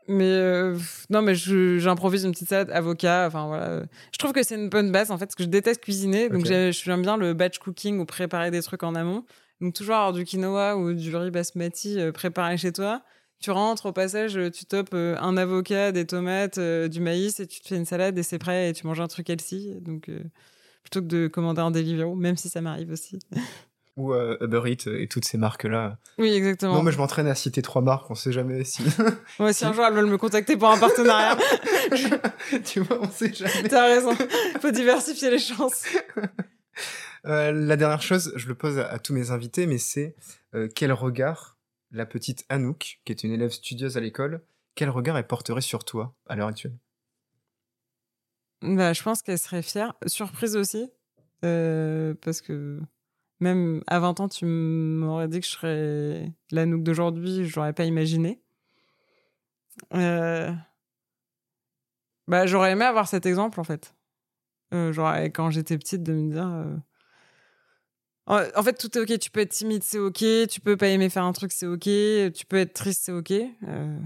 [0.07, 0.73] Mais
[1.09, 3.83] non, mais j'improvise une petite salade, avocat, enfin voilà.
[4.11, 6.45] Je trouve que c'est une bonne base en fait, parce que je déteste cuisiner, donc
[6.45, 9.25] j'aime bien le batch cooking ou préparer des trucs en amont.
[9.61, 13.03] Donc toujours avoir du quinoa ou du riz basmati préparé chez toi
[13.41, 17.47] tu rentres au passage, tu topes euh, un avocat, des tomates, euh, du maïs et
[17.47, 19.75] tu te fais une salade et c'est prêt et tu manges un truc healthy.
[19.81, 20.23] Donc euh,
[20.83, 23.19] plutôt que de commander un Deliveroo, même si ça m'arrive aussi.
[23.97, 25.97] Ou Uber Eats et toutes ces marques-là.
[26.17, 26.75] Oui, exactement.
[26.75, 28.83] Non, mais je m'entraîne à citer trois marques, on sait jamais si.
[29.39, 31.37] Moi, si un jour elles veulent me contacter pour un partenariat.
[32.65, 33.67] tu vois, on sait jamais.
[33.67, 34.15] T'as raison,
[34.61, 35.83] faut diversifier les chances.
[37.25, 40.15] la dernière chose, je le pose à, tous mes invités, mais c'est
[40.73, 41.57] quel regard
[41.91, 44.41] la petite Anouk, qui est une élève studieuse à l'école,
[44.75, 46.77] quel regard elle porterait sur toi à l'heure actuelle?
[48.61, 50.89] Bah, Je pense qu'elle serait fière, surprise aussi,
[51.43, 52.79] euh, parce que
[53.41, 57.85] même à 20 ans, tu m'aurais dit que je serais l'Anouk d'aujourd'hui, je l'aurais pas
[57.85, 58.41] imaginé.
[59.93, 60.51] Euh,
[62.27, 63.95] bah, j'aurais aimé avoir cet exemple en fait.
[64.73, 66.81] Euh, genre, quand j'étais petite, de me dire
[68.31, 69.19] en fait, tout est ok.
[69.19, 70.23] Tu peux être timide, c'est ok.
[70.49, 71.83] Tu peux pas aimer faire un truc, c'est ok.
[72.33, 73.31] Tu peux être triste, c'est ok.
[73.31, 73.97] Euh,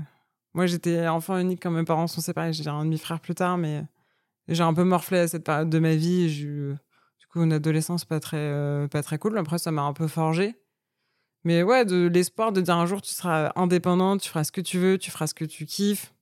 [0.54, 2.54] moi, j'étais enfant unique quand mes parents sont séparés.
[2.54, 3.84] J'ai un demi-frère plus tard, mais
[4.48, 6.76] j'ai un peu morflé à cette période de ma vie.
[7.44, 9.38] Une adolescence pas très, euh, pas très cool.
[9.38, 10.56] Après, ça m'a un peu forgé.
[11.44, 14.62] Mais ouais, de l'espoir de dire un jour, tu seras indépendante, tu feras ce que
[14.62, 16.14] tu veux, tu feras ce que tu kiffes.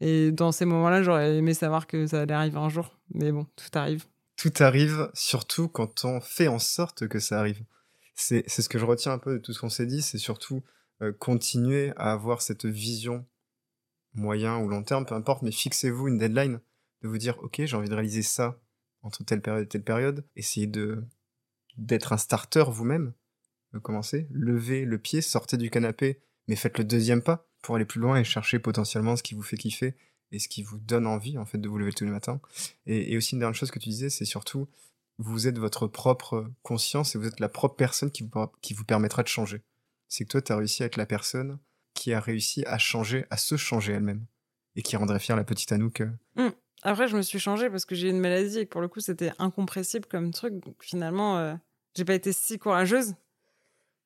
[0.00, 2.98] Et dans ces moments-là, j'aurais aimé savoir que ça allait arriver un jour.
[3.14, 4.04] Mais bon, tout arrive
[4.36, 7.64] tout arrive, surtout quand on fait en sorte que ça arrive.
[8.14, 10.62] C'est ce que je retiens un peu de tout ce qu'on s'est dit, c'est surtout
[11.02, 13.26] euh, continuer à avoir cette vision
[14.14, 16.60] moyen ou long terme, peu importe, mais fixez-vous une deadline,
[17.02, 18.58] de vous dire, ok, j'ai envie de réaliser ça
[19.06, 21.04] entre telle période et telle période, essayez de
[21.76, 23.12] d'être un starter vous-même,
[23.80, 28.00] commencez, levez le pied, sortez du canapé, mais faites le deuxième pas pour aller plus
[28.00, 29.94] loin et chercher potentiellement ce qui vous fait kiffer
[30.32, 32.40] et ce qui vous donne envie en fait de vous lever tous les matins.
[32.86, 34.68] Et, aussi une dernière chose que tu disais, c'est surtout
[35.18, 38.84] vous êtes votre propre conscience et vous êtes la propre personne qui vous, qui vous
[38.84, 39.62] permettra de changer.
[40.08, 41.58] c'est que toi, tu as réussi à être la personne
[41.94, 44.26] qui a réussi à changer, à se changer elle-même.
[44.78, 46.02] Et qui rendrait fière la petite Anouk.
[46.02, 46.10] euh.
[46.36, 46.52] Hum.
[46.82, 48.88] Après, je me suis changée parce que j'ai eu une maladie et que pour le
[48.88, 50.54] coup, c'était incompressible comme truc.
[50.64, 51.54] Donc finalement, euh,
[51.94, 53.14] j'ai pas été si courageuse.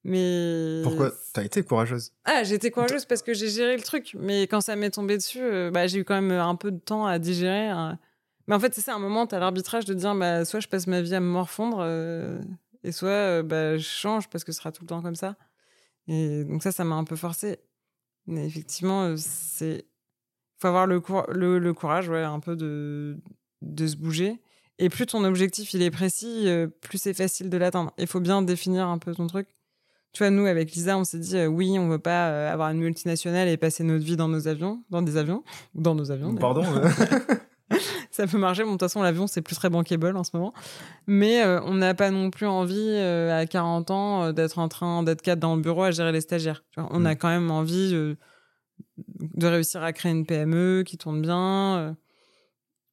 [0.05, 0.81] Mais.
[0.83, 2.13] Pourquoi T'as été courageuse?
[2.25, 4.17] Ah, j'ai été courageuse parce que j'ai géré le truc.
[4.19, 6.79] Mais quand ça m'est tombé dessus, euh, bah, j'ai eu quand même un peu de
[6.79, 7.69] temps à digérer.
[7.69, 7.99] hein.
[8.47, 10.69] Mais en fait, c'est ça, à un moment, t'as l'arbitrage de dire, bah, soit je
[10.69, 12.41] passe ma vie à me morfondre, euh,
[12.83, 15.37] et soit euh, bah, je change parce que ce sera tout le temps comme ça.
[16.09, 17.59] Et donc ça, ça m'a un peu forcé.
[18.27, 19.87] Mais effectivement, c'est...
[20.61, 23.17] faut avoir le, cour- le, le courage, ouais, un peu de,
[23.63, 24.41] de se bouger.
[24.79, 27.93] Et plus ton objectif, il est précis, euh, plus c'est facile de l'atteindre.
[27.99, 29.49] Il faut bien définir un peu ton truc.
[30.13, 32.71] Tu vois, nous, avec Lisa, on s'est dit, euh, oui, on veut pas euh, avoir
[32.71, 35.45] une multinationale et passer notre vie dans nos avions, dans des avions,
[35.75, 36.35] ou dans nos avions.
[36.35, 36.65] Pardon
[38.11, 38.63] ça peut marcher.
[38.65, 40.53] Bon, de toute façon, l'avion, c'est plus très bankable en ce moment.
[41.07, 45.39] Mais on n'a pas non plus envie, à 40 ans, d'être en train d'être quatre
[45.39, 46.65] dans le bureau à gérer les stagiaires.
[46.73, 47.07] Tu vois, on Mm.
[47.07, 47.95] a quand même envie
[49.19, 51.79] de réussir à créer une PME qui tourne bien.
[51.79, 51.95] euh.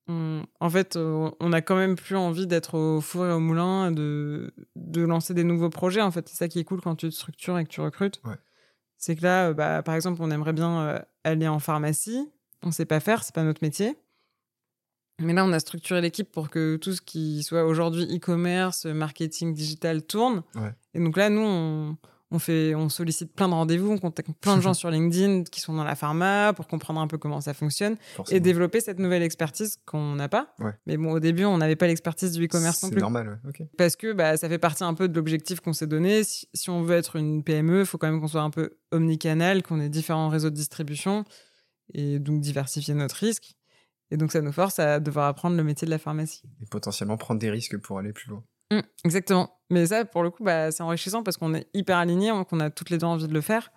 [0.10, 3.40] On- en fait, euh, on a quand même plus envie d'être au four et au
[3.40, 6.02] moulin, de, de lancer des nouveaux projets.
[6.02, 8.22] En fait, c'est ça qui est cool quand tu te structures et que tu recrutes.
[8.24, 8.36] Ouais.
[8.98, 12.32] C'est que là, euh, bah, par exemple, on aimerait bien aller en pharmacie.
[12.64, 13.98] On sait pas faire, c'est pas notre métier.
[15.20, 19.54] Mais là, on a structuré l'équipe pour que tout ce qui soit aujourd'hui e-commerce, marketing
[19.54, 20.44] digital tourne.
[20.56, 20.74] Ouais.
[20.94, 21.98] Et donc là, nous, on,
[22.30, 25.62] on fait, on sollicite plein de rendez-vous, on contacte plein de gens sur LinkedIn qui
[25.62, 27.96] sont dans la pharma pour comprendre un peu comment ça fonctionne
[28.30, 30.54] et développer cette nouvelle expertise qu'on n'a pas.
[30.60, 30.74] Ouais.
[30.86, 33.02] Mais bon, au début, on n'avait pas l'expertise du e-commerce non C'est plus.
[33.02, 33.50] normal, ouais.
[33.50, 33.68] ok.
[33.78, 36.24] Parce que bah, ça fait partie un peu de l'objectif qu'on s'est donné.
[36.24, 38.78] Si, si on veut être une PME, il faut quand même qu'on soit un peu
[38.92, 41.24] omnicanal, qu'on ait différents réseaux de distribution
[41.94, 43.54] et donc diversifier notre risque.
[44.12, 46.42] Et donc ça nous force à devoir apprendre le métier de la pharmacie.
[46.62, 48.44] Et potentiellement prendre des risques pour aller plus loin.
[48.72, 49.54] Mm, exactement.
[49.70, 52.60] Mais ça, pour le coup, bah, c'est enrichissant parce qu'on est hyper alignés, hein, qu'on
[52.60, 53.72] a toutes les deux envie de le faire.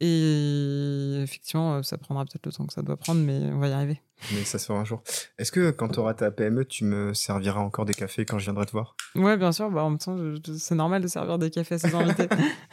[0.00, 3.68] Et effectivement, euh, ça prendra peut-être le temps que ça doit prendre, mais on va
[3.68, 4.02] y arriver.
[4.32, 5.02] Mais ça se fera un jour.
[5.38, 8.44] Est-ce que quand tu auras ta PME, tu me serviras encore des cafés quand je
[8.44, 8.94] viendrai te voir?
[9.14, 9.70] Ouais, bien sûr.
[9.70, 10.16] Bah, en même temps,
[10.58, 12.28] c'est normal de servir des cafés à ses invités.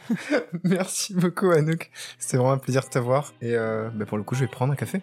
[0.64, 1.90] Merci beaucoup, Anouk.
[2.18, 3.32] C'était vraiment un plaisir de t'avoir.
[3.40, 5.00] Et euh, bah, pour le coup, je vais prendre un café.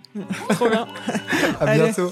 [0.50, 0.88] Trop bien.
[1.60, 1.84] À Allez.
[1.84, 2.12] bientôt.